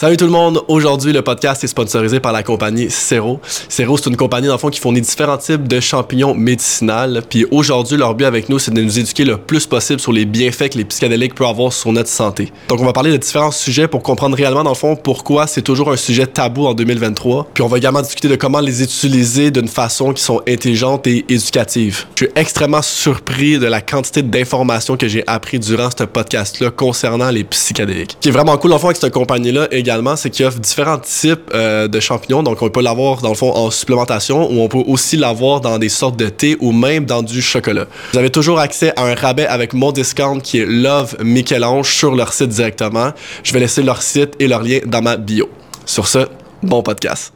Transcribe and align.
Salut 0.00 0.16
tout 0.16 0.24
le 0.24 0.30
monde. 0.30 0.62
Aujourd'hui, 0.66 1.12
le 1.12 1.20
podcast 1.20 1.62
est 1.62 1.66
sponsorisé 1.66 2.20
par 2.20 2.32
la 2.32 2.42
compagnie 2.42 2.88
Cero. 2.88 3.38
Cero, 3.68 3.98
c'est 3.98 4.08
une 4.08 4.16
compagnie 4.16 4.46
dans 4.46 4.54
le 4.54 4.58
fond 4.58 4.70
qui 4.70 4.80
fournit 4.80 5.02
différents 5.02 5.36
types 5.36 5.68
de 5.68 5.78
champignons 5.78 6.34
médicinales. 6.34 7.22
Puis 7.28 7.44
aujourd'hui, 7.50 7.98
leur 7.98 8.14
but 8.14 8.24
avec 8.24 8.48
nous, 8.48 8.58
c'est 8.58 8.72
de 8.72 8.80
nous 8.80 8.98
éduquer 8.98 9.26
le 9.26 9.36
plus 9.36 9.66
possible 9.66 10.00
sur 10.00 10.12
les 10.12 10.24
bienfaits 10.24 10.70
que 10.70 10.78
les 10.78 10.86
psychédéliques 10.86 11.34
peuvent 11.34 11.48
avoir 11.48 11.74
sur 11.74 11.92
notre 11.92 12.08
santé. 12.08 12.50
Donc, 12.68 12.80
on 12.80 12.86
va 12.86 12.94
parler 12.94 13.12
de 13.12 13.18
différents 13.18 13.50
sujets 13.50 13.88
pour 13.88 14.02
comprendre 14.02 14.38
réellement 14.38 14.64
dans 14.64 14.70
le 14.70 14.74
fond 14.74 14.96
pourquoi 14.96 15.46
c'est 15.46 15.60
toujours 15.60 15.92
un 15.92 15.98
sujet 15.98 16.26
tabou 16.26 16.64
en 16.64 16.72
2023. 16.72 17.48
Puis 17.52 17.62
on 17.62 17.68
va 17.68 17.76
également 17.76 18.00
discuter 18.00 18.28
de 18.28 18.36
comment 18.36 18.60
les 18.60 18.82
utiliser 18.82 19.50
d'une 19.50 19.68
façon 19.68 20.14
qui 20.14 20.22
sont 20.22 20.40
intelligentes 20.48 21.06
et 21.08 21.26
éducatives. 21.28 22.06
Je 22.14 22.24
suis 22.24 22.32
extrêmement 22.36 22.80
surpris 22.80 23.58
de 23.58 23.66
la 23.66 23.82
quantité 23.82 24.22
d'informations 24.22 24.96
que 24.96 25.08
j'ai 25.08 25.24
appris 25.26 25.58
durant 25.58 25.90
ce 25.90 26.04
podcast-là 26.04 26.70
concernant 26.70 27.28
les 27.28 27.44
psychédéliques. 27.44 28.12
Ce 28.12 28.22
qui 28.22 28.28
est 28.30 28.32
vraiment 28.32 28.56
cool 28.56 28.70
dans 28.70 28.76
le 28.76 28.80
fond 28.80 28.86
avec 28.86 28.96
cette 28.96 29.12
compagnie-là 29.12 29.68
c'est 30.16 30.30
qu'il 30.30 30.46
offre 30.46 30.58
différents 30.58 30.98
types 30.98 31.50
euh, 31.54 31.88
de 31.88 32.00
champignons. 32.00 32.42
Donc, 32.42 32.62
on 32.62 32.70
peut 32.70 32.82
l'avoir 32.82 33.20
dans 33.22 33.30
le 33.30 33.34
fond 33.34 33.52
en 33.52 33.70
supplémentation 33.70 34.50
ou 34.50 34.60
on 34.60 34.68
peut 34.68 34.82
aussi 34.86 35.16
l'avoir 35.16 35.60
dans 35.60 35.78
des 35.78 35.88
sortes 35.88 36.16
de 36.16 36.28
thé 36.28 36.56
ou 36.60 36.72
même 36.72 37.04
dans 37.04 37.22
du 37.22 37.42
chocolat. 37.42 37.86
Vous 38.12 38.18
avez 38.18 38.30
toujours 38.30 38.58
accès 38.58 38.92
à 38.96 39.04
un 39.04 39.14
rabais 39.14 39.46
avec 39.46 39.72
mon 39.72 39.92
discount 39.92 40.40
qui 40.40 40.58
est 40.58 40.66
Love 40.66 41.16
Michel-Ange 41.22 41.92
sur 41.92 42.14
leur 42.14 42.32
site 42.32 42.48
directement. 42.48 43.12
Je 43.42 43.52
vais 43.52 43.60
laisser 43.60 43.82
leur 43.82 44.02
site 44.02 44.34
et 44.38 44.48
leur 44.48 44.62
lien 44.62 44.78
dans 44.86 45.02
ma 45.02 45.16
bio. 45.16 45.48
Sur 45.86 46.06
ce, 46.06 46.26
bon 46.62 46.82
podcast. 46.82 47.32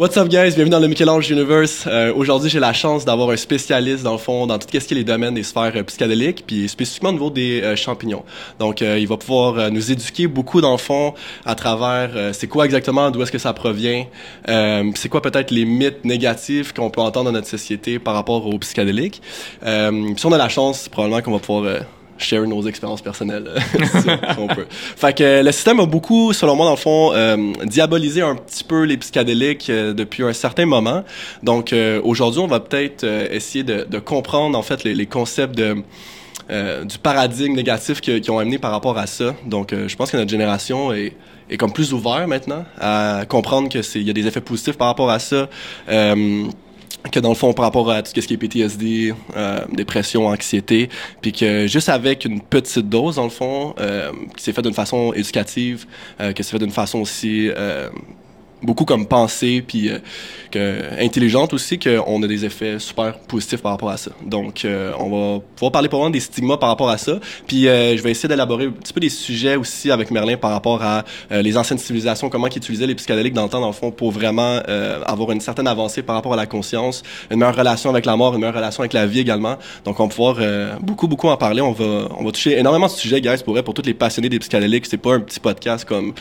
What's 0.00 0.16
up 0.16 0.28
guys, 0.28 0.54
bienvenue 0.54 0.70
dans 0.70 0.80
le 0.80 0.88
Michel-Ange 0.88 1.28
Universe. 1.28 1.84
Euh, 1.86 2.14
Aujourd'hui, 2.14 2.48
j'ai 2.48 2.58
la 2.58 2.72
chance 2.72 3.04
d'avoir 3.04 3.28
un 3.28 3.36
spécialiste 3.36 4.02
dans 4.02 4.12
le 4.12 4.18
fond 4.18 4.46
dans 4.46 4.58
tout 4.58 4.66
ce 4.66 4.78
qui 4.78 4.94
est 4.94 4.96
les 4.96 5.04
domaines 5.04 5.34
des 5.34 5.42
sphères 5.42 5.72
euh, 5.76 5.82
psychédéliques, 5.82 6.44
puis 6.46 6.70
spécifiquement 6.70 7.10
au 7.10 7.12
niveau 7.12 7.28
des 7.28 7.60
euh, 7.60 7.76
champignons. 7.76 8.24
Donc, 8.58 8.80
euh, 8.80 8.98
il 8.98 9.06
va 9.06 9.18
pouvoir 9.18 9.58
euh, 9.58 9.68
nous 9.68 9.92
éduquer 9.92 10.26
beaucoup 10.26 10.62
dans 10.62 10.72
le 10.72 10.78
fond 10.78 11.12
à 11.44 11.54
travers 11.54 12.32
c'est 12.32 12.46
quoi 12.46 12.64
exactement, 12.64 13.10
d'où 13.10 13.20
est-ce 13.20 13.30
que 13.30 13.36
ça 13.36 13.52
provient, 13.52 14.06
c'est 14.46 15.10
quoi 15.10 15.20
peut-être 15.20 15.50
les 15.50 15.66
mythes 15.66 16.02
négatifs 16.06 16.72
qu'on 16.72 16.88
peut 16.88 17.02
entendre 17.02 17.26
dans 17.26 17.32
notre 17.32 17.48
société 17.48 17.98
par 17.98 18.14
rapport 18.14 18.46
aux 18.46 18.58
psychédéliques. 18.58 19.20
si 19.62 20.26
on 20.26 20.32
a 20.32 20.38
la 20.38 20.48
chance, 20.48 20.88
probablement 20.88 21.20
qu'on 21.20 21.32
va 21.32 21.38
pouvoir 21.40 21.82
share 22.22 22.46
nos 22.46 22.66
expériences 22.66 23.02
personnelles 23.02 23.50
si 24.02 24.08
on 24.38 24.46
peut. 24.46 24.66
Fait 24.70 25.16
que 25.16 25.42
le 25.42 25.52
système 25.52 25.80
a 25.80 25.86
beaucoup, 25.86 26.32
selon 26.32 26.56
moi, 26.56 26.66
dans 26.66 26.72
le 26.72 26.76
fond, 26.76 27.12
euh, 27.12 27.52
diabolisé 27.64 28.22
un 28.22 28.36
petit 28.36 28.64
peu 28.64 28.84
les 28.84 28.96
psychédéliques 28.96 29.70
euh, 29.70 29.92
depuis 29.92 30.22
un 30.22 30.32
certain 30.32 30.66
moment. 30.66 31.04
Donc 31.42 31.72
euh, 31.72 32.00
aujourd'hui, 32.04 32.40
on 32.40 32.46
va 32.46 32.60
peut-être 32.60 33.04
essayer 33.04 33.64
de, 33.64 33.98
comprendre 33.98 34.58
en 34.58 34.62
fait 34.62 34.84
les, 34.84 35.06
concepts 35.06 35.56
de 35.56 35.82
du 36.84 36.98
paradigme 36.98 37.54
négatif 37.54 38.00
qui, 38.00 38.20
qui, 38.20 38.30
ont 38.30 38.40
amené 38.40 38.58
par 38.58 38.72
rapport 38.72 38.98
à 38.98 39.06
ça. 39.06 39.34
Donc 39.46 39.72
je 39.72 39.94
pense 39.94 40.10
que 40.10 40.16
notre 40.16 40.30
génération 40.30 40.92
est 40.92 41.12
est 41.50 41.56
comme 41.56 41.72
plus 41.72 41.92
ouvert 41.92 42.26
maintenant 42.28 42.64
à 42.80 43.24
comprendre 43.28 43.68
que 43.68 43.82
c'est 43.82 44.00
il 44.00 44.06
y 44.06 44.10
a 44.10 44.12
des 44.12 44.26
effets 44.26 44.40
positifs 44.40 44.76
par 44.76 44.86
rapport 44.88 45.10
à 45.10 45.18
ça. 45.18 45.48
Que 47.10 47.20
dans 47.20 47.30
le 47.30 47.34
fond 47.34 47.52
par 47.52 47.64
rapport 47.64 47.90
à 47.90 48.02
tout 48.02 48.12
ce 48.14 48.26
qui 48.26 48.34
est 48.34 48.36
PTSD, 48.36 49.14
euh, 49.36 49.60
dépression, 49.72 50.26
anxiété, 50.26 50.88
puis 51.20 51.32
que 51.32 51.66
juste 51.66 51.88
avec 51.88 52.24
une 52.24 52.40
petite 52.40 52.88
dose 52.88 53.16
dans 53.16 53.24
le 53.24 53.30
fond, 53.30 53.74
euh, 53.80 54.12
qui 54.36 54.44
s'est 54.44 54.52
fait 54.52 54.62
d'une 54.62 54.74
façon 54.74 55.12
éducative, 55.12 55.86
euh, 56.20 56.32
que 56.32 56.42
c'est 56.42 56.52
fait 56.52 56.58
d'une 56.58 56.70
façon 56.70 57.00
aussi 57.00 57.50
euh, 57.56 57.88
beaucoup 58.62 58.84
comme 58.84 59.06
pensée 59.06 59.62
puis 59.66 59.88
euh, 59.88 59.98
que 60.50 61.02
intelligente 61.02 61.52
aussi 61.54 61.78
qu'on 61.78 62.22
a 62.22 62.26
des 62.26 62.44
effets 62.44 62.78
super 62.78 63.18
positifs 63.18 63.62
par 63.62 63.72
rapport 63.72 63.90
à 63.90 63.96
ça. 63.96 64.10
Donc 64.24 64.64
euh, 64.64 64.92
on 64.98 65.10
va 65.10 65.40
pouvoir 65.56 65.72
parler 65.72 65.88
pour 65.88 66.08
des 66.10 66.20
stigmas 66.20 66.56
par 66.56 66.68
rapport 66.68 66.88
à 66.88 66.98
ça. 66.98 67.18
Puis 67.46 67.68
euh, 67.68 67.96
je 67.96 68.02
vais 68.02 68.10
essayer 68.10 68.28
d'élaborer 68.28 68.66
un 68.66 68.70
petit 68.70 68.92
peu 68.92 69.00
des 69.00 69.10
sujets 69.10 69.56
aussi 69.56 69.90
avec 69.90 70.10
Merlin 70.10 70.36
par 70.36 70.50
rapport 70.50 70.82
à 70.82 71.04
euh, 71.30 71.42
les 71.42 71.56
anciennes 71.56 71.78
civilisations, 71.78 72.30
comment 72.30 72.46
ils 72.46 72.56
utilisaient 72.56 72.86
les 72.86 72.94
psychédéliques 72.94 73.34
dans 73.34 73.44
le 73.44 73.48
temps 73.48 73.60
dans 73.60 73.66
le 73.66 73.72
fond 73.72 73.90
pour 73.90 74.10
vraiment 74.10 74.60
euh, 74.68 75.02
avoir 75.04 75.32
une 75.32 75.40
certaine 75.40 75.66
avancée 75.66 76.02
par 76.02 76.16
rapport 76.16 76.32
à 76.32 76.36
la 76.36 76.46
conscience, 76.46 77.02
une 77.30 77.38
meilleure 77.38 77.56
relation 77.56 77.90
avec 77.90 78.06
la 78.06 78.16
mort, 78.16 78.34
une 78.34 78.40
meilleure 78.40 78.54
relation 78.54 78.80
avec 78.80 78.92
la 78.92 79.06
vie 79.06 79.20
également. 79.20 79.56
Donc 79.84 80.00
on 80.00 80.04
va 80.04 80.08
pouvoir 80.08 80.36
euh, 80.40 80.74
beaucoup 80.80 81.08
beaucoup 81.08 81.28
en 81.28 81.36
parler. 81.36 81.60
On 81.60 81.72
va 81.72 82.08
on 82.18 82.24
va 82.24 82.32
toucher 82.32 82.58
énormément 82.58 82.86
de 82.86 82.92
sujets 82.92 83.20
guys 83.20 83.42
pour 83.44 83.60
pour 83.62 83.74
tous 83.74 83.82
les 83.84 83.94
passionnés 83.94 84.28
des 84.28 84.38
psychédéliques, 84.38 84.86
c'est 84.86 84.96
pas 84.96 85.14
un 85.14 85.20
petit 85.20 85.40
podcast 85.40 85.84
comme 85.84 86.14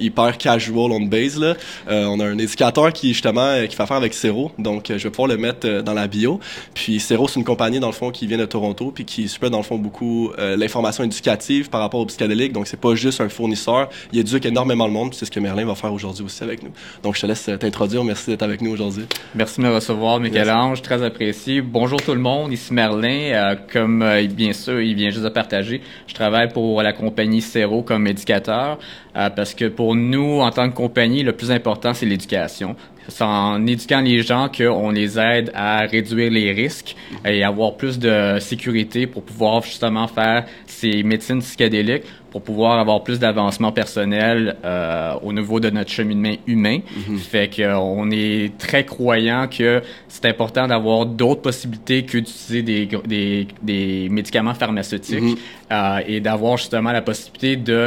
hyper 0.00 0.38
casual 0.38 0.92
on 0.92 1.00
base 1.00 1.38
là. 1.38 1.54
Euh, 1.88 2.06
on 2.06 2.20
a 2.20 2.24
un 2.24 2.38
éducateur 2.38 2.92
qui 2.92 3.12
justement 3.12 3.40
euh, 3.40 3.66
qui 3.66 3.76
fait 3.76 3.82
affaire 3.82 3.96
avec 3.96 4.14
Cero, 4.14 4.52
donc 4.58 4.90
euh, 4.90 4.98
je 4.98 5.04
vais 5.04 5.10
pouvoir 5.10 5.28
le 5.28 5.36
mettre 5.36 5.82
dans 5.82 5.94
la 5.94 6.06
bio. 6.06 6.40
Puis 6.74 7.00
Cero, 7.00 7.28
c'est 7.28 7.38
une 7.38 7.44
compagnie 7.44 7.80
dans 7.80 7.88
le 7.88 7.92
fond 7.92 8.10
qui 8.10 8.26
vient 8.26 8.38
de 8.38 8.46
Toronto, 8.46 8.92
puis 8.94 9.04
qui 9.04 9.28
super 9.28 9.50
dans 9.50 9.58
le 9.58 9.64
fond 9.64 9.78
beaucoup 9.78 10.30
l'information 10.38 11.04
éducative 11.04 11.70
par 11.70 11.80
rapport 11.80 12.00
au 12.00 12.06
psychédélique. 12.06 12.52
Donc 12.52 12.66
c'est 12.66 12.80
pas 12.80 12.94
juste 12.94 13.20
un 13.20 13.28
fournisseur, 13.28 13.88
il 14.12 14.18
éduque 14.18 14.46
énormément 14.46 14.86
le 14.86 14.92
monde. 14.92 15.14
C'est 15.14 15.24
ce 15.24 15.30
que 15.30 15.40
Merlin 15.40 15.64
va 15.64 15.74
faire 15.74 15.92
aujourd'hui 15.92 16.24
aussi 16.24 16.42
avec 16.42 16.62
nous. 16.62 16.70
Donc 17.02 17.16
je 17.16 17.22
te 17.22 17.26
laisse 17.26 17.50
t'introduire. 17.58 18.04
Merci 18.04 18.30
d'être 18.30 18.42
avec 18.42 18.60
nous 18.60 18.72
aujourd'hui. 18.72 19.04
Merci 19.34 19.60
de 19.60 19.66
me 19.66 19.74
recevoir, 19.74 20.20
Michel-Ange, 20.20 20.82
très 20.82 21.02
apprécié. 21.02 21.60
Bonjour 21.60 22.00
tout 22.00 22.14
le 22.14 22.20
monde, 22.20 22.52
ici 22.52 22.72
Merlin. 22.72 23.32
Euh, 23.32 23.56
comme 23.72 24.02
euh, 24.02 24.26
bien 24.26 24.52
sûr, 24.52 24.80
il 24.80 24.94
vient 24.94 25.10
juste 25.10 25.24
de 25.24 25.28
partager, 25.28 25.80
je 26.06 26.14
travaille 26.14 26.48
pour 26.48 26.82
la 26.82 26.92
compagnie 26.92 27.40
Cero 27.40 27.82
comme 27.82 28.06
éducateur 28.06 28.78
euh, 29.16 29.30
parce 29.30 29.54
que 29.54 29.66
pour 29.66 29.94
nous, 29.94 30.40
en 30.40 30.50
tant 30.50 30.68
que 30.70 30.74
compagnie, 30.74 31.22
le 31.22 31.32
plus 31.32 31.50
important 31.50 31.57
c'est 31.94 32.06
l'éducation. 32.06 32.76
C'est 33.08 33.24
en 33.24 33.66
éduquant 33.66 34.00
les 34.02 34.20
gens 34.20 34.48
qu'on 34.54 34.90
les 34.90 35.18
aide 35.18 35.50
à 35.54 35.78
réduire 35.86 36.30
les 36.30 36.52
risques 36.52 36.94
et 37.24 37.42
avoir 37.42 37.74
plus 37.76 37.98
de 37.98 38.36
sécurité 38.38 39.06
pour 39.06 39.22
pouvoir 39.22 39.62
justement 39.62 40.06
faire 40.08 40.44
ces 40.66 41.02
médecines 41.02 41.40
psychédéliques 41.40 42.04
pour 42.30 42.42
pouvoir 42.42 42.78
avoir 42.78 43.02
plus 43.02 43.18
d'avancement 43.18 43.72
personnel 43.72 44.56
euh, 44.64 45.14
au 45.22 45.32
niveau 45.32 45.60
de 45.60 45.70
notre 45.70 45.90
cheminement 45.90 46.36
humain. 46.46 46.78
Mm 46.78 47.14
-hmm. 47.14 47.18
Fait 47.18 47.48
qu'on 47.56 48.10
est 48.10 48.58
très 48.58 48.84
croyant 48.84 49.48
que 49.48 49.82
c'est 50.08 50.26
important 50.26 50.66
d'avoir 50.68 51.06
d'autres 51.06 51.40
possibilités 51.48 52.00
que 52.04 52.18
d'utiliser 52.18 52.62
des, 52.62 52.86
des, 53.06 53.46
des, 53.62 54.08
médicaments 54.10 54.54
pharmaceutiques 54.62 55.22
mm 55.22 55.34
-hmm. 55.34 55.72
euh, 55.72 56.10
et 56.12 56.20
d'avoir 56.20 56.54
justement 56.58 56.92
la 56.92 57.02
possibilité 57.02 57.56
de 57.56 57.80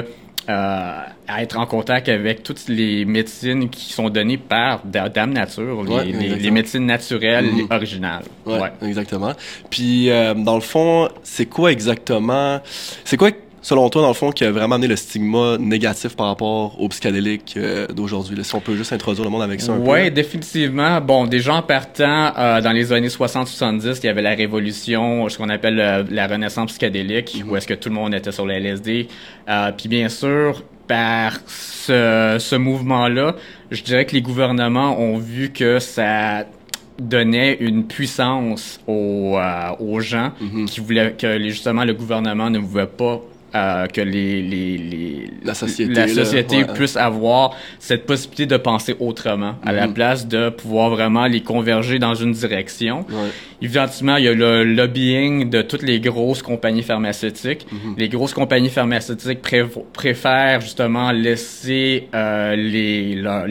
euh, 0.51 1.01
à 1.27 1.41
être 1.43 1.57
en 1.57 1.65
contact 1.65 2.09
avec 2.09 2.43
toutes 2.43 2.67
les 2.67 3.05
médecines 3.05 3.69
qui 3.69 3.93
sont 3.93 4.09
données 4.09 4.37
par 4.37 4.81
Dame 4.85 5.33
Nature, 5.33 5.83
les, 5.83 5.93
ouais, 5.93 6.05
les, 6.05 6.35
les 6.35 6.51
médecines 6.51 6.85
naturelles 6.85 7.45
mm 7.51 7.59
-hmm. 7.59 7.75
originales. 7.75 8.25
Ouais, 8.45 8.59
ouais, 8.59 8.71
exactement. 8.91 9.33
Puis, 9.69 10.09
euh, 10.09 10.33
dans 10.33 10.55
le 10.55 10.61
fond, 10.73 11.09
c'est 11.23 11.47
quoi 11.55 11.71
exactement... 11.71 12.59
C'est 13.07 13.17
quoi 13.17 13.31
selon 13.61 13.89
toi, 13.89 14.01
dans 14.01 14.07
le 14.09 14.13
fond, 14.13 14.31
qui 14.31 14.43
a 14.43 14.51
vraiment 14.51 14.75
amené 14.75 14.87
le 14.87 14.95
stigma 14.95 15.57
négatif 15.59 16.15
par 16.15 16.27
rapport 16.27 16.79
aux 16.81 16.87
psychédéliques 16.89 17.55
euh, 17.57 17.87
d'aujourd'hui? 17.87 18.43
Si 18.43 18.55
on 18.55 18.59
peut 18.59 18.75
juste 18.75 18.93
introduire 18.93 19.25
le 19.25 19.31
monde 19.31 19.43
avec 19.43 19.61
ça 19.61 19.73
un 19.73 19.77
ouais, 19.77 19.83
peu. 19.85 20.03
Oui, 20.05 20.11
définitivement. 20.11 20.99
Bon, 21.01 21.25
des 21.27 21.39
gens 21.39 21.61
partant 21.61 22.33
euh, 22.37 22.61
dans 22.61 22.71
les 22.71 22.91
années 22.91 23.07
60-70, 23.07 23.99
il 24.03 24.05
y 24.05 24.09
avait 24.09 24.21
la 24.21 24.35
révolution, 24.35 25.27
ce 25.29 25.37
qu'on 25.37 25.49
appelle 25.49 25.79
euh, 25.79 26.03
la 26.09 26.27
renaissance 26.27 26.71
psychédélique, 26.71 27.35
mm 27.35 27.41
-hmm. 27.41 27.49
où 27.51 27.55
est-ce 27.57 27.67
que 27.67 27.73
tout 27.75 27.89
le 27.89 27.95
monde 27.95 28.13
était 28.13 28.31
sur 28.31 28.45
le 28.45 28.53
LSD. 28.53 29.07
Puis 29.77 29.87
bien 29.89 30.09
sûr, 30.09 30.63
par 30.87 31.31
ce, 31.47 32.35
ce 32.39 32.55
mouvement-là, 32.55 33.35
je 33.71 33.81
dirais 33.83 34.05
que 34.05 34.13
les 34.13 34.21
gouvernements 34.21 34.99
ont 34.99 35.17
vu 35.17 35.49
que 35.49 35.79
ça 35.79 36.45
donnait 37.01 37.57
une 37.59 37.85
puissance 37.85 38.79
aux, 38.87 39.37
euh, 39.37 39.75
aux 39.79 39.99
gens 40.01 40.31
mm 40.39 40.47
-hmm. 40.47 40.65
qui 40.65 40.79
voulaient 40.81 41.13
que 41.17 41.39
justement 41.49 41.83
le 41.83 41.93
gouvernement 41.93 42.49
ne 42.49 42.59
pouvait 42.59 42.85
pas 43.03 43.21
euh, 43.53 43.85
que 43.87 44.01
les, 44.01 44.41
les, 44.41 44.77
les, 44.77 45.29
la 45.43 45.53
société, 45.53 45.93
la 45.93 46.07
société 46.07 46.61
là, 46.61 46.67
ouais. 46.67 46.73
puisse 46.73 46.95
avoir 46.95 47.55
cette 47.79 48.05
possibilité 48.05 48.45
de 48.45 48.57
penser 48.57 48.95
autrement, 48.99 49.55
à 49.65 49.71
mm 49.71 49.75
-hmm. 49.75 49.75
la 49.81 49.87
place 49.87 50.27
de 50.27 50.49
pouvoir 50.49 50.89
vraiment 50.89 51.25
les 51.27 51.41
converger 51.41 51.99
dans 51.99 52.15
une 52.15 52.31
direction. 52.31 52.97
Ouais. 53.09 53.31
Évidemment, 53.61 54.17
il 54.17 54.25
y 54.25 54.27
a 54.27 54.33
le 54.33 54.63
lobbying 54.63 55.49
de 55.49 55.61
toutes 55.61 55.83
les 55.91 55.99
grosses 55.99 56.43
compagnies 56.51 56.83
pharmaceutiques. 56.91 57.65
Mm 57.71 57.77
-hmm. 57.77 57.93
Les 58.01 58.09
grosses 58.15 58.35
compagnies 58.41 58.73
pharmaceutiques 58.79 59.41
pré 59.47 59.61
préfèrent 60.01 60.61
justement 60.61 61.07
laisser 61.11 62.07
euh, 62.13 62.55
les, 62.55 62.97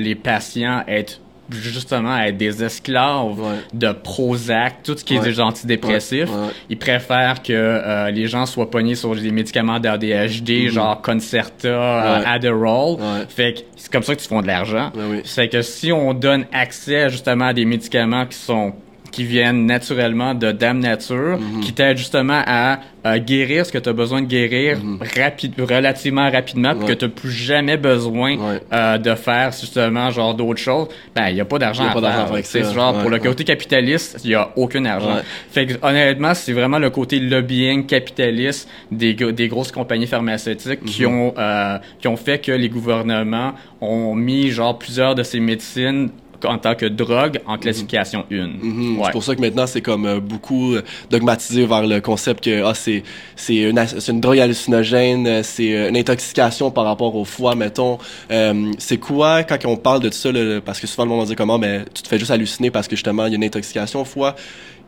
les 0.06 0.14
patients 0.31 0.81
être 0.88 1.14
justement 1.52 2.17
être 2.19 2.37
des 2.37 2.62
esclaves 2.62 3.38
ouais. 3.41 3.58
de 3.73 3.93
Prozac, 3.93 4.82
tout 4.82 4.97
ce 4.97 5.05
qui 5.05 5.17
est 5.17 5.20
des 5.20 5.41
antidépressifs. 5.41 6.29
Ouais. 6.31 6.49
Ils 6.69 6.79
préfèrent 6.79 7.43
que 7.43 7.52
euh, 7.52 8.11
les 8.11 8.26
gens 8.26 8.47
soient 8.47 8.70
pognés 8.70 8.94
sur 8.94 9.14
des 9.14 9.31
médicaments 9.31 9.81
d'ADHD, 9.81 10.50
mm 10.50 10.67
-hmm. 10.67 10.70
genre 10.70 11.02
Concerta, 11.02 11.69
euh, 11.69 12.23
Adderall. 12.35 12.97
Fait 13.29 13.55
que 13.55 13.61
c'est 13.76 13.93
comme 13.93 14.02
ça 14.02 14.14
que 14.14 14.20
tu 14.20 14.29
font 14.29 14.43
de 14.43 14.47
l'argent. 14.47 14.91
Oui. 14.94 15.20
C'est 15.25 15.49
que 15.49 15.62
si 15.62 15.93
on 15.93 16.14
donne 16.14 16.44
accès 16.52 17.11
justement 17.11 17.47
à 17.47 17.52
des 17.52 17.64
médicaments 17.64 18.26
qui 18.26 18.38
sont 18.38 18.73
qui 19.11 19.25
viennent 19.25 19.67
naturellement 19.67 20.35
de 20.35 20.53
Dame 20.53 20.79
Nature, 20.81 21.39
Mhm. 21.39 21.61
qui 21.61 21.73
t'aident 21.73 21.97
justement 21.97 22.43
à, 22.47 22.81
euh, 23.07 23.19
guérir 23.19 23.65
ce 23.67 23.73
que 23.73 23.79
tu 23.79 23.89
as 23.89 23.93
besoin 23.93 24.21
de 24.23 24.27
guérir 24.27 24.79
rapide, 25.17 25.55
relativement 25.59 26.31
rapidement, 26.31 26.75
puis 26.75 26.87
que 26.89 26.93
tu 26.93 27.09
plus 27.09 27.31
jamais 27.33 27.77
besoin 27.77 28.37
Ouais. 28.37 28.61
euh, 28.73 28.99
de 28.99 29.15
faire 29.15 29.53
justement 29.53 30.11
genre 30.11 30.35
d'autres 30.35 30.61
choses. 30.61 30.89
Ben, 31.15 31.29
il 31.29 31.37
y 31.37 31.41
a 31.41 31.45
pas 31.45 31.59
d'argent 31.59 31.89
à 31.89 31.93
pas 31.95 32.01
faire. 32.01 32.29
C'est 32.45 32.62
genre, 32.73 32.95
Ouais, 32.95 33.01
pour 33.01 33.11
le 33.11 33.17
ouais. 33.17 33.23
côté 33.27 33.45
capitaliste, 33.45 34.21
il 34.25 34.31
y 34.31 34.35
a 34.35 34.51
aucun 34.57 34.85
argent. 34.85 35.17
Fait 35.51 35.67
que, 35.67 35.75
honnêtement, 35.83 36.35
c'est 36.35 36.53
vraiment 36.53 36.79
le 36.79 36.91
côté 36.91 37.19
lobbying 37.21 37.87
capitaliste 37.87 38.69
des, 38.93 39.15
des 39.15 39.49
grosses 39.49 39.73
compagnies 39.73 40.07
pharmaceutiques 40.07 40.85
qui 40.85 41.03
Mhm. 41.07 41.15
ont 41.15 41.35
euh, 41.39 41.79
qui 42.01 42.09
ont 42.09 42.17
fait 42.17 42.39
que 42.39 42.53
les 42.53 42.69
gouvernements 42.69 43.53
ont 43.81 44.15
mis 44.15 44.51
genre 44.51 44.79
plusieurs 44.79 45.15
de 45.15 45.23
ces 45.23 45.41
médecines 45.41 46.11
en 46.44 46.58
tant 46.58 46.75
que 46.75 46.87
drogue 46.87 47.40
en 47.46 47.58
classification 47.58 48.25
1. 48.31 48.34
Mhm. 48.34 48.98
Ouais. 48.98 49.04
C'est 49.06 49.12
pour 49.12 49.25
ça 49.25 49.34
que 49.34 49.40
maintenant 49.40 49.66
c'est 49.66 49.81
comme 49.81 50.06
euh, 50.06 50.20
beaucoup 50.20 50.75
euh, 50.75 50.82
dogmatisé 51.10 51.66
vers 51.66 51.87
le 51.87 52.00
concept 52.00 52.44
que 52.44 52.64
ah 52.64 52.75
c'est 52.75 53.02
c'est 53.37 53.56
une 53.56 53.78
une 54.08 54.20
drogue 54.20 54.38
hallucinogène, 54.38 55.26
euh, 55.26 55.42
c'est 55.42 55.88
une 55.88 55.96
intoxication 55.96 56.70
par 56.70 56.84
rapport 56.84 57.14
au 57.14 57.25
foie 57.25 57.54
mettons. 57.54 57.98
Euh, 58.31 58.72
c'est 58.78 58.98
quoi 58.98 59.42
quand 59.44 59.58
on 59.66 59.76
parle 59.76 60.00
de 60.00 60.10
ça 60.10 60.32
là, 60.32 60.60
parce 60.60 60.81
que 60.81 60.87
souvent 60.87 61.04
le 61.04 61.10
monde 61.10 61.20
va 61.20 61.26
dire 61.26 61.37
comment 61.37 61.58
mais 61.58 61.84
tu 61.94 62.02
te 62.02 62.08
fais 62.08 62.19
juste 62.19 62.31
halluciner 62.31 62.70
parce 62.70 62.88
que 62.88 62.96
justement 62.96 63.26
il 63.26 63.31
y 63.31 63.34
a 63.34 63.37
une 63.37 63.44
intoxication 63.44 64.02
au 64.02 64.04
foie. 64.04 64.34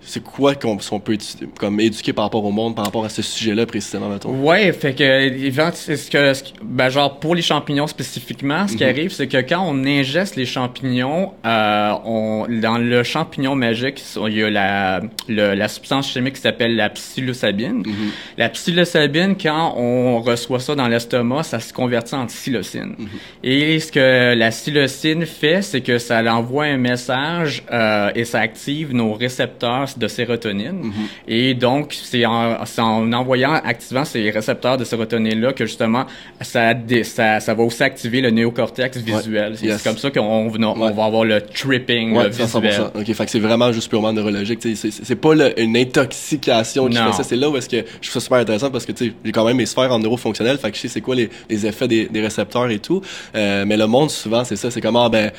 C'est 0.05 0.23
quoi 0.23 0.55
qu'on 0.55 0.77
peut 0.99 1.17
comme 1.59 1.79
éduquer 1.81 2.13
par 2.13 2.25
rapport 2.25 2.45
au 2.45 2.51
monde 2.51 2.75
par 2.75 2.85
rapport 2.85 3.05
à 3.05 3.09
ce 3.09 3.23
sujet-là 3.23 3.67
précisément 3.67 4.09
mettons? 4.09 4.31
Ouais, 4.43 4.73
fait 4.73 4.95
que 4.95 5.05
ce 5.05 6.11
que, 6.11 6.33
ben 6.63 6.89
genre 6.89 7.19
pour 7.21 7.35
les 7.35 7.43
champignons 7.43 7.87
spécifiquement, 7.87 8.67
ce 8.67 8.77
qui 8.77 8.83
Mhm. 8.85 8.91
arrive, 8.91 9.11
c'est 9.13 9.29
que 9.29 9.37
quand 9.39 9.65
on 9.67 9.85
ingeste 9.85 10.37
les 10.37 10.45
champignons, 10.47 11.33
euh, 11.47 11.93
on 12.05 12.47
dans 12.49 12.79
le 12.79 13.03
champignon 13.05 13.55
magique, 13.55 14.03
il 14.29 14.37
y 14.37 14.43
a 14.43 14.51
la 14.51 15.01
le- 15.29 15.55
la 15.55 15.69
substance 15.69 16.11
chimique 16.11 16.35
qui 16.35 16.41
s'appelle 16.41 16.75
la 16.77 16.91
psilocybine. 16.91 17.79
Mhm. 17.87 18.11
La 18.39 18.49
psilocybine, 18.49 19.37
quand 19.41 19.75
on 19.77 20.21
reçoit 20.21 20.59
ça 20.61 20.75
dans 20.75 20.89
l'estomac, 20.89 21.45
ça 21.45 21.61
se 21.61 21.73
convertit 21.73 22.15
en 22.15 22.27
psilocine. 22.27 22.95
Mhm. 22.99 23.09
Et 23.45 23.79
ce 23.79 23.93
que 23.93 24.35
la 24.35 24.49
psilocine 24.51 25.27
fait, 25.27 25.63
c'est 25.63 25.81
que 25.81 25.99
ça 25.99 26.23
envoie 26.35 26.65
un 26.65 26.77
message 26.79 27.63
euh, 27.73 28.11
et 28.15 28.25
ça 28.25 28.41
active 28.41 28.93
nos 28.95 29.13
récepteurs 29.15 29.89
de 29.99 30.09
sérotonine. 30.09 30.73
Mhm. 30.83 30.93
Et 31.29 31.55
donc, 31.55 31.93
c'est 32.03 32.25
en, 32.27 32.57
en 32.79 33.13
envoyant, 33.13 33.53
activant 33.53 34.05
ces 34.05 34.31
récepteurs 34.31 34.77
de 34.77 34.85
sérotonine-là 34.85 35.53
que 35.53 35.67
justement, 35.67 36.05
ça, 36.41 36.73
ça, 37.05 37.41
ça 37.41 37.55
va 37.55 37.63
aussi 37.63 37.83
activer 37.83 38.21
le 38.21 38.31
néocortex 38.31 38.99
visuel. 38.99 39.55
C'est 39.57 39.67
Yes. 39.67 39.81
c'est 39.83 39.89
comme 39.89 39.99
ça 39.99 40.11
qu'on 40.11 40.21
on, 40.21 40.53
on 40.63 40.81
Ouais. 40.81 40.93
va 40.93 41.05
avoir 41.05 41.25
le 41.25 41.41
tripping 41.41 42.17
Ouais, 42.17 42.25
le 42.25 42.31
100%. 42.33 42.61
visuel. 42.61 42.87
Ok, 42.95 43.13
fait 43.13 43.25
que 43.25 43.31
c'est 43.31 43.39
vraiment 43.41 43.73
juste 43.73 43.89
purement 43.89 44.13
neurologique. 44.13 44.61
C'est 44.63 45.15
pas 45.17 45.35
le- 45.35 45.59
une 45.61 45.77
intoxication 45.77 46.89
qui 46.89 46.97
Non. 46.97 47.07
fait 47.13 47.19
ça. 47.19 47.25
C'est 47.25 47.37
là 47.37 47.49
où 47.51 47.57
est-ce 47.57 47.69
que 47.69 47.79
je 48.01 48.09
trouve 48.11 48.13
ça 48.13 48.21
super 48.21 48.39
intéressant 48.39 48.71
parce 48.71 48.87
que 48.87 48.93
j'ai 48.99 49.33
quand 49.33 49.45
même 49.45 49.57
mes 49.57 49.67
sphères 49.67 49.93
en 49.93 49.99
neurofonctionnel, 49.99 50.59
fait 50.59 50.71
que 50.71 50.77
je 50.77 50.83
sais 50.83 50.89
c'est 50.89 51.01
quoi 51.01 51.15
les, 51.15 51.29
les 51.49 51.67
effets 51.67 51.89
des, 51.89 52.07
des 52.07 52.21
récepteurs 52.21 52.71
et 52.71 52.79
tout. 52.79 53.01
Euh, 53.35 53.65
mais 53.67 53.77
le 53.77 53.87
monde 53.87 54.11
souvent 54.11 54.45
c'est 54.45 54.57
ça, 54.57 54.71
c'est 54.71 54.81
comment 54.81 55.09
ben 55.11 55.31
tu 55.31 55.37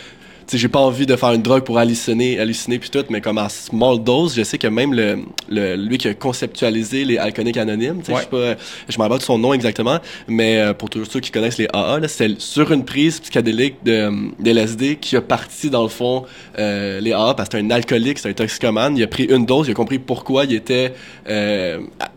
sais, 0.48 0.58
j'ai 0.58 0.68
pas 0.68 0.80
envie 0.80 1.06
de 1.06 1.16
faire 1.16 1.32
une 1.34 1.42
drogue 1.42 1.64
pour 1.64 1.78
halluciner, 1.78 2.40
halluciner 2.40 2.80
puis 2.80 2.90
tout, 2.90 3.04
mais 3.10 3.22
comme 3.22 3.38
en 3.38 3.50
small 3.50 4.04
dose, 4.04 4.36
je 4.36 4.44
sais 4.44 4.58
que 4.58 4.68
même 4.68 4.94
le, 4.94 5.20
le 5.50 5.76
lui 5.76 5.98
qui 5.98 6.08
a 6.08 6.14
conceptualisé 6.14 7.06
les 7.06 7.18
alcooliques 7.18 7.58
anonymes, 7.58 8.00
tu 8.00 8.06
sais, 8.08 8.12
Ouais. 8.14 8.20
je 8.20 8.24
sais 8.24 8.56
pas, 8.98 9.14
je 9.14 9.18
de 9.18 9.24
son 9.24 9.38
nom 9.38 9.54
exactement, 9.54 10.00
mais 10.28 10.58
euh, 10.58 10.74
pour 10.74 10.90
tous 10.90 11.06
ceux 11.06 11.20
qui 11.20 11.32
connaissent 11.32 11.58
les 11.58 11.68
AA, 11.74 12.00
c'est 12.08 12.40
sur 12.42 12.72
une 12.72 12.86
prise 12.86 13.20
psychédélique 13.20 13.76
de, 13.84 14.10
de 14.40 14.50
LSD 14.50 14.98
qui 14.98 15.16
a 15.16 15.22
parti 15.22 15.70
dans 15.70 15.84
le 15.84 15.90
fond 15.90 16.24
euh, 16.60 17.00
les 17.00 17.12
AA 17.14 17.34
parce 17.36 17.50
que 17.50 17.58
c'est 17.58 17.64
un 17.64 17.70
alcoolique, 17.72 18.20
c'est 18.20 18.30
un 18.30 18.34
toxicomane, 18.34 18.98
il 18.98 19.04
a 19.04 19.08
pris 19.08 19.24
une 19.26 19.46
dose, 19.46 19.68
il 19.68 19.72
a 19.72 19.74
compris 19.76 20.00
pourquoi 20.00 20.46
il 20.46 20.54
était 20.54 20.94
euh, 21.30 21.80
à- 22.00 22.10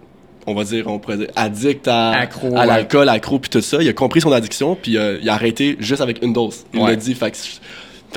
on 0.49 0.55
va 0.55 0.63
dire, 0.63 0.87
on 0.87 1.01
pourrait 1.01 1.17
dire, 1.17 1.27
addict 1.35 1.89
à, 1.89 2.11
Accro, 2.13 2.57
à 2.57 2.67
l'alcool, 2.67 3.09
accro, 3.09 3.41
puis 3.41 3.51
tout 3.51 3.61
ça. 3.61 3.79
Il 3.83 3.89
a 3.89 3.93
compris 3.93 4.21
son 4.21 4.31
addiction, 4.31 4.77
puis 4.81 4.97
euh, 4.97 5.19
il 5.21 5.29
a 5.29 5.35
arrêté 5.35 5.77
juste 5.81 6.01
avec 6.01 6.23
une 6.23 6.33
dose. 6.33 6.65
Il 6.73 6.79
Ouais. 6.79 6.91
l'a 6.91 6.95
dit, 6.97 7.15
fait 7.17 7.33
que, 7.33 7.37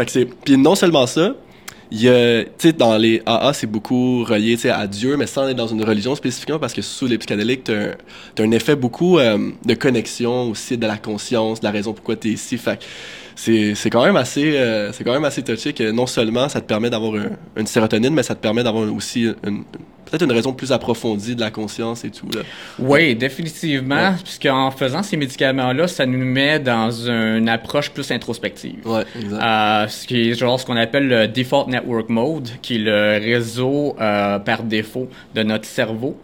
fait. 0.06 0.26
Puis 0.26 0.58
non 0.58 0.76
seulement 0.76 1.08
ça, 1.08 1.36
y 1.92 2.08
a, 2.08 2.44
tu 2.58 2.74
dans 2.74 2.98
les 2.98 3.22
AA, 3.26 3.54
c'est 3.54 3.68
beaucoup 3.68 4.24
relié, 4.24 4.58
à 4.70 4.86
Dieu, 4.88 5.18
mais 5.18 5.26
sans 5.26 5.48
être 5.48 5.58
dans 5.58 5.68
une 5.68 5.84
religion 5.84 6.16
spécifiquement, 6.16 6.60
parce 6.60 6.74
que 6.74 6.82
sous 6.82 7.08
les 7.08 7.18
psychédéliques, 7.18 7.64
t'as 7.64 7.74
un, 7.74 7.92
t'as 8.36 8.44
un 8.44 8.52
effet 8.52 8.76
beaucoup 8.76 9.18
euh, 9.18 9.52
de 9.66 9.74
connexion 9.74 10.52
aussi, 10.52 10.78
de 10.78 10.86
la 10.86 10.98
conscience, 10.98 11.60
de 11.60 11.66
la 11.66 11.72
raison 11.72 11.94
pourquoi 11.94 12.16
t'es 12.16 12.30
ici. 12.30 12.58
Fait 12.58 12.80
c'est, 13.76 13.90
quand 13.90 14.04
même 14.04 14.18
assez, 14.18 14.58
euh, 14.58 14.92
c'est 14.92 15.04
quand 15.04 15.14
même 15.14 15.26
assez 15.26 15.44
touché 15.44 15.74
que 15.74 15.92
non 15.92 16.08
seulement 16.08 16.50
ça 16.50 16.60
te 16.62 16.66
permet 16.68 16.90
d'avoir 16.90 17.14
un- 17.16 17.32
une 17.58 17.68
sérotonine, 17.68 18.14
mais 18.14 18.24
ça 18.24 18.36
te 18.36 18.42
permet 18.42 18.64
d'avoir 18.64 18.92
aussi 18.94 19.24
une, 19.46 19.64
peut-être 20.06 20.24
une 20.24 20.32
raison 20.32 20.52
plus 20.54 20.72
approfondie 20.72 21.36
de 21.36 21.42
la 21.42 21.52
conscience 21.52 22.04
et 22.04 22.10
tout, 22.10 22.28
là. 22.36 22.42
Oui, 22.80 23.16
définitivement, 23.16 23.96
Ouais. 23.96 24.16
puisqu'en 24.24 24.72
faisant 24.72 25.04
ces 25.04 25.16
médicaments-là, 25.18 25.88
ça 25.88 26.06
nous 26.06 26.26
met 26.26 26.60
dans 26.60 26.92
une 26.92 27.48
approche 27.48 27.92
plus 27.92 28.12
introspective. 28.12 28.80
Ouais, 28.86 29.04
exact. 29.22 29.42
Euh, 29.44 29.88
ce 29.88 30.08
qui 30.08 30.30
est 30.30 30.34
genre 30.34 30.60
ce 30.60 30.66
qu'on 30.66 30.78
appelle 30.78 31.08
le 31.08 31.28
default 31.28 31.68
network 31.70 32.10
mode, 32.10 32.50
qui 32.62 32.76
est 32.76 32.80
le 32.80 33.20
réseau 33.24 33.96
euh, 34.02 34.40
par 34.40 34.64
défaut 34.64 35.08
de 35.36 35.44
notre 35.44 35.66
cerveau. 35.66 36.20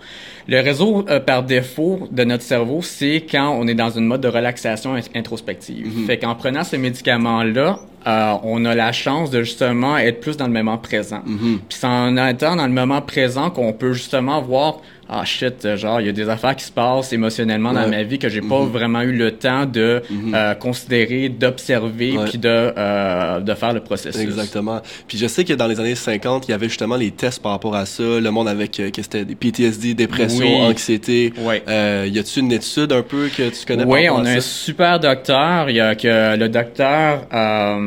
Le 0.47 0.59
réseau 0.61 1.05
euh, 1.09 1.19
par 1.19 1.43
défaut 1.43 2.07
de 2.11 2.23
notre 2.23 2.43
cerveau, 2.43 2.81
c'est 2.81 3.25
quand 3.29 3.49
on 3.59 3.67
est 3.67 3.73
dans 3.73 3.89
une 3.89 4.05
mode 4.05 4.21
de 4.21 4.27
relaxation 4.27 4.95
int- 4.95 5.09
introspective. 5.15 5.87
Mhm. 5.87 6.05
Fait 6.05 6.19
qu'en 6.19 6.35
prenant 6.35 6.63
ces 6.63 6.77
médicaments-là, 6.77 7.79
euh, 8.07 8.33
on 8.43 8.65
a 8.65 8.75
la 8.75 8.91
chance 8.91 9.29
de 9.31 9.41
justement 9.43 9.97
être 9.97 10.19
plus 10.19 10.37
dans 10.37 10.47
le 10.47 10.53
moment 10.53 10.77
présent. 10.77 11.21
Mhm. 11.25 11.59
Puis 11.69 11.77
c'est 11.79 11.87
en 11.87 12.15
étant 12.27 12.55
dans 12.55 12.67
le 12.67 12.73
moment 12.73 13.01
présent 13.01 13.49
qu'on 13.49 13.73
peut 13.73 13.93
justement 13.93 14.41
voir 14.41 14.77
ah 15.07 15.23
shit 15.23 15.75
genre 15.75 16.01
il 16.01 16.07
y 16.07 16.09
a 16.09 16.13
des 16.13 16.27
affaires 16.29 16.55
qui 16.55 16.65
se 16.65 16.71
passent 16.71 17.13
émotionnellement 17.13 17.71
dans 17.73 17.87
ma 17.87 18.01
vie 18.01 18.17
que 18.17 18.27
j'ai 18.27 18.41
pas 18.41 18.59
Mhm. 18.61 18.69
vraiment 18.69 19.01
eu 19.03 19.11
le 19.11 19.33
temps 19.33 19.67
de 19.67 20.01
Mhm. 20.09 20.33
euh, 20.33 20.55
considérer, 20.55 21.29
d'observer 21.29 22.17
Ouais. 22.17 22.25
puis 22.25 22.39
de 22.39 22.49
euh, 22.75 23.39
de 23.39 23.53
faire 23.53 23.73
le 23.73 23.81
processus. 23.81 24.19
Exactement. 24.19 24.81
Puis 25.07 25.19
je 25.19 25.27
sais 25.27 25.43
que 25.43 25.53
dans 25.53 25.67
les 25.67 25.79
années 25.79 25.93
50, 25.93 26.47
il 26.47 26.51
y 26.51 26.53
avait 26.55 26.69
justement 26.69 26.95
les 26.95 27.11
tests 27.11 27.39
par 27.39 27.51
rapport 27.51 27.75
à 27.75 27.85
ça, 27.85 28.01
le 28.01 28.31
monde 28.31 28.47
avec 28.47 28.79
euh, 28.79 28.89
que 28.89 29.03
c'était 29.03 29.25
des 29.25 29.35
PTSD, 29.35 29.93
dépression, 29.93 30.43
Oui. 30.43 30.71
anxiété. 30.71 31.31
Ouais. 31.37 31.61
Y 32.09 32.17
a-tu 32.17 32.39
une 32.39 32.51
étude 32.51 32.91
un 32.91 33.03
peu 33.03 33.27
que 33.27 33.49
tu 33.49 33.63
connais 33.67 33.83
Oui, 33.85 34.09
on 34.09 34.25
a 34.25 34.31
un 34.31 34.39
super 34.39 34.99
docteur. 34.99 35.69
Il 35.69 35.75
y 35.75 35.81
a 35.81 35.93
que 35.93 36.35
le 36.35 36.49
docteur 36.49 37.27
euh, 37.31 37.77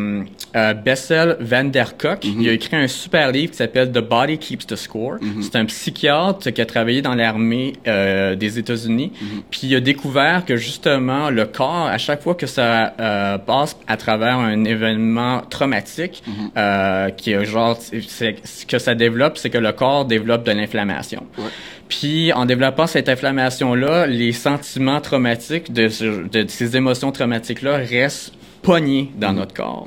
euh, 0.57 0.75
Bessel 0.75 1.37
van 1.41 1.65
der 1.65 1.97
Kolk. 1.97 2.25
Mhm. 2.25 2.41
Il 2.41 2.49
a 2.49 2.53
écrit 2.53 2.77
un 2.77 2.89
super 2.89 3.33
livre 3.33 3.53
qui 3.53 3.59
s'appelle 3.59 3.91
The 3.93 4.01
Body 4.01 4.39
Keeps 4.39 4.67
the 4.67 4.77
Score. 4.77 5.17
Mhm. 5.21 5.43
C'est 5.43 5.57
un 5.57 5.65
psychiatre 5.67 6.51
qui 6.51 6.61
a 6.61 6.67
travaillé 6.67 7.03
dans 7.03 7.15
l'armée 7.15 7.75
euh, 7.87 8.35
des 8.35 8.59
États-Unis. 8.59 9.13
Mhm. 9.21 9.43
Puis 9.51 9.61
il 9.65 9.77
a 9.77 9.81
découvert 9.81 10.45
que 10.45 10.57
justement 10.57 11.31
le 11.31 11.45
corps, 11.47 11.87
à 11.87 11.99
chaque 11.99 12.23
fois 12.23 12.35
que 12.35 12.47
ça 12.47 12.95
euh, 12.99 13.39
passe 13.39 13.77
à 13.87 13.97
travers 13.97 14.39
un 14.39 14.65
événement 14.65 15.43
traumatique, 15.49 16.23
euh, 16.57 17.11
qui 17.11 17.33
est 17.33 17.45
genre, 17.45 17.79
ce 17.81 18.67
que 18.67 18.79
ça 18.79 18.95
développe, 18.95 19.39
c'est 19.39 19.51
que 19.51 19.59
le 19.59 19.73
corps 19.73 20.05
développe 20.05 20.45
de 20.45 20.53
l'inflammation. 20.53 21.25
Ouais. 21.37 21.45
Puis, 21.89 22.33
en 22.35 22.45
développant 22.45 22.87
cette 22.87 23.09
inflammation-là, 23.09 24.07
les 24.07 24.33
sentiments 24.33 25.01
traumatiques, 25.01 25.73
de 25.73 25.89
ces 25.89 26.77
émotions 26.77 27.13
traumatiques-là, 27.13 27.79
restent 27.79 28.35
pognés 28.63 29.11
dans 29.17 29.33
notre 29.33 29.55
corps. 29.55 29.85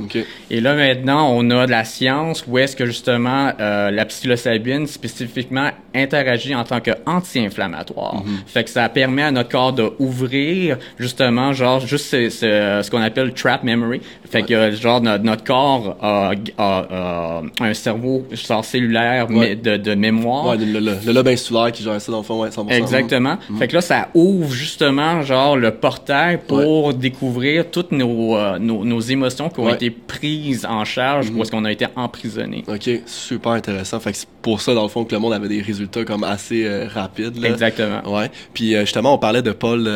Et 0.49 0.61
là, 0.61 0.73
maintenant, 0.75 1.29
on 1.35 1.49
a 1.51 1.65
de 1.65 1.71
la 1.71 1.83
science 1.83 2.43
où 2.47 2.57
est-ce 2.57 2.75
que, 2.75 2.85
justement, 2.85 3.51
euh, 3.59 3.91
la 3.91 4.05
psilocybine, 4.05 4.87
spécifiquement, 4.87 5.69
interagit 5.93 6.55
en 6.55 6.63
tant 6.63 6.79
qu'anti-inflammatoire. 6.79 8.23
Fait 8.47 8.63
que 8.63 8.69
ça 8.69 8.87
permet 8.89 9.23
à 9.23 9.31
notre 9.31 9.49
corps 9.49 9.73
de 9.73 9.91
ouvrir, 9.99 10.77
justement, 10.97 11.53
genre, 11.53 11.79
juste 11.79 12.05
ce, 12.07 12.29
ce- 12.29 12.81
ce 12.83 12.89
qu'on 12.91 13.01
appelle 13.01 13.33
trap 13.33 13.63
memory. 13.63 14.01
Fait 14.31 14.43
que, 14.43 14.53
euh, 14.53 14.71
genre, 14.75 15.01
notre, 15.01 15.23
notre 15.23 15.43
corps 15.43 15.97
a, 16.01 16.31
a- 16.57 16.87
a 16.89 17.41
un 17.65 17.73
cerveau, 17.73 18.25
genre, 18.31 18.63
cellulaire 18.63 19.29
Ouais. 19.29 19.35
mais 19.39 19.55
de, 19.55 19.77
de 19.77 19.93
mémoire. 19.95 20.47
Ouais, 20.47 20.57
le, 20.57 20.79
le, 20.79 20.93
le 21.05 21.11
lobe 21.13 21.27
insulaire 21.27 21.71
qui 21.71 21.83
gère 21.83 21.99
ça 21.99 22.11
dans 22.11 22.19
le 22.19 22.23
fond, 22.23 22.41
ouais, 22.41 22.49
100%. 22.49 22.69
Exactement. 22.71 23.37
Fait 23.59 23.67
que 23.67 23.75
là, 23.75 23.81
ça 23.81 24.07
ouvre 24.13 24.51
justement 24.51 25.21
genre 25.21 25.57
le 25.57 25.71
portail 25.71 26.39
pour 26.47 26.93
découvrir 26.93 27.69
toutes 27.69 27.91
nos, 27.91 28.35
euh, 28.37 28.57
nos, 28.57 28.83
nos 28.85 28.99
émotions 29.01 29.49
qui 29.49 29.59
ont 29.59 29.65
Ouais. 29.65 29.73
été 29.73 29.89
prises 29.89 30.65
en 30.65 30.85
charge 30.85 31.29
ou 31.29 31.41
est-ce 31.41 31.51
qu'on 31.51 31.65
a 31.65 31.71
été 31.71 31.85
emprisonné. 31.95 32.63
Ok, 32.67 32.89
super 33.05 33.51
intéressant. 33.51 33.99
Fait 33.99 34.11
que 34.11 34.17
c'est 34.17 34.27
pour 34.41 34.61
ça, 34.61 34.73
dans 34.73 34.83
le 34.83 34.89
fond, 34.89 35.03
que 35.05 35.13
le 35.13 35.19
monde 35.19 35.33
avait 35.33 35.49
des 35.49 35.61
résultats 35.61 36.03
comme 36.05 36.23
assez 36.23 36.65
euh, 36.65 36.87
rapides. 36.91 37.37
Là. 37.37 37.49
Exactement. 37.49 38.01
Ouais. 38.17 38.31
Puis 38.53 38.75
euh, 38.75 38.81
justement, 38.81 39.13
on 39.13 39.17
parlait 39.17 39.41
de 39.41 39.51
Paul... 39.51 39.89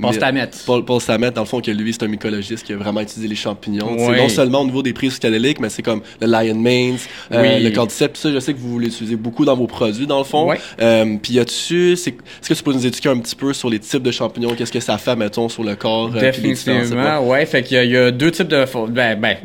Paul 0.00 0.12
Stamets. 0.14 0.50
Paul, 0.66 0.84
Paul 0.84 1.00
Stamets, 1.00 1.30
dans 1.30 1.42
le 1.42 1.46
fond, 1.46 1.60
que 1.60 1.70
lui, 1.70 1.92
c'est 1.92 2.02
un 2.04 2.08
mycologiste 2.08 2.66
qui 2.66 2.72
a 2.72 2.76
vraiment 2.76 3.00
étudié 3.00 3.28
les 3.28 3.34
champignons 3.36 3.75
champignons. 3.80 4.12
C'est 4.12 4.16
non 4.16 4.28
seulement 4.28 4.60
au 4.62 4.64
niveau 4.66 4.82
des 4.82 4.92
prises 4.92 5.12
psychédéliques, 5.12 5.60
mais 5.60 5.68
c'est 5.68 5.82
comme 5.82 6.02
le 6.20 6.26
Lion 6.26 6.54
Mains, 6.54 6.96
euh, 7.32 7.58
le 7.58 7.70
cordyceps, 7.70 8.14
ça, 8.14 8.32
je 8.32 8.38
sais 8.38 8.54
que 8.54 8.58
vous 8.58 8.78
l'utilisez 8.78 9.16
beaucoup 9.16 9.44
dans 9.44 9.56
vos 9.56 9.66
produits, 9.66 10.06
dans 10.06 10.18
le 10.18 10.24
fond. 10.24 10.52
Euh, 10.80 11.16
puis 11.22 11.34
y 11.34 11.40
a-tu, 11.40 11.92
est-ce 11.92 12.10
que 12.10 12.54
tu 12.54 12.62
peux 12.62 12.72
nous 12.72 12.86
éduquer 12.86 13.08
un 13.08 13.18
petit 13.18 13.36
peu 13.36 13.52
sur 13.52 13.70
les 13.70 13.78
types 13.78 14.02
de 14.02 14.10
champignons, 14.10 14.54
qu'est-ce 14.54 14.72
que 14.72 14.80
ça 14.80 14.98
fait, 14.98 15.16
mettons, 15.16 15.48
sur 15.48 15.64
le 15.64 15.74
corps? 15.76 16.12
Euh, 16.14 16.20
Définitivement, 16.20 17.26
ouais. 17.26 17.46
Fait 17.46 17.62
qu'il 17.62 17.90
y, 17.90 17.96
a 17.96 18.10
deux 18.10 18.30
types 18.30 18.48
de, 18.48 18.64
ben, 18.88 19.18
ben, 19.18 19.36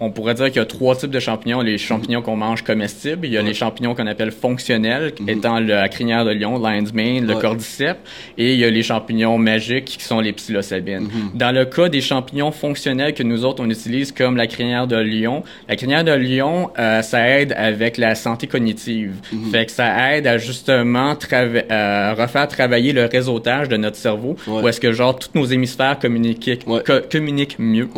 on 0.00 0.10
pourrait 0.10 0.34
dire 0.34 0.46
qu'il 0.46 0.56
y 0.56 0.60
a 0.60 0.66
trois 0.66 0.96
types 0.96 1.10
de 1.10 1.20
champignons. 1.20 1.60
Les 1.60 1.78
champignons 1.78 2.22
qu'on 2.22 2.36
mange 2.36 2.62
comestibles, 2.62 3.26
il 3.26 3.32
y 3.32 3.38
a 3.38 3.42
les 3.42 3.54
champignons 3.54 3.94
qu'on 3.94 4.06
appelle 4.06 4.32
fonctionnels, 4.32 5.12
mm-hmm. 5.20 5.30
étant 5.30 5.60
la 5.60 5.88
crinière 5.88 6.24
de 6.24 6.32
lion, 6.32 6.58
lion's 6.58 6.92
mane, 6.92 7.26
le 7.26 7.34
cordyceps, 7.34 7.98
et 8.38 8.54
il 8.54 8.58
y 8.58 8.64
a 8.64 8.70
les 8.70 8.82
champignons 8.82 9.38
magiques 9.38 9.84
qui 9.84 10.04
sont 10.04 10.20
les 10.20 10.32
psilocybines. 10.32 11.08
Mm-hmm. 11.08 11.36
Dans 11.36 11.54
le 11.54 11.64
cas 11.64 11.88
des 11.88 12.00
champignons 12.00 12.50
fonctionnels 12.50 13.14
que 13.14 13.22
nous 13.22 13.44
autres 13.44 13.62
on 13.62 13.68
utilise 13.70 13.79
comme 14.16 14.36
la 14.36 14.46
crinière 14.46 14.86
de 14.86 14.96
lion, 14.96 15.42
la 15.68 15.76
crinière 15.76 16.04
de 16.04 16.12
lion, 16.12 16.70
euh, 16.78 17.02
ça 17.02 17.28
aide 17.28 17.54
avec 17.56 17.96
la 17.96 18.14
santé 18.14 18.46
cognitive. 18.46 19.14
Mm-hmm. 19.32 19.50
Fait 19.50 19.66
que 19.66 19.72
ça 19.72 20.16
aide 20.16 20.26
à 20.26 20.38
justement 20.38 21.16
euh, 21.32 22.14
refaire 22.16 22.48
travailler 22.48 22.92
le 22.92 23.06
réseautage 23.06 23.68
de 23.68 23.76
notre 23.76 23.96
cerveau, 23.96 24.36
où 24.46 24.66
est-ce 24.68 24.80
que 24.80 24.92
genre 24.92 25.18
tous 25.18 25.30
nos 25.34 25.44
hémisphères 25.44 25.98
communiquent, 25.98 26.64
communiquent 27.10 27.58
mieux. 27.58 27.88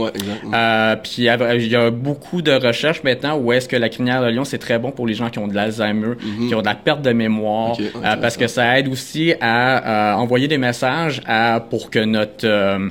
Euh, 0.53 0.97
puis 0.97 1.15
il 1.19 1.25
y 1.69 1.77
a 1.77 1.91
beaucoup 1.91 2.43
de 2.43 2.53
recherches 2.53 3.03
maintenant 3.03 3.37
où 3.39 3.53
est-ce 3.53 3.69
que 3.69 3.77
la 3.77 3.89
crinière 3.89 4.23
de 4.23 4.29
lion 4.29 4.45
c'est 4.45 4.59
très 4.59 4.79
bon 4.79 4.91
pour 4.91 5.07
les 5.07 5.15
gens 5.15 5.31
qui 5.31 5.39
ont 5.39 5.49
de 5.49 5.55
l'Alzheimer, 5.55 6.15
qui 6.49 6.55
ont 6.55 6.61
de 6.61 6.67
la 6.67 6.75
perte 6.75 7.03
de 7.03 7.13
mémoire, 7.13 7.77
parce 8.21 8.37
que 8.37 8.47
ça 8.47 8.79
aide 8.79 8.89
aussi 8.89 9.35
à 9.41 10.17
envoyer 10.19 10.49
des 10.49 10.59
messages 10.59 11.21
à, 11.27 11.61
pour 11.61 11.91
que 11.91 11.99
notre 11.99 12.91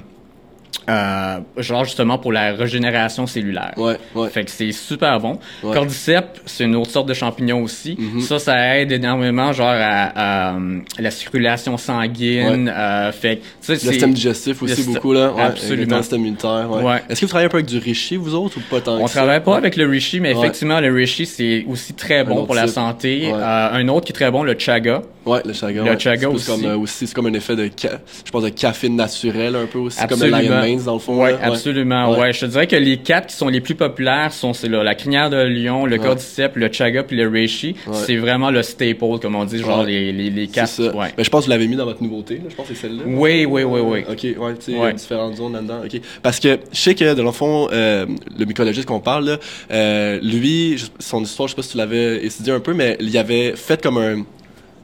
euh, 0.90 0.92
euh, 0.92 1.40
genre 1.58 1.86
justement 1.86 2.18
pour 2.18 2.32
la 2.32 2.54
régénération 2.54 3.28
cellulaire. 3.28 3.74
Ouais, 3.78 3.98
ouais. 4.16 4.30
Fait 4.30 4.44
que 4.44 4.52
c'est 4.52 4.72
super 4.72 5.20
bon. 5.20 5.40
Cordyceps, 5.62 6.42
c'est 6.46 6.66
une 6.66 6.76
autre 6.76 6.92
sorte 6.92 7.08
de 7.08 7.14
champignon 7.14 7.64
aussi. 7.64 7.96
Mm-hmm. 7.96 8.22
Ça, 8.22 8.40
ça 8.40 8.78
aide 8.78 8.92
énormément 8.92 9.54
genre 9.54 9.72
à, 9.72 10.58
la 11.00 11.12
circulation 11.12 11.78
sanguine. 11.78 12.72
Euh, 12.76 13.12
fait 13.12 13.42
que, 13.66 13.72
le 13.72 13.78
système 13.78 14.14
digestif 14.14 14.62
aussi 14.64 14.84
beaucoup 14.84 15.14
là. 15.14 15.32
Ouais, 15.34 15.44
absolument. 15.44 15.98
Le 15.98 16.02
système 16.02 16.22
immunitaire. 16.22 16.70
Ouais. 16.72 17.02
Est-ce 17.10 17.22
que 17.22 17.26
vous 17.26 17.30
travaillez 17.30 17.48
un 17.48 17.50
peu 17.50 17.58
avec 17.58 17.68
du 17.68 17.78
reishi 17.78 18.16
vous 18.16 18.36
autres 18.36 18.58
ou 18.58 18.62
pas 18.70 18.82
tant 18.82 18.98
On 19.00 19.08
travaille 19.08 19.42
pas 19.44 19.58
avec 19.58 19.76
le 19.76 19.88
reishi, 19.88 20.20
mais 20.20 20.32
effectivement 20.32 20.80
le 20.80 20.94
reishi 20.94 21.26
c'est 21.26 21.66
aussi 21.70 21.94
très 21.94 22.24
bon 22.24 22.46
pour 22.46 22.56
la 22.56 22.68
santé. 22.68 23.32
Euh, 23.32 23.70
un 23.72 23.88
autre 23.88 24.06
qui 24.06 24.12
est 24.12 24.16
très 24.16 24.32
bon, 24.32 24.44
le 24.44 24.56
chaga. 24.58 25.02
Ouais, 25.26 25.42
le 25.46 25.54
chaga. 25.54 25.84
Le 25.84 26.00
chaga 26.00 26.30
aussi. 26.30 26.48
Comme, 26.48 26.66
euh, 26.66 26.78
aussi 26.78 27.06
c'est 27.06 27.14
comme 27.14 27.28
un 27.28 27.34
effet 27.34 27.56
de, 27.56 27.66
je 27.66 28.32
pense, 28.32 28.44
de 28.44 28.50
caféine 28.50 28.96
naturelle 28.96 29.56
un 29.56 29.68
peu 29.68 29.80
aussi, 29.80 30.00
comme 30.08 30.20
le 30.20 30.30
lion 30.66 30.84
dans 30.84 30.94
le 30.94 31.00
fond. 31.00 31.24
Oui, 31.24 31.32
absolument. 31.42 32.18
Ouais. 32.18 32.34
je 32.34 32.42
te 32.42 32.46
dirais 32.46 32.68
que 32.68 32.76
les 32.76 32.98
quatre 32.98 33.28
qui 33.28 33.36
sont 33.36 33.48
les 33.48 33.62
plus 33.62 33.76
populaires 33.76 34.32
sont 34.32 34.54
là, 34.64 34.84
la 34.84 34.96
crinière 34.96 35.30
de 35.30 35.38
lion, 35.38 35.86
le 35.86 35.98
cordyceps, 35.98 36.56
le 36.56 36.72
chaga 36.72 37.04
puis 37.04 37.18
le 37.18 37.28
reishi. 37.28 37.76
C'est 37.94 38.18
vraiment 38.18 38.52
le 38.52 38.64
staple, 38.64 39.20
comme 39.22 39.36
on 39.36 39.46
dit, 39.46 39.60
genre 39.60 39.84
les, 39.84 40.12
les, 40.12 40.30
les 40.30 40.48
quatre. 40.48 40.70
Ça. 40.70 40.96
Ouais. 40.96 41.10
Je 41.18 41.30
pense 41.30 41.42
que 41.42 41.46
vous 41.46 41.52
l'avez 41.52 41.68
mis 41.68 41.76
dans 41.76 41.86
votre 41.86 42.04
nouveauté. 42.04 42.36
Là. 42.36 42.44
Je 42.50 42.56
pense 42.56 42.68
que 42.68 42.74
c'est 42.74 42.82
celle-là. 42.82 43.04
Oui, 43.06 43.46
oui, 43.46 43.64
oui, 43.64 43.80
oui. 43.82 44.04
Ok, 44.10 44.24
ouais, 44.24 44.54
tu 44.64 44.74
sais, 44.74 44.94
différentes 44.94 45.36
zones 45.36 45.54
là-dedans. 45.54 45.82
Ok. 45.84 46.00
Parce 46.22 46.40
que 46.40 46.60
je 46.72 46.80
sais 46.80 46.96
que 46.96 47.14
dans 47.14 47.24
le 47.24 47.32
fond, 47.32 47.68
euh, 47.72 48.06
le 48.38 48.46
mycologiste 48.46 48.88
qu'on 48.88 49.00
parle, 49.00 49.26
là, 49.26 49.38
euh, 49.72 50.20
lui, 50.22 50.82
son 51.00 51.24
histoire, 51.24 51.48
je 51.48 51.54
sais 51.54 51.56
pas 51.56 51.64
si 51.64 51.72
tu 51.72 51.78
l'avais 51.78 52.26
étudié 52.26 52.54
un 52.54 52.60
peu, 52.60 52.74
mais 52.74 52.98
il 53.00 53.18
avait 53.18 53.54
fait 53.56 53.82
comme 53.82 53.98
un 53.98 54.24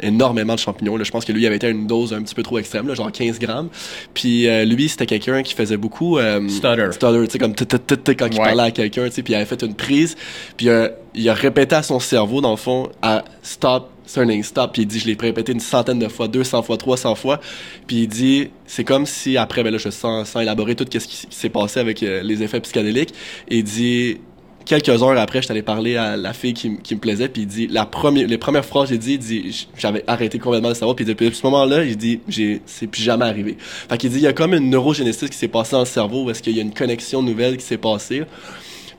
énormément 0.02 0.56
de 0.56 0.60
champignons. 0.60 0.98
Là. 0.98 1.04
Je 1.04 1.12
pense 1.12 1.26
que 1.26 1.32
lui, 1.32 1.44
il 1.44 1.48
avait 1.48 1.56
été 1.58 1.68
à 1.68 1.70
une 1.70 1.88
dose 1.88 2.14
un 2.14 2.22
petit 2.22 2.36
peu 2.36 2.44
trop 2.44 2.60
extrême, 2.60 2.88
là, 2.88 2.94
genre 2.94 3.12
15 3.12 3.40
grammes. 3.40 3.70
Puis 4.14 4.48
euh, 4.48 4.66
lui, 4.66 4.90
c'était 4.90 5.06
quelqu'un 5.06 5.44
qui 5.44 5.54
faisait 5.54 5.78
beaucoup... 5.78 6.18
Euh, 6.18 6.48
stutter. 6.48 6.92
Stutter, 6.92 7.28
tu 7.28 7.32
sais, 7.32 7.40
comme 7.40 7.56
quand 7.56 8.28
il 8.32 8.38
parlait 8.38 8.64
à 8.64 8.72
quelqu'un, 8.72 9.06
tu 9.06 9.12
sais, 9.12 9.24
puis 9.24 9.34
il 9.34 9.36
avait 9.36 9.46
fait 9.46 9.62
une 9.64 9.76
prise. 9.76 10.16
Puis 10.56 10.70
euh, 10.70 10.90
il 11.16 11.28
a 11.30 11.34
répété 11.34 11.76
à 11.76 11.84
son 11.84 12.00
cerveau, 12.00 12.42
dans 12.42 12.52
le 12.52 12.58
fond, 12.58 12.90
à 13.02 13.24
stop, 13.42 13.90
turning 14.12 14.44
stop. 14.44 14.74
Puis 14.74 14.84
il 14.84 14.86
dit, 14.86 15.00
je 15.00 15.08
l'ai 15.08 15.18
répété 15.20 15.52
une 15.52 15.60
centaine 15.60 16.00
de 16.00 16.08
fois, 16.08 16.28
200 16.28 16.64
fois, 16.64 16.78
300 16.78 17.16
fois. 17.16 17.40
Puis 17.88 18.04
il 18.04 18.08
dit, 18.08 18.50
c'est 18.66 18.84
comme 18.84 19.06
si 19.06 19.38
après, 19.38 19.64
ben 19.64 19.72
là, 19.72 19.78
je 19.78 19.90
sens, 19.90 20.30
sans 20.30 20.42
élaborer 20.42 20.76
tout 20.76 20.86
ce 20.92 21.00
qui 21.00 21.28
s'est 21.30 21.50
passé 21.50 21.80
avec 21.80 22.02
les 22.02 22.44
effets 22.44 22.60
psychédéliques. 22.60 23.14
Et 23.50 23.58
il 23.60 23.64
dit, 23.64 24.18
quelques 24.68 24.90
heures 24.90 25.18
après, 25.18 25.42
je 25.42 25.48
t'allais 25.48 25.62
parler 25.62 25.96
à 25.96 26.18
la 26.18 26.34
fille 26.34 26.54
qui, 26.54 26.78
qui 26.78 26.96
me 26.96 27.00
plaisait, 27.00 27.30
puis 27.30 27.44
il 27.44 27.48
dit, 27.48 27.68
la 27.68 27.86
première, 27.86 28.28
les 28.28 28.38
premières 28.38 28.66
phrases 28.66 28.90
j'ai 28.90 28.98
dit, 28.98 29.14
il 29.14 29.20
dit, 29.20 29.68
j'avais 29.78 30.04
arrêté 30.08 30.38
complètement 30.38 30.70
de 30.70 30.74
savoir, 30.74 30.96
puis 30.96 31.06
depuis 31.06 31.34
ce 31.34 31.46
moment-là, 31.46 31.84
il 31.84 31.98
dit, 31.98 32.20
j'ai, 32.28 32.62
c'est 32.66 32.88
plus 32.88 33.02
jamais 33.02 33.26
arrivé. 33.26 33.58
Fait 33.60 33.98
qu'il 33.98 34.10
dit, 34.10 34.18
il 34.18 34.24
y 34.24 34.28
a 34.28 34.34
comme 34.34 34.54
une 34.54 34.70
neurogénétique 34.70 35.30
qui 35.30 35.38
s'est 35.38 35.48
passée 35.48 35.72
dans 35.72 35.80
le 35.80 35.86
cerveau, 35.86 36.26
où 36.26 36.30
est-ce 36.30 36.44
qu'il 36.44 36.56
y 36.56 36.60
a 36.60 36.62
une 36.62 36.74
connexion 36.74 37.24
nouvelle 37.24 37.58
qui 37.58 37.66
s'est 37.66 37.78
passée. 37.78 38.24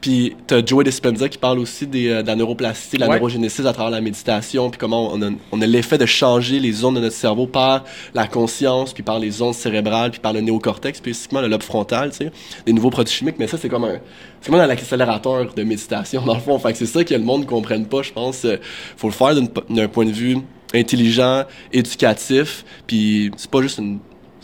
Puis 0.00 0.36
t'as 0.46 0.64
Joey 0.64 0.84
Dispenza 0.84 1.28
qui 1.28 1.38
parle 1.38 1.58
aussi 1.58 1.86
des, 1.86 2.08
euh, 2.08 2.22
de 2.22 2.26
la 2.28 2.36
neuroplasticité, 2.36 2.98
de 2.98 3.02
la 3.02 3.08
neurogénésis 3.08 3.66
à 3.66 3.72
travers 3.72 3.90
la 3.90 4.00
méditation, 4.00 4.70
puis 4.70 4.78
comment 4.78 5.12
on 5.12 5.20
a, 5.22 5.30
on 5.50 5.60
a 5.60 5.66
l'effet 5.66 5.98
de 5.98 6.06
changer 6.06 6.60
les 6.60 6.72
zones 6.72 6.94
de 6.94 7.00
notre 7.00 7.16
cerveau 7.16 7.46
par 7.46 7.84
la 8.14 8.26
conscience, 8.28 8.92
puis 8.92 9.02
par 9.02 9.18
les 9.18 9.42
ondes 9.42 9.54
cérébrales, 9.54 10.12
puis 10.12 10.20
par 10.20 10.32
le 10.32 10.40
néocortex, 10.40 10.98
spécifiquement 10.98 11.40
le 11.40 11.48
lobe 11.48 11.62
frontal, 11.62 12.10
tu 12.10 12.18
sais, 12.18 12.32
des 12.64 12.72
nouveaux 12.72 12.90
produits 12.90 13.14
chimiques. 13.14 13.36
Mais 13.38 13.48
ça, 13.48 13.58
c'est 13.58 13.68
comme 13.68 13.84
un, 13.84 13.98
c'est 14.40 14.50
comme 14.50 14.60
un 14.60 14.68
accélérateur 14.68 15.52
de 15.52 15.62
méditation 15.64 16.22
dans 16.26 16.34
le 16.34 16.40
fond. 16.40 16.58
Fait 16.58 16.72
que 16.72 16.78
c'est 16.78 16.86
ça 16.86 17.02
que 17.02 17.14
le 17.14 17.20
monde 17.20 17.42
ne 17.42 17.46
comprenne 17.46 17.86
pas, 17.86 18.02
je 18.02 18.12
pense. 18.12 18.44
Euh, 18.44 18.56
faut 18.96 19.08
le 19.08 19.14
faire 19.14 19.34
d'un 19.68 19.88
point 19.88 20.04
de 20.04 20.12
vue 20.12 20.38
intelligent, 20.74 21.44
éducatif, 21.72 22.64
puis 22.86 23.30
c'est 23.36 23.50
pas 23.50 23.62
juste 23.62 23.78
une 23.78 23.98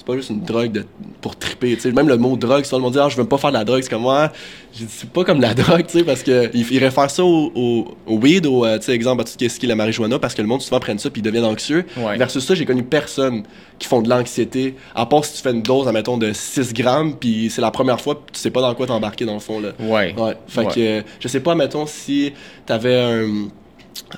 c'est 0.04 0.12
pas 0.12 0.16
juste 0.18 0.30
une 0.30 0.40
drogue 0.42 0.72
de, 0.72 0.84
pour 1.22 1.34
triper. 1.36 1.78
sais 1.78 1.90
Même 1.92 2.08
le 2.08 2.18
mot 2.18 2.36
drogue, 2.36 2.64
si 2.64 2.74
le 2.74 2.80
monde 2.80 2.92
dit 2.92 2.98
ah, 3.00 3.08
je 3.08 3.16
veux 3.16 3.26
pas 3.26 3.38
faire 3.38 3.50
de 3.50 3.56
la 3.56 3.64
drogue, 3.64 3.80
c'est 3.82 3.88
comme 3.88 4.02
moi, 4.02 4.30
c'est 4.72 5.08
pas 5.08 5.24
comme 5.24 5.40
la 5.40 5.54
drogue, 5.54 5.86
tu 5.86 5.98
sais, 5.98 6.04
parce 6.04 6.22
que 6.22 6.50
il, 6.54 6.78
réfère 6.78 7.10
ça 7.10 7.24
au, 7.24 7.50
au, 7.54 7.96
au 8.06 8.18
weed, 8.18 8.46
au 8.46 8.66
euh, 8.66 8.78
exemple 8.88 9.22
à 9.22 9.24
tout 9.24 9.32
ce 9.32 9.36
qui 9.36 9.64
est 9.64 9.68
la 9.68 9.76
marijuana, 9.76 10.18
parce 10.18 10.34
que 10.34 10.42
le 10.42 10.48
monde 10.48 10.60
souvent 10.60 10.80
prenne 10.80 10.98
ça 10.98 11.08
puis 11.08 11.20
ils 11.20 11.24
deviennent 11.24 11.44
anxieux. 11.44 11.86
Versus 11.96 12.44
ça, 12.44 12.54
j'ai 12.54 12.66
connu 12.66 12.82
personne 12.82 13.44
qui 13.78 13.88
font 13.88 14.02
de 14.02 14.10
l'anxiété, 14.10 14.74
à 14.94 15.06
part 15.06 15.24
si 15.24 15.36
tu 15.36 15.42
fais 15.42 15.52
une 15.52 15.62
dose, 15.62 15.88
admettons, 15.88 16.18
de 16.18 16.32
6 16.32 16.74
grammes, 16.74 17.16
puis 17.16 17.48
c'est 17.50 17.62
la 17.62 17.70
première 17.70 18.00
fois, 18.00 18.20
tu 18.32 18.38
sais 18.38 18.50
pas 18.50 18.60
dans 18.60 18.74
quoi 18.74 18.86
t'embarquer 18.86 19.24
dans 19.24 19.34
le 19.34 19.40
fond 19.40 19.60
là. 19.60 19.70
Ouais. 19.80 20.14
Ouais. 20.18 20.36
Fait 20.46 20.66
que 20.66 21.02
je 21.18 21.28
sais 21.28 21.40
pas, 21.40 21.54
mettons, 21.54 21.86
si 21.86 22.32
t'avais 22.66 23.00
un 23.00 23.48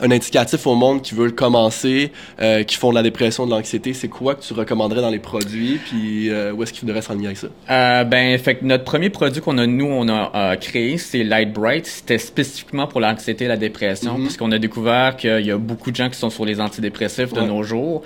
un 0.01 0.11
indicatif 0.11 0.67
au 0.67 0.75
monde 0.75 1.03
qui 1.03 1.15
veut 1.15 1.27
le 1.27 1.33
commencer, 1.33 2.13
euh, 2.41 2.63
qui 2.63 2.77
font 2.77 2.91
de 2.91 2.95
la 2.95 3.03
dépression, 3.03 3.47
de 3.47 3.51
l'anxiété, 3.51 3.95
c'est 3.95 4.09
quoi 4.09 4.35
que 4.35 4.43
tu 4.43 4.53
recommanderais 4.53 5.01
dans 5.01 5.11
les 5.11 5.19
produits, 5.19 5.79
puis 5.89 6.31
euh, 6.31 6.53
où 6.53 6.63
est-ce 6.63 6.73
qu'il 6.73 6.81
faudrait 6.81 7.03
s'enligner 7.03 7.27
avec 7.29 7.39
ça? 7.39 7.49
Euh, 7.71 8.05
ben, 8.05 8.39
fait 8.39 8.57
que 8.57 8.65
notre 8.65 8.85
premier 8.85 9.11
produit 9.11 9.41
qu'on 9.41 9.59
a, 9.59 9.67
nous, 9.67 9.87
on 9.87 10.09
a 10.09 10.33
euh, 10.35 10.57
créé, 10.57 10.99
c'est 10.99 11.25
Light 11.25 11.53
Bright. 11.53 11.87
C'était 11.87 12.19
spécifiquement 12.19 12.87
pour 12.87 13.01
l'anxiété 13.01 13.45
et 13.45 13.49
la 13.49 13.57
dépression, 13.57 14.19
mm-hmm. 14.19 14.23
parce 14.23 14.37
qu'on 14.37 14.53
a 14.53 14.59
découvert 14.59 15.17
qu'il 15.17 15.47
y 15.47 15.51
a 15.51 15.59
beaucoup 15.59 15.91
de 15.91 15.97
gens 15.97 16.09
qui 16.09 16.19
sont 16.19 16.31
sur 16.31 16.45
les 16.45 16.61
antidépressifs 16.61 17.33
de 17.33 17.41
nos 17.41 17.63
jours. 17.63 18.03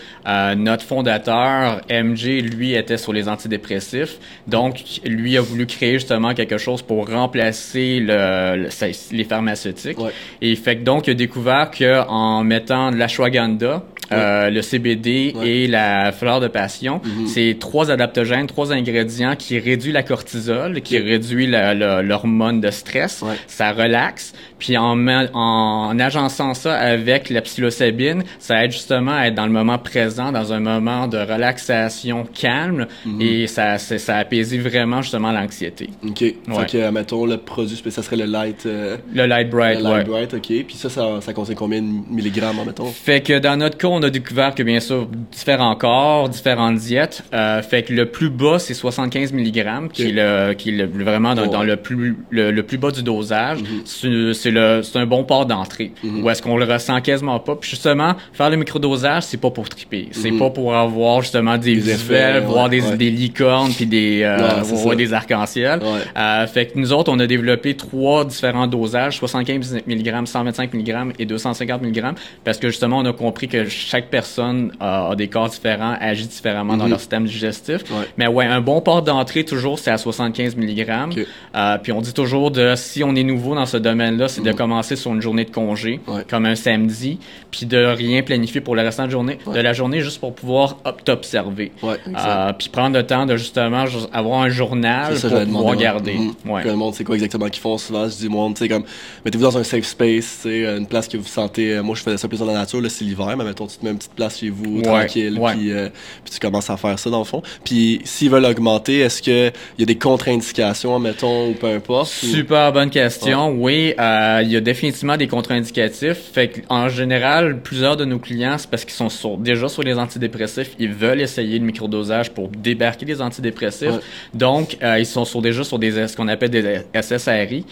notre 0.57 0.85
fondateur, 0.85 1.81
MJ, 1.91 2.43
lui, 2.43 2.75
était 2.75 2.97
sur 2.97 3.13
les 3.13 3.29
antidépressifs. 3.29 4.19
Donc, 4.47 4.83
lui 5.05 5.37
a 5.37 5.41
voulu 5.41 5.67
créer 5.67 5.95
justement 5.95 6.35
quelque 6.35 6.59
chose 6.59 6.83
pour 6.83 7.09
remplacer 7.09 8.01
le, 8.01 8.69
les 9.13 9.25
pharmaceutiques. 9.25 9.99
Et 10.41 10.55
fait 10.57 10.77
que 10.77 10.83
donc, 10.83 11.07
il 11.07 11.11
a 11.11 11.15
découvert 11.15 11.60
qu'en 11.67 12.45
mettant 12.45 12.91
de 12.91 12.97
l'ashwagandha, 12.97 13.83
euh, 14.13 14.51
le 14.51 14.61
CBD 14.61 15.35
et 15.41 15.69
la 15.69 16.11
fleur 16.11 16.41
de 16.41 16.49
passion, 16.49 17.01
mm-hmm. 17.05 17.27
c'est 17.29 17.57
trois 17.61 17.93
adaptogènes, 17.93 18.49
trois 18.49 18.73
ingrédients 18.73 19.37
qui 19.37 19.59
réduisent 19.61 19.93
la 19.93 20.03
cortisol, 20.03 20.81
qui 20.81 20.99
réduit 20.99 21.47
l'hormone 21.47 22.61
de 22.61 22.71
stress, 22.73 23.23
ça 23.47 23.71
relaxe, 23.71 24.33
puis 24.59 24.77
en, 24.77 24.99
en 25.07 25.99
agençant 25.99 26.55
ça 26.55 26.75
avec 26.75 27.31
la 27.31 27.41
psilocybine, 27.41 28.25
ça 28.41 28.65
aide 28.65 28.73
justement 28.73 29.13
à 29.13 29.29
être 29.29 29.37
dans 29.37 29.47
le 29.47 29.53
moment 29.53 29.79
présent, 29.79 30.33
dans 30.33 30.53
un 30.53 30.61
moment 30.61 31.07
de 31.07 31.19
relaxation 31.19 32.27
calme, 32.35 32.89
mm-hmm. 33.07 33.23
et 33.23 33.47
ça, 33.47 33.79
ça 33.79 34.17
apaise 34.17 34.57
vraiment 34.59 35.03
justement 35.03 35.31
l'anxiété. 35.31 35.89
OK. 36.05 36.19
Fait 36.19 36.35
que, 36.69 36.91
mettons, 36.91 37.27
le 37.27 37.37
produit, 37.37 37.81
ça 37.91 38.03
serait 38.03 38.17
le 38.17 38.25
light... 38.25 38.67
Euh, 38.67 38.97
le 39.15 39.27
light 39.27 39.51
bright, 39.51 39.79
Le 39.79 39.85
light 39.85 40.09
bright, 40.09 40.35
OK. 40.35 40.65
Puis 40.67 40.75
ça, 40.75 40.91
ça, 40.91 41.21
ça 41.21 41.33
contient 41.55 41.71
combien 41.71 41.83
de 41.83 42.15
milligrammes, 42.15 42.57
mettons? 42.67 42.87
Fait 42.87 43.21
que 43.21 43.39
dans 43.39 43.57
notre 43.57 43.77
cas, 43.77 43.89
on 43.89 44.03
a 44.03 44.11
découvert 44.11 44.55
que, 44.55 44.63
bien 44.63 44.81
sûr, 44.81 45.09
différents 45.31 45.75
corps, 45.77 46.29
différentes 46.29 46.77
diètes. 46.77 47.23
Euh, 47.33 47.63
fait 47.63 47.83
que 47.83 47.93
le 47.93 48.07
plus 48.07 48.31
bas, 48.31 48.59
c'est 48.59 48.75
75 48.75 49.33
mg, 49.33 49.89
qui 49.93 50.03
est, 50.03 50.13
le, 50.13 50.55
qui 50.55 50.71
est 50.71 50.73
le, 50.73 50.87
vraiment 50.87 51.35
dans, 51.35 51.47
dans, 51.47 51.63
le, 51.63 51.77
plus, 51.77 52.17
le, 52.31 52.61
plus 52.63 52.79
bas 52.79 52.91
du 52.91 53.03
dosage. 53.03 53.59
Mm-hmm. 53.61 54.33
C'est 54.33 54.83
c'est 54.83 54.99
un 54.99 55.07
bon 55.07 55.25
port 55.25 55.47
d'entrée. 55.47 55.93
Mm-hmm. 56.05 56.23
Ou 56.23 56.31
est-ce 56.31 56.43
qu'on 56.43 56.57
le 56.57 56.65
ressent 56.65 57.01
quasiment 57.01 57.39
pas? 57.39 57.57
Puis 57.57 57.71
justement, 57.71 58.15
faire 58.33 58.51
le 58.51 58.57
microdosage, 58.57 59.25
c'est 59.25 59.37
pas 59.37 59.51
pour 59.51 59.69
triper. 59.69 60.09
C'est 60.13 60.31
mm-hmm. 60.31 60.39
pas 60.39 60.51
pour 60.51 60.75
avoir 60.75 61.23
justement 61.23 61.57
des, 61.59 61.75
visuels, 61.75 62.43
voir 62.45 62.69
des, 62.69 62.81
des 62.97 63.11
licornes 63.11 63.73
puis 63.73 63.87
des, 63.87 64.23
euh, 64.23 64.95
des 64.95 65.13
arcs-en-ciel. 65.13 65.81
Euh, 66.17 66.47
fait 66.47 66.67
que 66.67 66.79
nous 66.79 66.93
autres, 66.93 67.13
on 67.13 67.19
a 67.19 67.27
développé 67.27 67.75
trois 67.75 68.25
différents 68.25 68.67
dosages, 68.67 69.19
75 69.19 69.83
mg, 69.87 70.27
125 70.27 70.75
mg 70.75 71.13
et 71.19 71.27
250 71.41 71.83
mg, 71.83 72.15
parce 72.45 72.59
que 72.59 72.69
justement, 72.69 72.99
on 72.99 73.05
a 73.05 73.13
compris 73.13 73.49
que 73.49 73.69
chaque 73.69 74.09
personne 74.09 74.73
a, 74.81 75.15
des 75.17 75.29
corps 75.29 75.49
différents, 75.49 75.97
agit 76.01 76.27
différemment 76.27 76.77
dans 76.77 76.85
mhm. 76.85 76.91
leur 76.91 77.01
système 77.01 77.25
digestif. 77.25 77.83
Mais 78.17 78.27
ouais, 78.27 78.47
un 78.47 78.61
bon 78.61 78.81
port 78.81 79.03
d'entrée, 79.03 79.45
toujours, 79.45 79.79
c'est 79.79 79.91
à 79.91 79.99
75 79.99 80.57
mg. 80.57 81.27
Euh, 81.55 81.79
puis 81.79 81.93
on 81.93 82.01
dit 82.01 82.13
toujours 82.13 82.51
de, 82.51 82.75
si 82.77 83.03
on 83.05 83.15
est 83.15 83.23
nouveau 83.23 83.55
dans 83.55 83.67
ce 83.67 83.77
domaine-là, 83.77 84.29
c'est 84.29 84.43
de 84.43 84.51
mhm. 84.51 84.57
commencer 84.57 84.97
sur 84.97 85.13
une 85.13 85.23
journée 85.23 85.45
de 85.45 85.51
congé, 85.51 86.01
comme 86.29 86.47
un 86.47 86.55
samedi, 86.55 87.19
puis 87.51 87.67
de 87.67 87.85
rien 87.85 88.23
planifier 88.23 88.61
pour 88.61 88.77
le 88.77 88.83
restant 88.83 89.07
de, 89.07 89.11
journée, 89.11 89.39
de 89.47 89.61
la 89.61 89.73
journée, 89.73 90.01
juste 90.01 90.21
pour 90.21 90.35
pouvoir 90.35 90.77
t'observer. 91.05 91.73
Euh, 91.85 92.53
puis 92.53 92.69
prendre 92.69 92.97
le 92.97 93.07
temps 93.07 93.27
de 93.27 93.37
justement 93.37 93.85
avoir 94.13 94.43
un 94.43 94.49
journal 94.49 95.15
pour 95.15 95.31
pouvoir 95.31 95.77
garder. 95.77 96.15
Mhm. 96.15 96.51
Ouais. 96.51 96.65
Le 96.65 96.75
monde, 96.75 96.95
c'est 96.95 97.05
quoi 97.05 97.15
exactement 97.15 97.49
qu'ils 97.49 97.63
font 97.63 97.79
souvent? 97.79 98.09
Je 98.09 98.17
dis, 98.17 98.29
moi, 98.29 98.49
tu 98.51 98.57
sais, 98.57 98.69
comme, 98.69 98.85
mettez-vous 99.25 99.45
dans 99.45 99.59
un 99.59 99.65
safe 99.65 99.85
space, 99.85 100.47
une 100.47 100.87
place 100.87 101.09
que 101.09 101.17
vous 101.17 101.25
euh, 101.39 101.83
moi, 101.83 101.95
je 101.95 102.03
faisais 102.03 102.17
ça 102.17 102.29
plus 102.29 102.39
dans 102.39 102.47
la 102.47 102.55
nature, 102.55 102.81
c'est 102.89 103.05
l'hiver, 103.05 103.35
mais 103.37 103.45
mettons, 103.45 103.67
tu 103.67 103.77
te 103.77 103.85
mets 103.85 103.91
une 103.91 103.99
petite 103.99 104.15
place 104.15 104.39
chez 104.39 104.51
vous, 104.51 104.83
tranquille, 104.83 105.41
Puis, 105.53 105.73
euh, 105.73 105.89
puis, 106.25 106.35
tu 106.35 106.41
commences 106.41 106.71
à 106.71 106.77
faire 106.77 106.99
ça, 106.99 107.11
dans 107.11 107.19
le 107.19 107.25
fond. 107.25 107.43
Puis, 107.65 108.01
s'ils 108.05 108.31
veulent 108.31 108.45
augmenter, 108.45 109.01
est-ce 109.01 109.23
qu'il 109.23 109.53
y 109.79 109.83
a 109.83 109.87
des 109.87 109.99
contre-indications, 109.99 110.99
mettons, 110.99 111.51
ou 111.51 111.55
peu 111.55 111.69
importe? 111.69 112.09
Super 112.09 112.73
bonne 112.73 112.91
question. 112.91 113.51
Oui, 113.51 113.95
euh, 113.99 114.41
il 114.43 114.51
y 114.51 114.57
a 114.57 114.61
définitivement 114.61 115.17
des 115.17 115.29
contre-indicatifs. 115.29 116.19
Fait 116.33 116.65
en 116.69 116.89
général, 116.89 117.61
plusieurs 117.61 117.97
de 117.97 118.05
nos 118.05 118.19
clients, 118.19 118.57
c'est 118.59 118.69
parce 118.69 118.85
qu'ils 118.85 119.11
sont 119.11 119.37
déjà 119.37 119.69
sur 119.69 119.83
les 119.83 119.95
antidépressifs, 119.99 120.75
ils 120.79 120.93
veulent 120.93 121.21
essayer 121.21 121.59
le 121.59 121.65
microdosage 121.65 122.31
pour 122.31 122.49
débarquer 122.49 123.07
les 123.07 123.21
antidépressifs. 123.21 123.99
Donc, 124.35 124.77
ils 124.83 125.07
sont 125.07 125.25
sur, 125.25 125.43
déjà 125.43 125.65
sur 125.65 125.79
des 125.79 125.91
ce 126.07 126.17
qu'on 126.17 126.29
appelle 126.29 126.51
des 126.51 126.81
SSRI. 126.95 127.65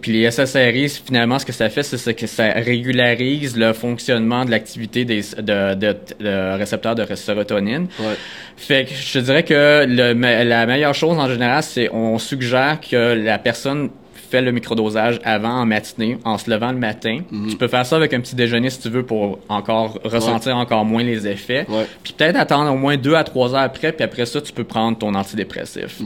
puis 0.00 0.12
les 0.12 0.30
SSRI, 0.30 0.88
finalement, 0.88 1.38
ce 1.38 1.46
que 1.46 1.52
ça 1.52 1.68
fait, 1.68 1.82
c'est 1.82 2.14
que 2.14 2.26
ça 2.26 2.47
régularise 2.52 3.56
le 3.56 3.72
fonctionnement 3.72 4.44
de 4.44 4.50
l'activité 4.50 5.04
des 5.04 5.22
de, 5.38 5.74
de, 5.74 6.56
récepteurs 6.56 6.94
de 6.94 7.14
sérotonine. 7.14 7.88
Ouais. 7.98 8.16
Fait 8.56 8.84
que 8.84 8.94
je 8.94 9.18
dirais 9.20 9.42
que 9.42 9.84
le, 9.86 10.12
la 10.44 10.66
meilleure 10.66 10.94
chose 10.94 11.18
en 11.18 11.28
général, 11.28 11.62
c'est 11.62 11.88
on 11.92 12.18
suggère 12.18 12.80
que 12.80 13.14
la 13.14 13.38
personne 13.38 13.90
fait 14.28 14.42
le 14.42 14.52
microdosage 14.52 15.20
avant 15.24 15.60
en 15.60 15.66
matinée, 15.66 16.18
en 16.24 16.38
se 16.38 16.50
levant 16.50 16.70
le 16.70 16.78
matin. 16.78 17.20
Mhm. 17.30 17.50
Tu 17.50 17.56
peux 17.56 17.68
faire 17.68 17.86
ça 17.86 17.96
avec 17.96 18.12
un 18.12 18.20
petit 18.20 18.34
déjeuner 18.34 18.70
si 18.70 18.80
tu 18.80 18.90
veux 18.90 19.02
pour 19.02 19.38
encore 19.48 19.98
ressentir 20.04 20.56
encore 20.56 20.84
moins 20.84 21.02
les 21.02 21.26
effets. 21.26 21.66
Puis 22.02 22.12
peut-être 22.12 22.36
attendre 22.36 22.72
au 22.72 22.76
moins 22.76 22.96
deux 22.96 23.14
à 23.14 23.24
trois 23.24 23.54
heures 23.54 23.60
après, 23.60 23.92
puis 23.92 24.04
après 24.04 24.26
ça, 24.26 24.40
tu 24.40 24.52
peux 24.52 24.64
prendre 24.64 24.98
ton 24.98 25.14
antidépressif. 25.14 26.00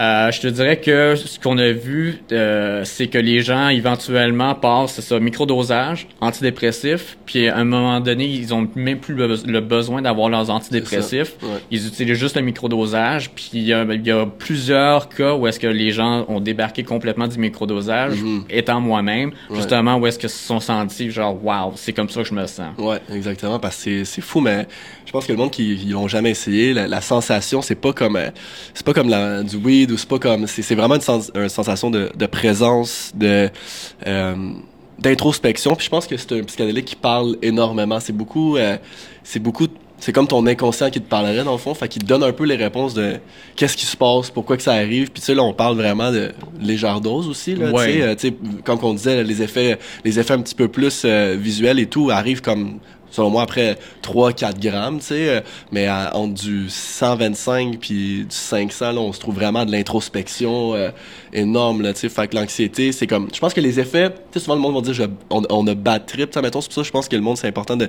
Euh, 0.00 0.30
je 0.32 0.40
te 0.40 0.46
dirais 0.48 0.80
que 0.80 1.14
ce 1.14 1.38
qu'on 1.38 1.56
a 1.58 1.70
vu, 1.70 2.20
euh, 2.32 2.82
c'est 2.84 3.06
que 3.06 3.18
les 3.18 3.40
gens 3.40 3.68
éventuellement 3.68 4.54
passent 4.54 5.00
ça 5.00 5.20
microdosage, 5.20 6.08
antidépressif, 6.20 7.16
puis 7.26 7.48
à 7.48 7.58
un 7.58 7.64
moment 7.64 8.00
donné, 8.00 8.26
ils 8.26 8.52
ont 8.52 8.68
même 8.74 8.98
plus 8.98 9.14
le, 9.14 9.60
besoin 9.60 10.02
d'avoir 10.02 10.28
leurs 10.28 10.50
antidépressifs. 10.50 11.36
Ils 11.70 11.86
utilisent 11.86 12.18
juste 12.18 12.36
le 12.36 12.42
microdosage, 12.42 13.30
puis 13.30 13.50
il 13.54 13.62
y, 13.62 13.72
a, 13.72 14.26
plusieurs 14.26 15.08
cas 15.08 15.34
où 15.34 15.46
est-ce 15.46 15.60
que 15.60 15.66
les 15.66 15.90
gens 15.90 16.24
ont 16.28 16.40
débarqué 16.40 16.82
complètement 16.82 17.28
du 17.28 17.38
microdosage, 17.38 18.14
mm-hmm. 18.14 18.42
étant 18.50 18.80
moi-même, 18.80 19.30
justement 19.52 19.96
où 19.96 20.06
est-ce 20.06 20.18
que 20.18 20.28
se 20.28 20.38
sont 20.38 20.60
sentis 20.60 21.10
genre 21.10 21.38
wow, 21.44 21.72
c'est 21.76 21.92
comme 21.92 22.08
ça 22.08 22.22
que 22.22 22.28
je 22.28 22.34
me 22.34 22.46
sens. 22.46 22.76
Ouais, 22.78 22.98
exactement, 23.12 23.58
parce 23.60 23.84
que 23.84 24.04
c'est 24.04 24.20
fou, 24.20 24.40
mais 24.40 24.66
je 25.06 25.12
pense 25.12 25.26
que 25.26 25.32
le 25.32 25.38
monde 25.38 25.50
qui 25.52 25.76
l'ont 25.88 26.08
jamais 26.08 26.30
essayé, 26.30 26.74
la, 26.74 27.00
sensation, 27.00 27.62
c'est 27.62 27.74
pas 27.74 27.92
comme 27.92 28.16
euh, 28.16 28.30
c'est 28.72 28.84
pas 28.84 28.94
comme 28.94 29.08
la, 29.08 29.42
du 29.42 29.58
ou 29.92 29.96
c'est 29.96 30.08
pas 30.08 30.18
comme 30.18 30.46
c'est 30.46 30.74
vraiment 30.74 30.96
une, 30.96 31.48
sensation 31.48 31.90
de, 31.90 32.26
présence 32.26 33.12
de 33.14 33.50
euh, 34.06 34.34
d'introspection. 34.98 35.74
Puis 35.74 35.86
je 35.86 35.90
pense 35.90 36.06
que 36.06 36.16
c'est 36.16 36.32
un 36.32 36.42
psychanalyste 36.42 36.86
qui 36.86 36.96
parle 36.96 37.36
énormément. 37.42 38.00
C'est 38.00 38.12
beaucoup 38.12 38.56
euh, 38.56 38.76
c'est 39.22 39.40
beaucoup 39.40 39.66
c'est 39.98 40.12
comme 40.12 40.26
ton 40.26 40.46
inconscient 40.46 40.90
qui 40.90 41.00
te 41.00 41.08
parlerait 41.08 41.44
dans 41.44 41.52
le 41.52 41.58
fond. 41.58 41.72
Fait 41.74 41.88
qu'il 41.88 42.02
te 42.02 42.06
donne 42.06 42.22
un 42.22 42.32
peu 42.32 42.44
les 42.44 42.56
réponses 42.56 42.94
de 42.94 43.14
qu'est-ce 43.56 43.76
qui 43.76 43.86
se 43.86 43.96
passe 43.96 44.30
pourquoi 44.30 44.56
que 44.56 44.62
ça 44.62 44.74
arrive. 44.74 45.10
Puis 45.10 45.20
tu 45.20 45.26
sais 45.26 45.34
là 45.34 45.42
on 45.42 45.54
parle 45.54 45.76
vraiment 45.76 46.10
de 46.10 46.32
légère 46.60 47.00
dose 47.00 47.28
aussi 47.28 47.54
là 47.54 47.70
tu 47.72 48.18
sais 48.18 48.34
comme 48.64 48.78
euh, 48.78 48.88
on 48.88 48.94
disait 48.94 49.22
les 49.22 49.42
effets 49.42 49.78
les 50.04 50.18
effets 50.18 50.34
un 50.34 50.42
petit 50.42 50.54
peu 50.54 50.68
plus 50.68 51.04
visuels 51.04 51.78
et 51.78 51.86
tout 51.86 52.10
arrivent 52.10 52.42
comme 52.42 52.80
selon 53.14 53.30
moi, 53.30 53.42
après 53.42 53.78
3-4 54.02 54.58
grammes, 54.58 54.98
tu 54.98 55.06
sais, 55.06 55.28
euh, 55.28 55.40
mais 55.70 55.88
entre 55.88 56.34
du 56.34 56.68
125 56.68 57.78
puis 57.78 58.24
du 58.24 58.26
500, 58.28 58.90
là, 58.90 59.00
on 59.00 59.12
se 59.12 59.20
trouve 59.20 59.36
vraiment 59.36 59.64
de 59.64 59.70
l'introspection 59.70 60.74
euh, 60.74 60.90
énorme, 61.32 61.82
là, 61.82 61.92
tu 61.92 62.00
sais, 62.00 62.08
fait 62.08 62.26
que 62.26 62.34
l'anxiété, 62.34 62.90
c'est 62.90 63.06
comme, 63.06 63.28
je 63.32 63.38
pense 63.38 63.54
que 63.54 63.60
les 63.60 63.78
effets, 63.78 64.10
tu 64.10 64.16
sais, 64.32 64.40
souvent 64.40 64.56
le 64.56 64.60
monde 64.60 64.74
va 64.84 64.92
dire, 64.92 65.08
on, 65.30 65.42
on 65.48 65.64
a 65.68 65.74
bad 65.76 66.06
trip, 66.06 66.30
tu 66.30 66.34
sais, 66.34 66.42
mettons, 66.42 66.60
c'est 66.60 66.66
pour 66.66 66.74
ça, 66.74 66.82
je 66.82 66.90
pense 66.90 67.08
que 67.08 67.14
le 67.14 67.22
monde, 67.22 67.36
c'est 67.36 67.46
important 67.46 67.76
de 67.76 67.88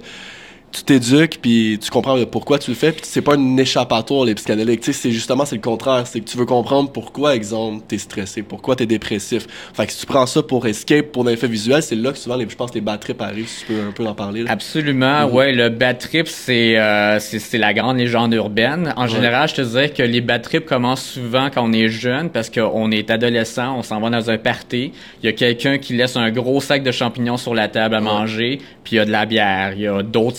tu 0.76 0.84
t'éduques 0.84 1.40
puis 1.42 1.80
tu 1.82 1.90
comprends 1.90 2.24
pourquoi 2.26 2.60
tu 2.60 2.72
le 2.72 2.76
fais 2.76 2.92
puis 2.92 3.02
c'est 3.04 3.22
pas 3.22 3.36
une 3.36 3.58
échappatoire 3.60 4.26
les 4.26 4.36
psychanalytiques. 4.36 4.82
Tu 4.82 4.94
sais 4.94 5.00
c'est 5.00 5.12
justement 5.12 5.46
c'est 5.46 5.56
le 5.56 5.62
contraire. 5.62 6.06
C'est 6.06 6.20
que 6.20 6.26
tu 6.26 6.38
veux 6.38 6.46
comprendre 6.46 6.92
pourquoi 6.92 7.36
exemple 7.36 7.84
t'es 7.88 7.98
stressé 7.98 8.42
pourquoi 8.42 8.76
t'es 8.76 8.86
dépressif. 8.86 9.48
Fait 9.74 9.86
que 9.86 9.94
si 9.94 10.00
tu 10.00 10.06
prends 10.06 10.26
ça 10.26 10.44
pour 10.44 10.68
escape 10.68 11.12
pour 11.12 11.24
l'effet 11.24 11.48
visuel 11.48 11.82
c'est 11.82 11.96
là 11.96 12.12
que 12.12 12.18
souvent 12.18 12.36
les, 12.36 12.48
je 12.50 12.56
pense 12.56 12.74
les 12.74 12.82
bad 12.82 13.00
trips 13.00 13.22
arrivent 13.22 13.48
si 13.48 13.66
tu 13.66 13.74
peux 13.74 13.82
un 13.82 13.92
peu 13.92 14.06
en 14.06 14.14
parler 14.14 14.46
absolument 14.48 15.28
mhm. 15.28 15.34
ouais 15.34 15.52
le 15.54 15.70
bad 15.70 15.98
trip 15.98 16.28
c'est 16.28 16.78
euh, 16.78 17.20
c'est 17.20 17.58
la 17.58 17.74
grande 17.74 17.98
légende 17.98 18.34
urbaine. 18.34 18.94
En 18.98 19.08
général 19.08 19.48
je 19.48 19.56
te 19.56 19.62
dirais 19.62 19.90
que 19.90 20.04
les 20.04 20.22
bad 20.22 20.42
trips 20.42 20.66
commencent 20.66 21.06
souvent 21.06 21.50
quand 21.54 21.64
on 21.64 21.74
est 21.74 21.88
jeune 21.88 22.30
parce 22.30 22.50
qu'on 22.50 22.92
est 22.92 23.10
adolescent 23.10 23.78
on 23.78 23.84
s'en 23.84 24.00
va 24.02 24.10
dans 24.10 24.30
un 24.30 24.38
party 24.38 24.92
il 25.24 25.26
y 25.26 25.30
a 25.30 25.34
quelqu'un 25.34 25.78
qui 25.78 25.94
laisse 25.94 26.18
un 26.18 26.32
gros 26.32 26.60
sac 26.60 26.84
de 26.84 26.92
champignons 26.92 27.38
sur 27.38 27.56
la 27.56 27.68
table 27.68 27.96
à 27.96 28.02
manger 28.02 28.60
puis 28.84 28.96
il 28.96 28.98
y 28.98 29.00
a 29.00 29.06
de 29.06 29.12
la 29.12 29.26
bière 29.26 29.74
il 29.74 29.82
y 29.82 29.88
a 29.88 30.04
d'autres 30.04 30.38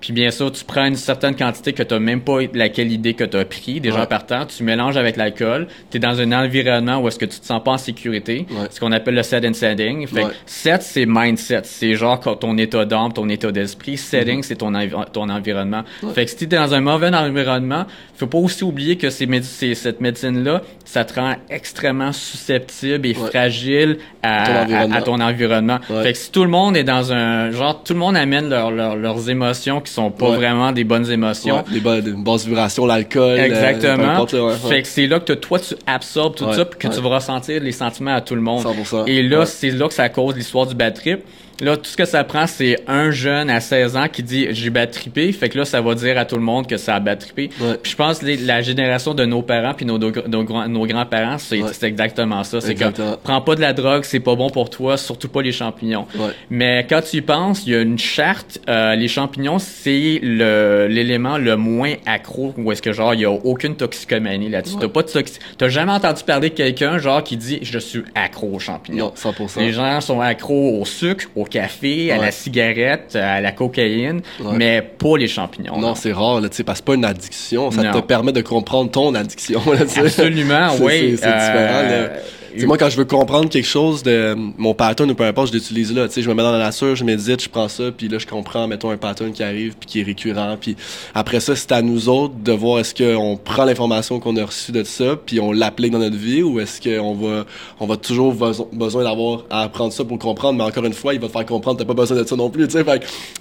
puis 0.00 0.12
bien 0.12 0.30
sûr, 0.30 0.50
tu 0.52 0.64
prends 0.64 0.86
une 0.86 0.96
certaine 0.96 1.36
quantité 1.36 1.72
que 1.72 1.82
tu 1.82 1.94
n'as 1.94 2.00
même 2.00 2.20
pas 2.20 2.38
laquelle 2.54 2.92
idée 2.92 3.14
que 3.14 3.24
tu 3.24 3.36
as 3.36 3.44
pris 3.44 3.80
déjà 3.80 4.06
partant, 4.06 4.46
tu 4.46 4.62
mélanges 4.62 4.96
avec 4.96 5.16
l'alcool, 5.16 5.68
tu 5.90 5.96
es 5.96 6.00
dans 6.00 6.20
un 6.20 6.32
environnement 6.32 6.98
où 6.98 7.08
est-ce 7.08 7.18
que 7.18 7.24
tu 7.24 7.38
te 7.38 7.46
sens 7.46 7.62
pas 7.62 7.72
en 7.72 7.78
sécurité, 7.78 8.46
ce 8.70 8.80
qu'on 8.80 8.92
appelle 8.92 9.14
le 9.14 9.22
set 9.22 9.44
and 9.44 9.54
setting. 9.54 10.06
Fait 10.06 10.26
set 10.46 10.82
c'est 10.82 11.06
mindset, 11.06 11.62
c'est 11.64 11.94
genre 11.94 12.20
ton 12.38 12.56
état 12.58 12.84
d'âme, 12.84 13.12
ton 13.12 13.28
état 13.28 13.52
d'esprit, 13.52 13.96
setting 13.96 14.40
mm-hmm. 14.40 14.42
c'est 14.42 14.56
ton 14.56 14.72
ton 15.12 15.28
environnement. 15.28 15.82
Fait 16.14 16.24
que 16.24 16.30
si 16.30 16.36
tu 16.36 16.44
es 16.44 16.46
dans 16.46 16.74
un 16.74 16.80
mauvais 16.80 17.14
environnement, 17.14 17.86
faut 18.14 18.26
pas 18.26 18.38
aussi 18.38 18.64
oublier 18.64 18.96
que 18.96 19.10
ces 19.10 19.28
cette 19.74 20.00
médecine 20.00 20.42
là, 20.42 20.62
ça 20.84 21.04
te 21.04 21.20
rend 21.20 21.34
extrêmement 21.50 22.12
susceptible 22.12 23.06
et 23.06 23.14
fragile 23.14 23.98
à 24.22 25.02
ton 25.04 25.20
environnement. 25.20 25.78
Fait 26.02 26.12
que 26.12 26.18
si 26.18 26.30
tout 26.30 26.42
le 26.42 26.50
monde 26.50 26.76
est 26.76 26.84
dans 26.84 27.12
un 27.12 27.50
genre 27.50 27.82
tout 27.82 27.92
le 27.92 27.98
monde 27.98 28.16
amène 28.16 28.48
leur, 28.48 28.70
leur 28.70 29.07
leurs 29.08 29.30
émotions 29.30 29.80
qui 29.80 29.92
sont 29.92 30.10
pas 30.10 30.30
vraiment 30.30 30.72
des 30.72 30.84
bonnes 30.84 31.10
émotions. 31.10 31.64
des, 31.70 31.80
bonnes, 31.80 32.22
vibrations, 32.44 32.86
l'alcool. 32.86 33.38
Euh, 33.38 33.44
Exactement. 33.44 34.26
fait 34.68 34.82
que 34.82 34.88
c'est 34.88 35.06
là 35.06 35.20
que 35.20 35.32
toi, 35.32 35.58
tu 35.58 35.74
absorbes 35.86 36.34
tout 36.34 36.52
ça 36.52 36.64
puis 36.64 36.78
que 36.78 36.94
tu 36.94 37.00
vas 37.00 37.16
ressentir 37.16 37.62
les 37.62 37.72
sentiments 37.72 38.14
à 38.14 38.20
tout 38.20 38.34
le 38.34 38.40
monde. 38.40 38.66
Et 39.06 39.22
là, 39.22 39.46
c'est 39.46 39.70
là 39.70 39.88
que 39.88 39.94
ça 39.94 40.08
cause 40.08 40.36
l'histoire 40.36 40.66
du 40.66 40.74
bad 40.74 40.94
trip. 40.94 41.20
Là, 41.60 41.76
tout 41.76 41.84
ce 41.84 41.96
que 41.96 42.04
ça 42.04 42.22
prend, 42.24 42.46
c'est 42.46 42.76
un 42.86 43.10
jeune 43.10 43.50
à 43.50 43.60
16 43.60 43.96
ans 43.96 44.08
qui 44.10 44.22
dit 44.22 44.46
j'ai 44.50 44.70
bad 44.70 44.90
trippé. 44.90 45.30
Fait 45.32 45.48
que 45.48 45.58
là, 45.58 45.64
ça 45.64 45.80
va 45.80 45.94
dire 45.94 46.16
à 46.18 46.24
tout 46.24 46.36
le 46.36 46.42
monde 46.42 46.66
que 46.66 46.76
ça 46.76 46.94
a 46.94 47.00
bad 47.00 47.18
trippé. 47.18 47.50
je 47.82 47.94
pense 47.96 48.20
que 48.20 48.46
la 48.46 48.62
génération 48.62 49.14
de 49.14 49.24
nos 49.24 49.42
parents 49.42 49.74
puis 49.74 49.84
nos, 49.86 49.98
nos, 49.98 50.68
nos 50.68 50.86
grands-parents, 50.86 51.38
c'est 51.38 51.84
exactement 51.84 52.44
ça. 52.44 52.60
C'est 52.60 52.74
que 52.74 53.16
prends 53.22 53.40
pas 53.40 53.54
de 53.54 53.60
la 53.60 53.72
drogue, 53.72 54.04
c'est 54.04 54.20
pas 54.20 54.34
bon 54.34 54.50
pour 54.50 54.70
toi, 54.70 54.96
surtout 54.96 55.28
pas 55.28 55.42
les 55.42 55.52
champignons. 55.52 56.06
Mais 56.50 56.86
quand 56.88 57.02
tu 57.02 57.16
y 57.16 57.20
penses, 57.20 57.66
il 57.66 57.72
y 57.72 57.76
a 57.76 57.80
une 57.80 57.98
charte. 57.98 58.60
Euh, 58.68 58.94
les 58.94 59.08
champignons, 59.08 59.58
c'est 59.58 60.20
l'élément 60.22 61.38
le, 61.38 61.56
moins 61.56 61.94
accro 62.06 62.54
où 62.56 62.70
est-ce 62.70 62.82
que 62.82 62.92
genre 62.92 63.14
il 63.14 63.20
y 63.20 63.24
a 63.24 63.30
aucune 63.30 63.74
toxicomanie 63.74 64.48
là-dessus. 64.48 64.76
T'as 64.80 64.88
pas 64.88 65.02
de 65.02 65.08
T'as 65.56 65.68
jamais 65.68 65.92
entendu 65.92 66.22
parler 66.22 66.50
de 66.50 66.54
quelqu'un 66.54 66.98
genre 66.98 67.24
qui 67.24 67.36
dit 67.36 67.58
je 67.62 67.78
suis 67.78 68.04
accro 68.14 68.48
aux 68.54 68.58
champignons. 68.58 69.12
100%. 69.16 69.58
Les 69.58 69.72
gens 69.72 70.00
sont 70.00 70.20
accros 70.20 70.80
au 70.80 70.84
sucre, 70.84 71.26
au 71.34 71.44
café, 71.48 72.10
à 72.12 72.18
la 72.18 72.30
cigarette, 72.30 73.16
à 73.16 73.40
la 73.40 73.52
cocaïne, 73.52 74.20
mais 74.54 74.82
pas 74.82 75.16
les 75.16 75.28
champignons. 75.28 75.78
Non, 75.78 75.94
c'est 75.94 76.12
rare, 76.12 76.40
là, 76.40 76.48
parce 76.48 76.62
que 76.62 76.74
c'est 76.74 76.84
pas 76.84 76.94
une 76.94 77.04
addiction. 77.04 77.70
Ça 77.70 77.92
te 77.92 78.00
permet 78.00 78.32
de 78.32 78.42
comprendre 78.42 78.90
ton 78.90 79.14
addiction. 79.14 79.60
Absolument, 79.96 80.70
oui. 80.80 81.16
C'est 81.18 81.26
différent. 81.26 81.82
Là. 81.82 82.10
Moi 82.56 82.78
quand 82.78 82.88
je 82.88 82.96
veux 82.96 83.04
comprendre 83.04 83.48
quelque 83.48 83.66
chose 83.66 84.02
de 84.02 84.34
mon 84.56 84.74
pattern 84.74 85.10
ou 85.10 85.14
peu 85.14 85.24
importe, 85.24 85.48
je 85.48 85.52
l'utilise 85.54 85.94
là. 85.94 86.08
Tu 86.08 86.14
sais, 86.14 86.22
je 86.22 86.28
me 86.28 86.34
mets 86.34 86.42
dans 86.42 86.52
la 86.52 86.58
nature, 86.58 86.96
je 86.96 87.04
médite, 87.04 87.42
je 87.42 87.48
prends 87.48 87.68
ça, 87.68 87.90
puis 87.90 88.08
là 88.08 88.18
je 88.18 88.26
comprends, 88.26 88.66
mettons 88.66 88.90
un 88.90 88.96
pattern 88.96 89.32
qui 89.32 89.42
arrive 89.42 89.74
puis 89.78 89.88
qui 89.88 90.00
est 90.00 90.04
récurrent, 90.04 90.56
puis 90.60 90.76
après 91.14 91.40
ça 91.40 91.56
c'est 91.56 91.72
à 91.72 91.82
nous 91.82 92.08
autres 92.08 92.34
de 92.42 92.52
voir 92.52 92.80
est-ce 92.80 92.94
qu'on 92.94 93.36
prend 93.36 93.64
l'information 93.64 94.20
qu'on 94.20 94.36
a 94.36 94.44
reçue 94.44 94.72
de 94.72 94.84
ça 94.84 95.16
puis 95.16 95.40
on 95.40 95.52
l'applique 95.52 95.92
dans 95.92 95.98
notre 95.98 96.16
vie 96.16 96.42
ou 96.42 96.60
est-ce 96.60 96.80
qu'on 96.80 97.14
va 97.14 97.44
on 97.80 97.86
va 97.86 97.96
toujours 97.96 98.34
besoin 98.72 99.04
d'avoir 99.04 99.44
à 99.50 99.62
apprendre 99.62 99.92
ça 99.92 100.04
pour 100.04 100.18
comprendre, 100.18 100.58
mais 100.58 100.64
encore 100.64 100.84
une 100.84 100.92
fois 100.92 101.14
il 101.14 101.20
va 101.20 101.28
te 101.28 101.32
faire 101.32 101.46
comprendre 101.46 101.78
t'as 101.78 101.84
pas 101.84 101.94
besoin 101.94 102.16
de 102.16 102.24
ça 102.24 102.36
non 102.36 102.50
plus. 102.50 102.66
Tu 102.66 102.72
sais, 102.72 102.84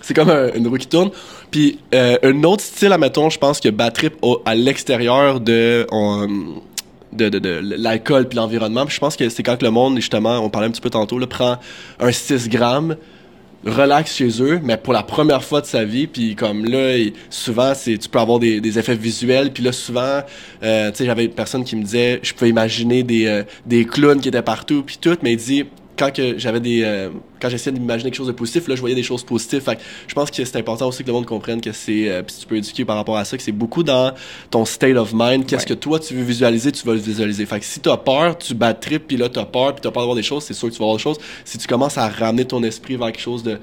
c'est 0.01 0.13
comme 0.13 0.29
une 0.29 0.67
roue 0.67 0.77
qui 0.77 0.87
tourne. 0.87 1.11
Puis 1.51 1.79
euh, 1.93 2.17
un 2.23 2.43
autre 2.43 2.63
style, 2.63 2.91
admettons, 2.91 3.29
je 3.29 3.37
pense 3.37 3.59
que 3.59 3.69
Batrip 3.69 4.15
à 4.45 4.55
l'extérieur 4.55 5.39
de 5.39 5.87
de, 7.13 7.29
de, 7.29 7.39
de 7.39 7.75
l'alcool 7.77 8.27
puis 8.27 8.37
l'environnement. 8.37 8.85
je 8.87 8.99
pense 8.99 9.15
que 9.15 9.29
c'est 9.29 9.43
quand 9.43 9.61
le 9.61 9.69
monde, 9.69 9.95
justement, 9.95 10.39
on 10.39 10.49
parlait 10.49 10.67
un 10.67 10.71
petit 10.71 10.81
peu 10.81 10.89
tantôt, 10.89 11.19
là, 11.19 11.27
prend 11.27 11.57
un 11.99 12.11
6 12.11 12.49
grammes 12.49 12.95
relax 13.65 14.15
chez 14.15 14.41
eux, 14.41 14.59
mais 14.63 14.77
pour 14.77 14.93
la 14.93 15.03
première 15.03 15.43
fois 15.43 15.61
de 15.61 15.65
sa 15.65 15.83
vie, 15.83 16.07
puis 16.07 16.35
comme 16.35 16.65
là, 16.65 16.95
souvent, 17.29 17.73
c'est 17.75 17.97
tu 17.97 18.09
peux 18.09 18.19
avoir 18.19 18.39
des, 18.39 18.61
des 18.61 18.79
effets 18.79 18.95
visuels, 18.95 19.51
puis 19.51 19.63
là, 19.63 19.71
souvent, 19.71 20.21
euh, 20.63 20.91
tu 20.91 20.97
sais, 20.97 21.05
j'avais 21.05 21.25
une 21.25 21.31
personne 21.31 21.63
qui 21.63 21.75
me 21.75 21.83
disait, 21.83 22.19
je 22.23 22.33
peux 22.33 22.47
imaginer 22.47 23.03
des, 23.03 23.25
euh, 23.25 23.43
des 23.65 23.85
clowns 23.85 24.21
qui 24.21 24.29
étaient 24.29 24.41
partout, 24.41 24.83
puis 24.83 24.97
tout, 24.99 25.17
mais 25.21 25.33
il 25.33 25.37
dit, 25.37 25.65
quand 25.97 26.13
que 26.13 26.37
j'avais 26.37 26.59
des 26.59 26.83
euh, 26.83 27.09
quand 27.41 27.49
j'essayais 27.49 27.75
d'imaginer 27.75 28.09
quelque 28.09 28.17
chose 28.17 28.27
de 28.27 28.33
positif 28.33 28.67
là 28.67 28.75
je 28.75 28.81
voyais 28.81 28.95
des 28.95 29.03
choses 29.03 29.23
positives. 29.23 29.61
Fait 29.61 29.79
je 30.07 30.13
pense 30.13 30.31
que 30.31 30.43
c'est 30.43 30.57
important 30.57 30.87
aussi 30.87 31.03
que 31.03 31.07
le 31.07 31.13
monde 31.13 31.25
comprenne 31.25 31.59
que 31.59 31.71
c'est 31.71 32.09
euh, 32.09 32.21
si 32.27 32.41
tu 32.41 32.47
peux 32.47 32.57
éduquer 32.57 32.85
par 32.85 32.95
rapport 32.95 33.17
à 33.17 33.25
ça 33.25 33.37
que 33.37 33.43
c'est 33.43 33.51
beaucoup 33.51 33.83
dans 33.83 34.13
ton 34.49 34.65
state 34.65 34.95
of 34.95 35.11
mind. 35.13 35.45
Qu'est-ce 35.45 35.65
que 35.65 35.73
toi 35.73 35.99
tu 35.99 36.13
veux 36.13 36.23
visualiser 36.23 36.71
tu 36.71 36.85
vas 36.85 36.93
le 36.93 36.99
visualiser. 36.99 37.45
Fait 37.45 37.59
que 37.59 37.65
si 37.65 37.79
tu 37.79 37.89
as 37.89 37.97
peur 37.97 38.37
tu 38.37 38.53
bats 38.53 38.73
trip 38.73 39.07
puis 39.07 39.17
là 39.17 39.29
tu 39.29 39.39
as 39.39 39.45
peur 39.45 39.73
puis 39.73 39.81
tu 39.81 39.87
as 39.87 39.91
peur 39.91 40.03
d'avoir 40.03 40.15
des 40.15 40.23
choses 40.23 40.43
c'est 40.43 40.53
sûr 40.53 40.69
que 40.69 40.73
tu 40.73 40.79
vas 40.79 40.85
avoir 40.85 40.97
des 40.97 41.03
choses. 41.03 41.17
Si 41.43 41.57
tu 41.57 41.67
commences 41.67 41.97
à 41.97 42.07
ramener 42.07 42.45
ton 42.45 42.63
esprit 42.63 42.95
vers 42.95 43.07
quelque 43.07 43.21
chose 43.21 43.43
de 43.43 43.59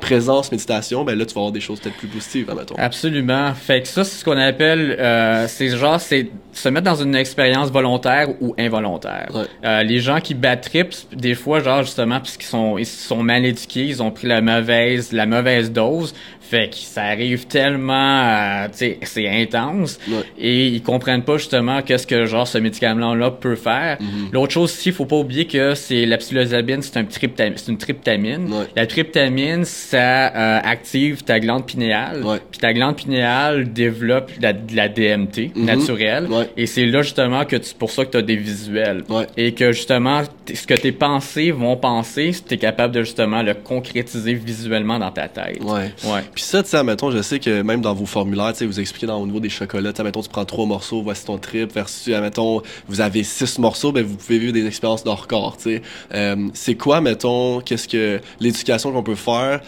présence, 0.00 0.50
méditation, 0.50 1.04
ben 1.04 1.18
là, 1.18 1.26
tu 1.26 1.34
vas 1.34 1.40
avoir 1.40 1.52
des 1.52 1.60
choses 1.60 1.80
peut-être 1.80 1.96
plus 1.96 2.08
positives, 2.08 2.48
admettons. 2.50 2.74
Absolument. 2.78 3.52
Fait 3.54 3.82
que 3.82 3.88
ça, 3.88 4.04
c'est 4.04 4.18
ce 4.18 4.24
qu'on 4.24 4.38
appelle, 4.38 4.96
euh, 4.98 5.46
c'est 5.48 5.68
genre, 5.76 6.00
c'est 6.00 6.30
se 6.52 6.68
mettre 6.68 6.84
dans 6.84 7.02
une 7.02 7.14
expérience 7.14 7.70
volontaire 7.70 8.28
ou 8.40 8.54
involontaire. 8.58 9.28
Euh, 9.64 9.82
les 9.82 10.00
gens 10.00 10.20
qui 10.20 10.34
battent 10.34 10.68
trips, 10.68 11.06
des 11.14 11.34
fois, 11.34 11.60
genre, 11.60 11.82
justement, 11.82 12.20
puisqu'ils 12.20 12.46
sont, 12.46 12.78
ils 12.78 12.86
sont 12.86 13.22
mal 13.22 13.44
éduqués, 13.44 13.86
ils 13.86 14.02
ont 14.02 14.10
pris 14.10 14.26
la 14.26 14.40
mauvaise, 14.40 15.12
la 15.12 15.26
mauvaise 15.26 15.70
dose, 15.70 16.14
fait 16.50 16.70
que 16.70 16.76
ça 16.76 17.02
arrive 17.02 17.46
tellement, 17.46 18.22
euh, 18.24 18.68
tu 18.68 18.78
sais, 18.78 18.98
c'est 19.02 19.28
intense 19.28 19.98
et 20.38 20.68
ils 20.68 20.82
comprennent 20.82 21.22
pas 21.22 21.36
justement 21.36 21.82
qu'est-ce 21.82 22.06
que 22.06 22.24
genre 22.24 22.48
ce 22.48 22.56
médicament-là 22.56 23.32
peut 23.32 23.56
faire. 23.56 23.98
Mm-hmm. 24.00 24.32
L'autre 24.32 24.52
chose 24.52 24.72
aussi, 24.72 24.90
faut 24.92 25.04
pas 25.04 25.16
oublier 25.16 25.46
que 25.46 25.74
c'est 25.74 26.06
la 26.06 26.16
psilocybine, 26.16 26.80
c'est 26.80 26.96
un 26.96 27.06
c'est 27.10 27.68
une 27.68 27.76
tryptamine. 27.76 28.48
La 28.74 28.86
tryptamine, 28.86 29.64
ça 29.64 30.34
euh, 30.34 30.60
active 30.64 31.22
ta 31.22 31.38
glande 31.38 31.66
pinéale. 31.66 32.22
Puis 32.50 32.60
ta 32.60 32.72
glande 32.72 32.96
pinéale 32.96 33.72
développe 33.72 34.30
la, 34.40 34.54
de 34.54 34.74
la 34.74 34.88
DMT 34.88 35.36
mm-hmm. 35.36 35.64
naturelle 35.64 36.28
et 36.56 36.66
c'est 36.66 36.86
là 36.86 37.02
justement 37.02 37.44
que 37.44 37.56
tu 37.56 37.74
pour 37.74 37.90
ça 37.90 38.04
que 38.04 38.12
tu 38.12 38.16
as 38.16 38.22
des 38.22 38.36
visuels 38.36 39.04
et 39.36 39.52
que 39.52 39.72
justement 39.72 40.22
ce 40.52 40.66
que 40.66 40.74
tes 40.74 40.92
pensées 40.92 41.50
vont 41.50 41.76
penser, 41.76 42.34
tu 42.46 42.54
es 42.54 42.58
capable 42.58 42.94
de 42.94 43.02
justement 43.02 43.42
le 43.42 43.54
concrétiser 43.54 44.32
visuellement 44.34 44.98
dans 44.98 45.10
ta 45.10 45.28
tête. 45.28 45.62
Ouais. 45.62 45.92
Puis 46.38 46.44
ça, 46.44 46.62
tu 46.62 46.68
sais, 46.68 46.84
mettons, 46.84 47.10
je 47.10 47.20
sais 47.20 47.40
que 47.40 47.62
même 47.62 47.80
dans 47.80 47.94
vos 47.94 48.06
formulaires, 48.06 48.52
tu 48.52 48.58
sais, 48.58 48.66
vous 48.66 48.78
expliquez 48.78 49.08
dans, 49.08 49.20
au 49.20 49.26
niveau 49.26 49.40
des 49.40 49.48
chocolats, 49.48 49.92
tu 49.92 50.00
mettons, 50.04 50.22
tu 50.22 50.28
prends 50.28 50.44
trois 50.44 50.66
morceaux, 50.66 51.02
voici 51.02 51.24
ton 51.24 51.36
trip, 51.36 51.72
versus, 51.72 52.14
mettons, 52.14 52.62
vous 52.86 53.00
avez 53.00 53.24
six 53.24 53.58
morceaux, 53.58 53.90
ben 53.90 54.06
vous 54.06 54.14
pouvez 54.14 54.38
vivre 54.38 54.52
des 54.52 54.64
expériences 54.64 55.02
d'hors 55.02 55.26
corps, 55.26 55.56
tu 55.56 55.64
sais. 55.64 55.82
Euh, 56.14 56.48
c'est 56.54 56.76
quoi, 56.76 57.00
mettons, 57.00 57.60
qu'est-ce 57.60 57.88
que 57.88 58.20
l'éducation 58.38 58.92
qu'on 58.92 59.02
peut 59.02 59.16
faire 59.16 59.62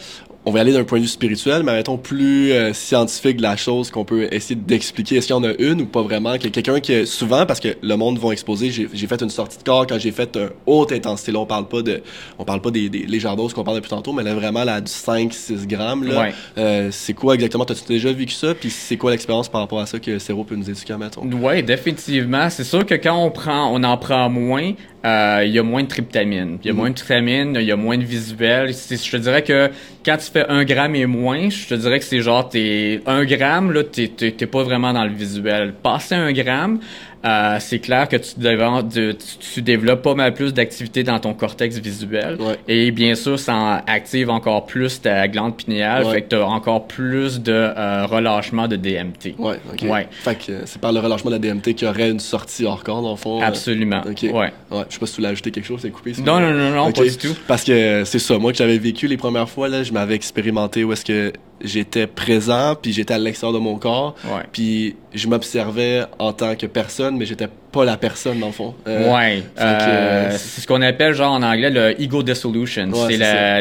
on 0.47 0.53
va 0.53 0.61
aller 0.61 0.73
d'un 0.73 0.85
point 0.85 0.99
de 0.99 1.03
vue 1.03 1.09
spirituel, 1.09 1.63
mais 1.63 1.73
mettons 1.73 1.99
plus 1.99 2.53
euh, 2.53 2.73
scientifique 2.73 3.37
de 3.37 3.43
la 3.43 3.57
chose 3.57 3.91
qu'on 3.91 4.07
peut 4.07 4.27
essayer 4.33 4.55
d'expliquer. 4.55 5.17
Est-ce 5.17 5.27
qu'il 5.27 5.37
y 5.37 5.39
en 5.39 5.45
a 5.45 5.53
une 5.59 5.83
ou 5.83 5.87
pas 5.87 6.03
vraiment? 6.03 6.39
Que 6.39 6.49
quelqu'un 6.49 6.81
qui 6.81 7.07
souvent, 7.07 7.45
parce 7.45 7.61
que 7.61 7.77
le 7.83 7.97
monde 7.97 8.19
va 8.19 8.31
exposer, 8.31 8.71
j'ai 8.71 9.07
fait 9.07 9.21
une 9.21 9.29
sortie 9.29 9.59
de 9.59 9.63
corps 9.63 9.87
quand 9.87 9.99
j'ai 9.99 10.13
fait 10.13 10.35
une 10.37 10.51
haute 10.67 10.93
intensité. 10.93 11.33
Là, 11.33 11.41
on 11.41 11.47
parle 11.47 11.69
pas 11.69 11.83
de, 11.83 12.03
on 12.39 12.45
parle 12.45 12.63
pas 12.63 12.71
des, 12.71 12.89
des 12.89 13.01
légères 13.01 13.37
doses 13.37 13.53
qu'on 13.53 13.65
parle 13.65 13.77
depuis 13.77 13.91
tantôt, 13.91 14.13
mais 14.13 14.23
là, 14.23 14.35
vraiment, 14.35 14.65
là, 14.65 14.81
du 14.81 14.91
5-6 14.91 15.67
grammes, 15.67 16.05
là. 16.05 16.31
Euh, 16.57 16.89
c'est 16.91 17.13
quoi 17.13 17.35
exactement? 17.35 17.67
T'as-tu 17.67 17.85
déjà 17.87 18.11
vécu 18.13 18.33
ça? 18.33 18.55
Puis 18.55 18.71
c'est 18.71 18.97
quoi 18.97 19.11
l'expérience 19.11 19.49
par 19.49 19.61
rapport 19.61 19.81
à 19.81 19.87
ça 19.87 19.99
que 19.99 20.19
Céro 20.19 20.45
peut 20.45 20.57
nous 20.57 20.71
éduquer, 20.71 20.97
mettons? 20.97 21.27
Ouais, 21.31 21.63
définitivement. 21.63 22.49
C'est 22.49 22.65
sûr 22.65 22.87
que 22.87 22.95
quand 22.95 23.17
on 23.17 23.31
prend, 23.31 23.71
on 23.75 23.85
en 23.85 23.97
prend 23.99 24.31
moins, 24.31 24.73
euh, 25.05 25.43
il 25.47 25.53
y 25.53 25.59
a 25.59 25.63
moins 25.63 25.83
de 25.83 25.89
tryptamine. 25.89 26.59
Il 26.63 26.69
y 26.69 26.71
a 26.71 26.75
moins 26.75 26.91
de 26.91 26.95
tryptamine, 26.95 27.57
il 27.59 27.67
y 27.67 27.73
a 27.73 27.77
moins 27.77 27.97
de 27.97 28.05
visuel. 28.05 28.69
Je 28.69 29.11
te 29.11 29.17
dirais 29.17 29.43
que 29.43 29.71
quand 30.05 30.17
tu 30.19 30.31
fais 30.31 30.47
un 30.49 30.65
gramme 30.65 30.95
et 30.95 31.07
moins, 31.07 31.49
je 31.49 31.69
te 31.69 31.75
dirais 31.75 31.99
que 31.99 32.05
c'est 32.05 32.21
genre, 32.21 32.49
t'es 32.49 33.01
un 33.07 33.25
gramme, 33.25 33.73
là, 33.73 33.83
t'es 33.83 34.47
pas 34.47 34.63
vraiment 34.63 34.93
dans 34.93 35.05
le 35.05 35.13
visuel. 35.13 35.73
Passer 35.83 36.15
un 36.15 36.33
gramme, 36.33 36.81
euh, 37.23 37.57
c'est 37.61 37.81
clair 37.81 38.09
que 38.09 38.17
tu, 38.17 38.35
tu, 38.35 39.39
tu, 39.39 39.63
développes 39.63 40.01
pas 40.01 40.15
mal 40.15 40.33
plus 40.33 40.55
d'activité 40.55 41.03
dans 41.03 41.19
ton 41.19 41.35
cortex 41.35 41.79
visuel. 41.79 42.39
Et 42.67 42.91
bien 42.93 43.15
sûr, 43.15 43.39
ça 43.39 43.83
active 43.87 44.31
encore 44.31 44.65
plus 44.65 45.03
ta 45.03 45.29
glande 45.29 45.57
pinéale, 45.57 46.07
fait 46.07 46.23
que 46.23 46.29
tu 46.31 46.37
as 46.37 46.47
encore 46.47 46.87
plus 46.87 47.41
de 47.41 47.53
euh, 47.53 48.07
relâchement 48.07 48.69
de 48.69 48.77
DMT. 48.77 49.35
Ouais, 49.39 49.59
ok. 49.71 49.91
Ouais. 49.91 50.09
Fait 50.11 50.35
que 50.35 50.53
c'est 50.65 50.81
par 50.81 50.93
le 50.93 51.01
relâchement 51.01 51.31
de 51.31 51.37
la 51.37 51.41
DMT 51.41 51.75
qu'il 51.75 51.87
y 51.87 51.91
aurait 51.91 52.11
une 52.11 52.21
sortie 52.21 52.65
hors 52.65 52.83
corps, 52.83 53.03
dans 53.03 53.11
le 53.11 53.17
fond. 53.17 53.43
Euh, 53.43 53.47
Absolument. 53.47 54.01
ok. 54.09 54.23
Ouais. 54.23 54.33
ouais. 54.33 54.53
Je 54.89 54.95
sais 54.95 55.01
pas 55.01 55.07
si 55.07 55.15
tu 55.15 55.21
voulais 55.21 55.29
ajouter 55.29 55.51
quelque 55.51 55.67
chose, 55.67 55.81
c'est 55.83 55.91
coupé. 55.91 56.15
Non, 56.25 56.41
non, 56.41 56.53
non, 56.55 56.71
non, 56.71 56.93
pas 56.93 57.03
du 57.03 57.17
tout. 57.17 57.37
Parce 57.47 57.65
que 57.65 58.05
c'est 58.07 58.19
ça, 58.19 58.39
moi 58.39 58.53
que 58.53 58.59
j'avais 58.59 58.79
vécu 58.79 59.07
les 59.07 59.19
premières 59.19 59.49
fois, 59.49 59.69
là, 59.69 59.83
je 59.83 59.93
m'avais 59.93 60.15
expérimenté 60.15 60.85
où 60.85 60.93
est-ce 60.93 61.05
que 61.05 61.33
j'étais 61.63 62.07
présent, 62.07 62.75
puis 62.81 62.93
j'étais 62.93 63.15
à 63.15 63.19
l'extérieur 63.19 63.59
de 63.59 63.63
mon 63.63 63.77
corps, 63.77 64.15
puis 64.53 64.97
je 65.15 65.29
m'observais 65.29 66.05
en 66.19 66.33
tant 66.33 66.55
que 66.55 66.67
personne, 66.67 67.17
mais 67.17 67.27
j'étais 67.27 67.49
pas 67.71 67.85
la 67.85 67.97
personne 67.97 68.39
dans 68.41 68.49
le 68.49 68.53
fond. 68.53 68.75
Euh, 68.87 69.13
ouais. 69.13 69.43
Euh, 69.61 70.31
c'est 70.37 70.61
ce 70.61 70.67
qu'on 70.67 70.83
appelle 70.83 71.15
genre 71.15 71.33
en 71.33 71.43
anglais 71.43 71.71
le 71.71 72.01
ego 72.01 72.23
dissolution. 72.23 72.91
c'est 73.09 73.17
la, 73.17 73.61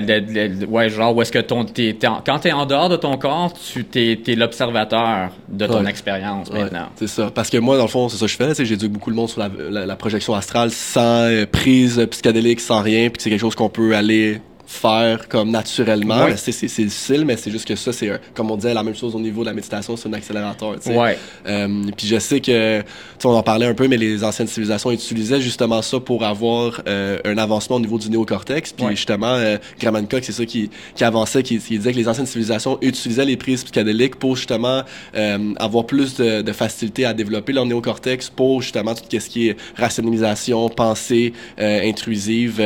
ouais 0.67 0.89
genre 0.89 1.15
où 1.15 1.21
est-ce 1.21 1.31
que 1.31 1.39
ton 1.39 1.65
t'es 1.65 1.95
en, 2.07 2.21
quand 2.25 2.39
t'es 2.39 2.51
en 2.51 2.65
dehors 2.65 2.89
de 2.89 2.95
ton 2.95 3.17
corps, 3.17 3.53
tu 3.53 3.85
t'es, 3.85 4.19
t'es 4.23 4.35
l'observateur 4.35 5.29
de 5.47 5.67
ton 5.67 5.85
expérience 5.85 6.51
maintenant. 6.51 6.89
C'est 6.95 7.07
ça. 7.07 7.31
Parce 7.33 7.49
que 7.49 7.57
moi 7.57 7.77
dans 7.77 7.83
le 7.83 7.89
fond 7.89 8.09
c'est 8.09 8.17
ça 8.17 8.25
que 8.25 8.31
je 8.31 8.37
fais. 8.37 8.65
J'éduque 8.65 8.91
beaucoup 8.91 9.09
le 9.09 9.15
monde 9.15 9.29
sur 9.29 9.41
la, 9.41 9.85
la, 9.85 9.95
projection 9.95 10.33
astrale 10.33 10.71
sans 10.71 11.23
euh, 11.23 11.45
prise 11.45 12.05
psychédélique, 12.09 12.61
sans 12.61 12.81
rien, 12.81 13.09
puis 13.09 13.21
c'est 13.21 13.29
quelque 13.29 13.39
chose 13.39 13.55
qu'on 13.55 13.69
peut 13.69 13.95
aller 13.95 14.41
faire 14.69 15.27
comme 15.27 15.49
naturellement. 15.49 16.27
C'est, 16.35 16.51
c'est, 16.51 16.67
c'est 16.67 16.83
difficile, 16.83 17.25
mais 17.25 17.35
c'est 17.37 17.49
juste 17.49 17.67
que 17.67 17.75
ça, 17.75 17.91
c'est, 17.91 18.21
comme 18.35 18.51
on 18.51 18.55
disait, 18.55 18.73
la 18.73 18.83
même 18.83 18.95
chose 18.95 19.15
au 19.15 19.19
niveau 19.19 19.41
de 19.41 19.47
la 19.47 19.53
méditation, 19.53 19.97
c'est 19.97 20.07
un 20.07 20.13
accélérateur. 20.13 20.75
Ouais. 20.85 21.17
Euh, 21.47 21.85
puis 21.97 22.05
je 22.05 22.19
sais 22.19 22.39
que, 22.39 22.83
on 23.23 23.29
en 23.35 23.41
parlait 23.41 23.65
un 23.65 23.73
peu, 23.73 23.87
mais 23.87 23.97
les 23.97 24.23
anciennes 24.23 24.47
civilisations 24.47 24.91
utilisaient 24.91 25.41
justement 25.41 25.81
ça 25.81 25.99
pour 25.99 26.23
avoir 26.23 26.81
euh, 26.87 27.17
un 27.25 27.37
avancement 27.39 27.77
au 27.77 27.79
niveau 27.79 27.97
du 27.97 28.11
néocortex. 28.11 28.73
Puis 28.73 28.85
justement, 28.91 29.33
euh, 29.33 29.57
Graham 29.79 30.05
c'est 30.09 30.31
ça 30.31 30.45
qui, 30.45 30.69
qui 30.95 31.03
avançait, 31.03 31.41
qui, 31.41 31.57
qui, 31.57 31.77
disait 31.79 31.91
que 31.91 31.97
les 31.97 32.07
anciennes 32.07 32.27
civilisations 32.27 32.77
utilisaient 32.83 33.25
les 33.25 33.37
prises 33.37 33.63
psychédéliques 33.63 34.17
pour 34.17 34.35
justement 34.35 34.83
euh, 35.15 35.53
avoir 35.57 35.87
plus 35.87 36.15
de, 36.15 36.43
de, 36.43 36.51
facilité 36.51 37.05
à 37.05 37.13
développer 37.13 37.53
leur 37.53 37.65
néocortex 37.65 38.29
pour 38.29 38.61
justement 38.61 38.93
tout 38.93 39.03
ce 39.09 39.29
qui 39.29 39.49
est 39.49 39.57
rationalisation, 39.75 40.69
pensée 40.69 41.33
euh, 41.59 41.89
intrusive, 41.89 42.61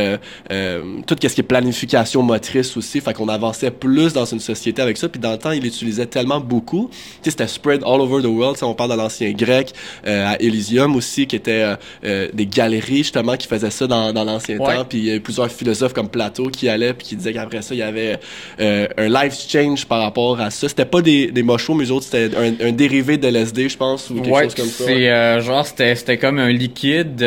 tout 1.08 1.16
ce 1.22 1.28
qui 1.28 1.42
est 1.42 1.44
planification 1.44 1.93
motrice 2.24 2.76
aussi. 2.78 3.02
Fait 3.02 3.14
qu'on 3.14 3.28
avançait 3.28 3.72
plus 3.72 4.14
dans 4.14 4.26
une 4.26 4.40
société 4.40 4.82
avec 4.82 4.98
ça. 4.98 5.10
Puis 5.10 5.20
dans 5.20 5.32
le 5.32 5.38
temps, 5.38 5.52
il 5.52 5.66
utilisait 5.66 6.06
tellement 6.06 6.40
beaucoup. 6.40 6.90
Tu 6.92 6.98
sais, 7.24 7.32
c'était 7.32 7.48
spread 7.48 7.84
all 7.84 8.02
over 8.02 8.22
the 8.22 8.28
world. 8.28 8.58
on 8.62 8.74
parle 8.74 8.92
de 8.92 8.98
l'ancien 8.98 9.32
grec, 9.32 9.74
euh, 10.08 10.34
à 10.34 10.42
Elysium 10.42 10.96
aussi, 10.96 11.28
qui 11.28 11.36
était 11.36 11.64
euh, 11.64 11.76
euh, 12.06 12.28
des 12.34 12.46
galeries 12.46 13.00
justement 13.00 13.38
qui 13.38 13.48
faisaient 13.48 13.70
ça 13.70 13.88
dans, 13.88 14.14
dans 14.14 14.24
l'ancien 14.24 14.58
temps. 14.58 14.86
Puis 14.88 14.98
il 14.98 15.06
y 15.06 15.14
a 15.14 15.20
plusieurs 15.20 15.52
philosophes 15.52 15.94
comme 15.94 16.10
Plato 16.10 16.48
qui 16.48 16.70
allaient 16.70 16.94
puis 16.94 17.08
qui 17.08 17.16
disaient 17.16 17.34
qu'après 17.34 17.62
ça, 17.62 17.74
il 17.74 17.80
y 17.80 17.84
avait 17.84 18.20
un 18.60 19.10
life 19.10 19.36
change 19.48 19.86
par 19.86 20.02
rapport 20.02 20.40
à 20.40 20.50
ça. 20.50 20.68
C'était 20.68 20.86
pas 20.86 21.02
des, 21.02 21.32
des 21.32 21.44
mochos, 21.44 21.74
mais 21.74 21.90
autres, 21.92 22.06
c'était 22.06 22.36
un, 22.36 22.68
un, 22.68 22.72
dérivé 22.72 23.18
de 23.18 23.28
LSD, 23.28 23.70
je 23.70 23.78
pense, 23.78 24.10
ou 24.10 24.22
quelque 24.22 24.44
chose 24.44 24.56
comme 24.56 24.66
ça. 24.66 24.86
C'est 24.86 25.42
genre, 25.42 25.66
c'était, 25.66 25.96
c'était 25.96 26.18
comme 26.18 26.40
un 26.40 26.52
liquide, 26.52 27.20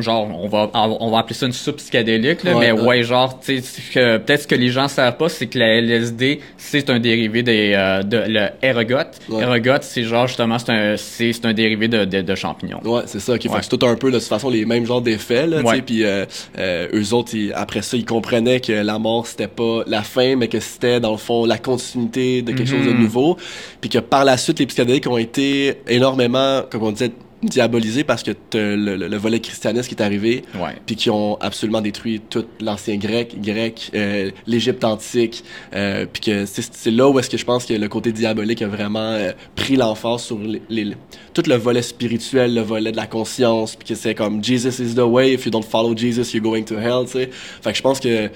genre, 0.00 0.28
on 0.40 0.48
va, 0.48 0.70
on 0.74 1.10
va 1.10 1.18
appeler 1.18 1.34
ça 1.34 1.46
une 1.46 1.52
soupe 1.52 1.76
psychédélique, 1.76 2.44
là, 2.44 2.54
mais 2.58 2.72
ouais, 2.72 3.02
genre, 3.02 3.38
tu 3.40 3.60
sais, 3.62 4.03
peut-être 4.18 4.42
ce 4.42 4.46
que 4.46 4.54
les 4.54 4.68
gens 4.68 4.88
savent 4.88 5.16
pas, 5.16 5.28
c'est 5.28 5.46
que 5.46 5.58
la 5.58 5.80
LSD, 5.80 6.40
c'est 6.56 6.90
un 6.90 6.98
dérivé 6.98 7.42
des, 7.42 7.72
euh, 7.74 8.02
de 8.02 8.22
le 8.26 8.48
ergot. 8.62 9.10
Ergot, 9.30 9.82
c'est 9.82 10.02
genre 10.04 10.26
justement, 10.26 10.58
c'est 10.58 10.70
un, 10.70 10.96
c'est, 10.96 11.44
un 11.44 11.52
dérivé 11.52 11.88
de, 11.88 12.04
de, 12.04 12.34
champignons. 12.34 12.80
Ouais, 12.84 13.02
c'est 13.06 13.20
ça. 13.20 13.34
Fait 13.38 13.48
c'est 13.62 13.76
tout 13.76 13.86
un 13.86 13.94
peu 13.96 14.10
de 14.10 14.18
toute 14.18 14.28
façon 14.28 14.50
les 14.50 14.64
mêmes 14.64 14.86
genres 14.86 15.02
d'effets 15.02 15.46
là. 15.46 15.62
Puis 15.84 16.04
euh, 16.04 16.24
euh, 16.58 16.88
eux 16.94 17.14
autres, 17.14 17.34
après 17.54 17.82
ça, 17.82 17.96
ils 17.96 18.04
comprenaient 18.04 18.60
que 18.60 18.72
la 18.72 18.98
mort 18.98 19.26
c'était 19.26 19.48
pas 19.48 19.82
la 19.86 20.02
fin, 20.02 20.36
mais 20.36 20.48
que 20.48 20.60
c'était 20.60 21.00
dans 21.00 21.12
le 21.12 21.18
fond 21.18 21.44
la 21.44 21.58
continuité 21.58 22.42
de 22.42 22.52
quelque 22.52 22.68
chose 22.68 22.86
de 22.86 22.92
mhm. 22.92 23.00
nouveau. 23.00 23.36
Puis 23.80 23.90
que 23.90 23.98
par 23.98 24.24
la 24.24 24.36
suite, 24.36 24.58
les 24.58 24.66
psychédéliques 24.66 25.06
ont 25.06 25.18
été 25.18 25.78
énormément, 25.88 26.62
comme 26.70 26.82
on 26.82 26.92
disait 26.92 27.12
diabolisé 27.48 28.04
parce 28.04 28.22
que 28.22 28.32
le, 28.52 28.96
le, 28.96 29.16
volet 29.16 29.40
christianisme 29.40 29.88
qui 29.88 29.94
est 29.94 30.02
arrivé, 30.02 30.44
puis 30.86 30.96
qui 30.96 31.10
ont 31.10 31.38
absolument 31.40 31.80
détruit 31.80 32.20
tout 32.20 32.44
l'ancien 32.60 32.96
grec, 32.96 33.40
grec, 33.40 33.90
euh, 33.94 34.30
l'Égypte 34.46 34.84
antique, 34.84 35.44
euh, 35.74 36.06
puis 36.10 36.22
que 36.22 36.46
c'est 36.46 36.90
là 36.90 37.08
où 37.08 37.18
est-ce 37.18 37.30
que 37.30 37.36
je 37.36 37.44
pense 37.44 37.64
que 37.64 37.74
le 37.74 37.88
côté 37.88 38.12
diabolique 38.12 38.62
a 38.62 38.68
vraiment 38.68 38.98
euh, 39.00 39.32
pris 39.54 39.76
l'emphase 39.76 40.22
sur 40.22 40.38
les, 40.68 40.96
tout 41.32 41.42
le 41.46 41.56
volet 41.56 41.82
spirituel, 41.82 42.54
le 42.54 42.60
volet 42.62 42.92
de 42.92 42.96
la 42.96 43.06
conscience, 43.06 43.76
puis 43.76 43.88
que 43.88 43.94
c'est 43.94 44.14
comme 44.14 44.42
Jesus 44.42 44.82
is 44.82 44.94
the 44.94 45.00
way, 45.00 45.32
if 45.32 45.44
you 45.44 45.50
don't 45.50 45.64
follow 45.64 45.96
Jesus, 45.96 46.34
you're 46.34 46.42
going 46.42 46.64
to 46.64 46.76
hell, 46.76 47.04
tu 47.04 47.12
sais. 47.12 47.30
Fait 47.62 47.72
que 47.72 47.76
je 47.76 47.82
pense 47.82 48.00
que 48.00 48.30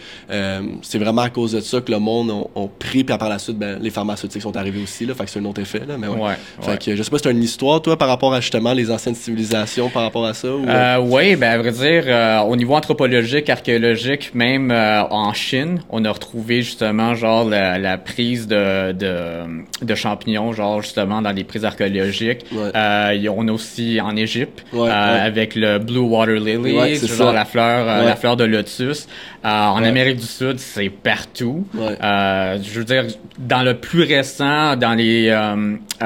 c'est 0.83 0.99
vraiment 0.99 1.23
à 1.23 1.31
cause 1.31 1.53
de 1.53 1.61
ça 1.61 1.81
que 1.81 1.91
le 1.91 1.99
monde 1.99 2.31
a, 2.31 2.67
pris, 2.79 3.05
puis 3.05 3.17
par 3.17 3.29
la 3.29 3.39
suite, 3.39 3.59
ben, 3.59 3.79
les 3.81 3.91
pharmaceutiques 3.91 4.43
sont 4.43 4.57
arrivés 4.57 4.83
aussi, 4.83 5.07
là, 5.07 5.15
fait 5.15 5.25
que 5.25 5.31
c'est 5.31 5.41
un 5.41 5.45
autre 5.45 5.61
effet, 5.61 5.83
là, 5.87 5.97
mais 5.99 6.09
ouais. 6.09 6.35
fait 6.61 6.83
que 6.83 6.97
je 6.97 7.03
sais 7.03 7.11
pas 7.11 7.19
si 7.19 7.25
c'est 7.25 7.31
une 7.31 7.43
histoire, 7.43 7.81
toi, 7.83 7.97
par 7.97 8.09
rapport 8.09 8.33
à 8.35 8.41
justement 8.41 8.73
les 8.73 8.91
anciennes 8.99 9.15
civilisations 9.15 9.89
par 9.89 10.03
rapport 10.03 10.27
à 10.27 10.35
ça? 10.35 10.49
Ou... 10.49 10.69
Euh, 10.69 10.99
oui, 10.99 11.37
ben, 11.37 11.53
à 11.53 11.59
vrai 11.59 11.71
dire, 11.71 12.05
euh, 12.07 12.41
au 12.41 12.57
niveau 12.57 12.75
anthropologique, 12.75 13.49
archéologique, 13.49 14.35
même 14.35 14.71
euh, 14.71 15.03
en 15.03 15.33
Chine, 15.33 15.81
on 15.89 16.05
a 16.05 16.11
retrouvé 16.11 16.63
justement 16.63 17.15
genre 17.15 17.49
la, 17.49 17.79
la 17.79 17.97
prise 17.97 18.49
de, 18.49 18.93
de, 18.93 19.65
de, 19.83 19.95
champignons, 19.95 20.53
genre 20.53 20.83
justement 20.83 21.23
dans 21.23 21.31
les 21.31 21.45
prises 21.45 21.65
archéologiques. 21.65 22.45
Ouais. 22.53 22.71
Euh, 22.75 23.29
on 23.35 23.47
a 23.47 23.53
aussi 23.53 24.01
en 24.01 24.17
Égypte 24.17 24.65
ouais, 24.73 24.91
avec 24.91 25.55
le 25.55 25.79
Blue 25.79 25.99
Water 25.99 26.37
Lily, 26.41 26.97
genre 27.07 27.33
la 27.33 27.45
fleur, 27.45 27.87
la 27.87 28.17
fleur 28.17 28.37
de 28.37 28.45
lotus. 28.45 29.07
en 29.45 29.83
Amérique 29.83 30.17
du 30.17 30.27
Sud, 30.27 30.59
c'est 30.59 30.91
partout. 30.91 31.67
je 31.73 32.79
veux 32.79 32.85
dire, 32.85 33.05
dans 33.39 33.63
le 33.63 33.75
plus 33.75 34.03
récent, 34.03 34.77
dans 34.77 34.95
les, 34.95 35.35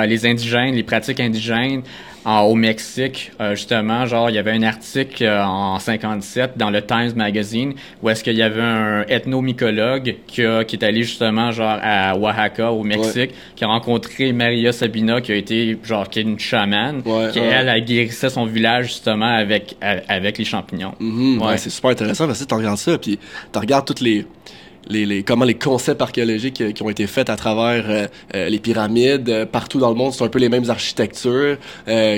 les 0.07 0.26
indigènes, 0.26 0.74
les 0.74 0.83
pratiques 0.83 1.20
indigènes, 1.20 1.83
au 2.24 2.54
Mexique, 2.54 3.32
euh, 3.40 3.54
justement, 3.54 4.06
genre, 4.06 4.30
il 4.30 4.37
y 4.37 4.38
avait 4.38 4.52
un 4.52 4.62
article 4.62 5.24
euh, 5.24 5.44
en 5.44 5.78
57 5.78 6.52
dans 6.56 6.70
le 6.70 6.82
Times 6.82 7.12
Magazine 7.16 7.74
où 8.02 8.11
est-ce 8.11 8.22
qu'il 8.22 8.37
y 8.37 8.42
avait 8.42 8.62
un 8.62 9.02
ethnomycologue 9.08 10.16
qui, 10.26 10.42
qui 10.66 10.76
est 10.76 10.82
allé 10.82 11.02
justement, 11.02 11.50
genre, 11.50 11.78
à 11.82 12.16
Oaxaca, 12.16 12.72
au 12.72 12.85
Mexique, 12.85 13.32
qui 13.56 13.64
a 13.64 13.66
rencontré 13.66 14.32
Maria 14.32 14.72
Sabina, 14.72 15.20
qui 15.20 15.32
a 15.32 15.37
été, 15.37 15.76
genre, 15.82 16.08
qui 16.08 16.20
est 16.20 16.22
une 16.22 16.38
chamane, 16.38 17.02
qui, 17.32 17.38
elle, 17.38 17.68
a 17.68 17.80
guérissait 17.80 18.30
son 18.30 18.46
village, 18.46 18.87
justement, 18.87 19.26
avec, 19.26 19.76
avec 19.80 20.38
les 20.38 20.44
champignons. 20.44 20.94
Mm-hmm. 21.00 21.46
ouais, 21.46 21.58
c'est 21.58 21.70
super 21.70 21.90
intéressant 21.90 22.26
parce 22.26 22.40
que 22.40 22.44
tu 22.44 22.54
regardes 22.54 22.78
ça, 22.78 22.98
puis 22.98 23.18
tu 23.52 23.58
regardes 23.58 23.87
toutes 23.87 24.00
les 24.00 24.26
les, 24.88 25.07
les, 25.07 25.23
comment 25.23 25.45
les 25.45 25.55
concepts 25.55 26.03
archéologiques 26.03 26.61
euh, 26.61 26.73
qui 26.73 26.83
ont 26.83 26.90
été 26.90 27.07
faits 27.07 27.31
à 27.31 27.37
travers 27.37 27.85
euh, 27.88 28.07
euh, 28.35 28.49
les 28.49 28.59
pyramides 28.59 29.47
partout 29.47 29.79
dans 29.79 29.88
le 29.88 29.95
monde 29.95 30.12
sont 30.12 30.25
un 30.25 30.29
peu 30.29 30.38
les 30.38 30.49
mêmes 30.49 30.68
architectures 30.71 31.57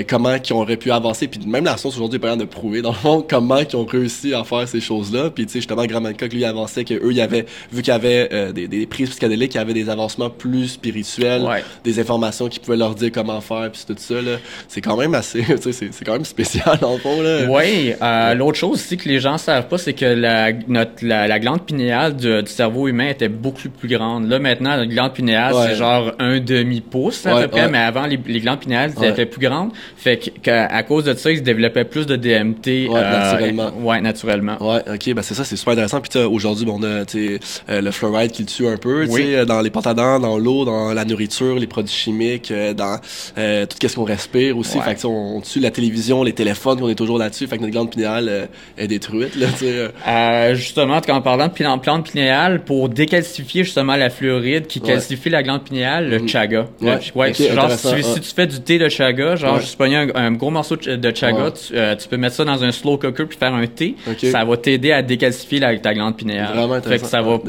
comment 0.07 0.39
qui 0.39 0.53
auraient 0.53 0.77
pu 0.77 0.91
avancer 0.91 1.27
puis 1.27 1.39
même 1.45 1.65
la 1.65 1.77
science 1.77 1.95
aujourd'hui 1.95 2.17
est 2.17 2.19
pas 2.19 2.35
de 2.35 2.45
prouver 2.45 2.81
dans 2.81 2.89
le 2.89 2.95
fond 2.95 3.25
comment 3.27 3.63
qui 3.63 3.75
ont 3.75 3.85
réussi 3.85 4.33
à 4.33 4.43
faire 4.43 4.67
ces 4.67 4.81
choses 4.81 5.13
là 5.13 5.29
puis 5.29 5.45
tu 5.45 5.53
sais 5.53 5.59
justement 5.59 5.85
Graham 5.85 6.11
lui 6.31 6.45
avançait 6.45 6.83
que 6.83 6.93
eux 6.93 7.11
il 7.11 7.17
y 7.17 7.21
avait 7.21 7.45
vu 7.71 7.81
qu'il 7.81 7.91
y 7.93 7.95
avait 7.95 8.51
des, 8.53 8.67
des 8.67 8.85
prises 8.85 9.09
psychédéliques 9.09 9.53
il 9.53 9.57
y 9.57 9.61
avait 9.61 9.73
des 9.73 9.89
avancements 9.89 10.29
plus 10.29 10.69
spirituels 10.69 11.47
des 11.83 11.99
informations 11.99 12.47
qui 12.47 12.59
pouvaient 12.59 12.77
leur 12.77 12.95
dire 12.95 13.11
comment 13.13 13.41
faire 13.41 13.69
puis 13.71 13.83
tout 13.87 13.95
ça 13.97 14.21
là. 14.21 14.37
C'est 14.67 14.81
quand 14.81 14.97
même 14.97 15.13
assez 15.13 15.43
tu 15.45 15.57
sais 15.57 15.71
c'est, 15.71 15.93
c'est 15.93 16.05
quand 16.05 16.13
même 16.13 16.25
spécial 16.25 16.77
dans 16.79 16.93
le 16.93 16.99
fond 16.99 17.21
là. 17.21 17.45
Oui 17.49 17.93
l'autre 18.37 18.57
chose 18.57 18.73
aussi 18.73 18.97
que 18.97 19.07
les 19.07 19.19
gens 19.19 19.37
savent 19.37 19.67
pas 19.67 19.77
c'est 19.77 19.93
que 19.93 20.05
la 20.05 20.51
notre 20.67 20.93
la, 21.01 21.27
la 21.27 21.39
glande 21.39 21.61
pinéale 21.61 22.15
du 22.15 22.54
cerveau 22.55 22.87
humain 22.87 23.09
était 23.09 23.29
beaucoup 23.29 23.69
plus 23.69 23.87
grande. 23.87 24.27
Là, 24.27 24.39
maintenant, 24.39 24.75
la 24.75 24.85
glande 24.85 25.13
pinéale, 25.13 25.53
c'est 25.67 25.75
genre 25.75 26.13
un 26.19 26.39
demi-pouce 26.39 27.25
à 27.25 27.41
peu 27.41 27.47
près, 27.47 27.69
mais 27.69 27.77
avant, 27.77 28.05
les, 28.05 28.17
glandes 28.39 28.59
pinéales 28.59 28.93
étaient 29.03 29.25
plus 29.25 29.41
grandes. 29.41 29.71
Fait 29.97 30.17
qu'à 30.17 30.65
à 30.65 30.83
cause 30.83 31.05
de 31.05 31.13
ça, 31.13 31.31
ils 31.31 31.37
se 31.37 31.43
développaient 31.43 31.85
plus 31.85 32.05
de 32.05 32.15
DMT. 32.15 32.67
Ouais, 32.67 32.89
euh, 32.95 33.11
naturellement. 33.11 33.71
ouais, 33.81 34.01
naturellement. 34.01 34.57
Ouais, 34.61 34.81
ok, 34.93 35.13
ben 35.13 35.21
c'est 35.21 35.33
ça, 35.33 35.43
c'est 35.43 35.55
super 35.55 35.73
intéressant. 35.73 36.01
Puis 36.01 36.19
aujourd'hui, 36.19 36.65
bon, 36.65 36.79
on 36.79 36.83
a 36.83 37.05
euh, 37.15 37.37
le 37.69 37.91
fluoride 37.91 38.31
qui 38.31 38.43
le 38.43 38.47
tue 38.47 38.67
un 38.67 38.77
peu, 38.77 39.05
oui. 39.09 39.35
dans 39.45 39.61
les 39.61 39.69
pâtes 39.69 39.95
dans 39.95 40.37
l'eau, 40.37 40.65
dans 40.65 40.93
la 40.93 41.05
nourriture, 41.05 41.55
les 41.55 41.67
produits 41.67 41.93
chimiques, 41.93 42.51
euh, 42.51 42.73
dans 42.73 42.97
tout 42.97 43.87
ce 43.87 43.95
qu'on 43.95 44.03
respire 44.03 44.57
aussi. 44.57 44.79
Fait 44.79 44.95
que 44.95 45.05
on, 45.05 45.37
on, 45.37 45.41
tue 45.41 45.59
la 45.59 45.71
télévision, 45.71 46.23
les 46.23 46.33
téléphones, 46.33 46.79
on 46.81 46.89
est 46.89 46.95
toujours 46.95 47.17
là-dessus. 47.17 47.47
Fait 47.47 47.57
que 47.57 47.61
notre 47.61 47.73
glande 47.73 47.91
pinéale 47.91 48.49
est 48.77 48.87
détruite. 48.87 49.35
Là, 49.35 50.53
justement, 50.53 51.01
quand 51.05 51.17
on 51.17 51.21
parle 51.21 51.43
de 51.43 51.77
plante 51.79 52.05
pinéale, 52.09 52.44
pour 52.63 52.89
décalcifier 52.89 53.63
justement 53.63 53.95
la 53.95 54.09
fluoride 54.09 54.67
qui 54.67 54.81
calcifie 54.81 55.29
la 55.29 55.43
glande 55.43 55.63
pinéale, 55.63 56.09
le 56.09 56.19
mhm. 56.19 56.27
chaga. 56.27 56.67
Ouais. 56.81 57.33
genre, 57.33 57.71
si, 57.71 58.19
tu 58.21 58.33
fais 58.35 58.47
du 58.47 58.59
thé 58.61 58.77
de 58.79 58.89
chaga, 58.89 59.35
genre, 59.35 59.59
juste 59.59 59.77
pogner 59.77 59.97
un, 59.97 60.07
un, 60.15 60.31
gros 60.31 60.51
morceau 60.51 60.75
de 60.75 61.15
chaga, 61.15 61.51
euh, 61.73 61.95
tu, 61.95 62.07
peux 62.07 62.17
mettre 62.17 62.35
ça 62.35 62.45
dans 62.45 62.63
un 62.63 62.71
slow 62.71 62.97
cooker 62.97 63.25
puis 63.25 63.37
faire 63.37 63.53
un 63.53 63.67
thé. 63.67 63.95
Ça 64.31 64.43
va 64.43 64.57
t'aider 64.57 64.91
à 64.91 65.01
décalcifier 65.01 65.59
la, 65.59 65.77
ta 65.77 65.93
glande 65.93 66.15
pinéale. 66.15 66.55
Vraiment 66.55 66.81
fait 66.81 66.99
que 66.99 67.05
ça 67.05 67.21
va 67.21 67.39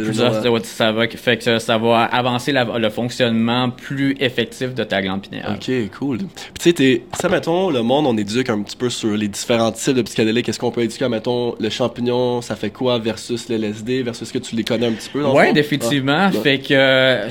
ça 0.64 0.92
va, 0.92 1.08
fait 1.08 1.36
que 1.36 1.58
ça 1.58 1.78
va 1.78 2.04
avancer 2.04 2.52
le 2.52 2.90
fonctionnement 2.90 3.70
plus 3.70 4.16
effectif 4.20 4.74
de 4.74 4.84
ta 4.84 5.02
glande 5.02 5.22
pinéale. 5.22 5.56
Ok, 5.56 5.70
cool. 5.98 6.18
Puis 6.60 6.74
tu 6.74 6.84
sais, 6.84 7.02
ça 7.18 7.28
mettons, 7.28 7.70
le 7.70 7.82
monde, 7.82 8.06
on 8.06 8.16
éduque 8.16 8.50
un 8.50 8.62
petit 8.62 8.76
peu 8.76 8.90
sur 8.90 9.16
les 9.16 9.28
différents 9.28 9.72
types 9.72 9.94
de 9.94 10.02
psychédéliques. 10.02 10.48
Est-ce 10.48 10.58
qu'on 10.58 10.70
peut 10.70 10.82
éduquer, 10.82 11.08
mettons, 11.08 11.54
le 11.58 11.70
champignon, 11.70 12.42
ça 12.42 12.56
fait 12.56 12.70
quoi 12.70 12.98
versus 12.98 13.48
le 13.48 13.56
LSD, 13.56 14.02
versus 14.02 14.30
que 14.32 14.38
tu 14.38 14.56
les 14.56 14.64
connais 14.64 14.85
un 14.86 14.92
petit 14.92 15.08
peu? 15.10 15.24
Oui, 15.24 15.52
définitivement. 15.52 16.28
Ah, 16.28 16.32
fait 16.32 16.58
que 16.58 17.28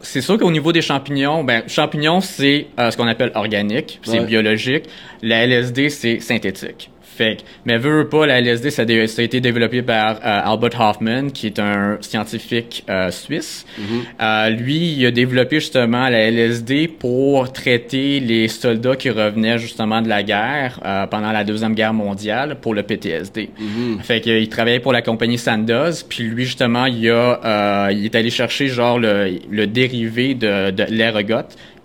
c'est 0.00 0.20
sûr 0.20 0.38
qu'au 0.38 0.50
niveau 0.50 0.72
des 0.72 0.82
champignons, 0.82 1.44
ben 1.44 1.62
champignons 1.66 2.20
c'est 2.20 2.66
euh, 2.78 2.90
ce 2.90 2.96
qu'on 2.96 3.06
appelle 3.08 3.32
organique, 3.34 4.00
c'est 4.02 4.20
biologique. 4.20 4.84
La 5.22 5.46
LSD 5.46 5.88
c'est 5.88 6.20
synthétique. 6.20 6.90
Fait 7.16 7.44
mais 7.64 7.78
veut 7.78 8.08
pas, 8.08 8.26
la 8.26 8.40
LSD, 8.40 8.70
ça, 8.70 8.82
a 8.82 9.22
été 9.22 9.40
développé 9.40 9.82
par 9.82 10.16
euh, 10.16 10.40
Albert 10.52 10.80
Hoffman, 10.80 11.30
qui 11.30 11.46
est 11.46 11.58
un 11.58 11.98
scientifique 12.00 12.84
euh, 12.88 13.10
suisse. 13.10 13.64
Mm-hmm. 13.78 14.22
euh, 14.22 14.50
lui, 14.50 14.94
il 14.94 15.06
a 15.06 15.10
développé 15.10 15.60
justement 15.60 16.08
la 16.08 16.30
LSD 16.30 16.88
pour 16.88 17.52
traiter 17.52 18.18
les 18.18 18.48
soldats 18.48 18.96
qui 18.96 19.10
revenaient 19.10 19.58
justement 19.58 20.02
de 20.02 20.08
la 20.08 20.22
guerre 20.22 20.80
pendant 21.10 21.30
la 21.30 21.44
Deuxième 21.44 21.74
Guerre 21.74 21.94
mondiale 21.94 22.56
pour 22.60 22.74
le 22.74 22.82
PTSD. 22.82 23.48
Mm-hmm. 23.48 24.00
Fait 24.02 24.20
qu'il 24.20 24.48
travaillait 24.48 24.80
pour 24.80 24.92
la 24.92 25.02
compagnie 25.02 25.38
Sandoz, 25.38 26.04
puis 26.08 26.24
lui, 26.24 26.44
justement, 26.44 26.86
il, 26.86 27.08
a, 27.10 27.90
il 27.92 28.04
est 28.04 28.14
allé 28.14 28.30
chercher 28.30 28.66
genre 28.68 28.98
le, 28.98 29.38
le 29.50 29.66
dérivé 29.66 30.34
de, 30.34 30.70
de 30.70 30.84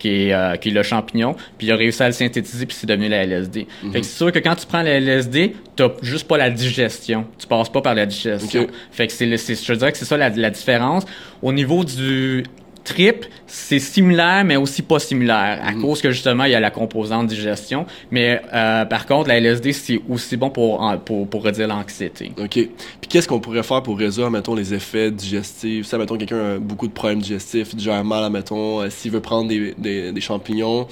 qui 0.00 0.08
est, 0.26 0.32
euh, 0.32 0.56
qui 0.56 0.70
est 0.70 0.72
le 0.72 0.82
champignon, 0.82 1.36
puis 1.56 1.68
il 1.68 1.72
a 1.72 1.76
réussi 1.76 2.02
à 2.02 2.06
le 2.06 2.12
synthétiser, 2.12 2.66
puis 2.66 2.76
c'est 2.78 2.88
devenu 2.88 3.08
la 3.08 3.24
LSD. 3.24 3.68
Fait 3.92 4.00
que 4.00 4.06
c'est 4.06 4.16
sûr 4.16 4.32
que 4.32 4.40
quand 4.40 4.56
tu 4.56 4.66
prends 4.66 4.82
la 4.82 4.98
LSD, 4.98 5.54
t'as 5.76 5.90
juste 6.02 6.26
pas 6.26 6.38
la 6.38 6.50
digestion. 6.50 7.26
Tu 7.38 7.46
passes 7.46 7.68
pas 7.68 7.80
par 7.82 7.94
la 7.94 8.06
digestion. 8.06 8.66
Fait 8.90 9.06
que 9.06 9.12
c'est, 9.12 9.26
je 9.28 9.74
dirais 9.74 9.92
que 9.92 9.98
c'est 9.98 10.04
ça 10.04 10.16
la, 10.16 10.30
la 10.30 10.50
différence. 10.50 11.04
Au 11.42 11.52
niveau 11.52 11.84
du 11.84 12.44
trip, 12.90 13.26
c'est 13.46 13.78
similaire, 13.78 14.44
mais 14.44 14.56
aussi 14.56 14.82
pas 14.82 14.98
similaire, 14.98 15.60
à 15.62 15.72
mm. 15.72 15.80
cause 15.80 16.02
que 16.02 16.10
justement, 16.10 16.44
il 16.44 16.52
y 16.52 16.54
a 16.54 16.60
la 16.60 16.70
composante 16.70 17.26
digestion. 17.28 17.86
Mais 18.10 18.40
euh, 18.52 18.84
par 18.84 19.06
contre, 19.06 19.28
la 19.28 19.38
LSD, 19.38 19.72
c'est 19.72 20.00
aussi 20.08 20.36
bon 20.36 20.50
pour, 20.50 20.84
pour, 21.04 21.28
pour 21.28 21.44
réduire 21.44 21.68
l'anxiété. 21.68 22.32
OK. 22.38 22.50
Puis 22.50 23.08
qu'est-ce 23.08 23.28
qu'on 23.28 23.40
pourrait 23.40 23.62
faire 23.62 23.82
pour 23.82 23.98
résoudre, 23.98 24.30
mettons, 24.30 24.54
les 24.54 24.74
effets 24.74 25.10
digestifs? 25.10 25.86
Ça, 25.86 25.98
mettons, 25.98 26.16
quelqu'un 26.16 26.56
a 26.56 26.58
beaucoup 26.58 26.88
de 26.88 26.92
problèmes 26.92 27.20
digestifs, 27.20 27.74
a 27.88 28.02
mal, 28.02 28.30
mettons, 28.30 28.80
euh, 28.80 28.90
s'il 28.90 29.10
veut 29.10 29.20
prendre 29.20 29.48
des, 29.48 29.74
des, 29.78 30.12
des, 30.12 30.20
champignons, 30.20 30.86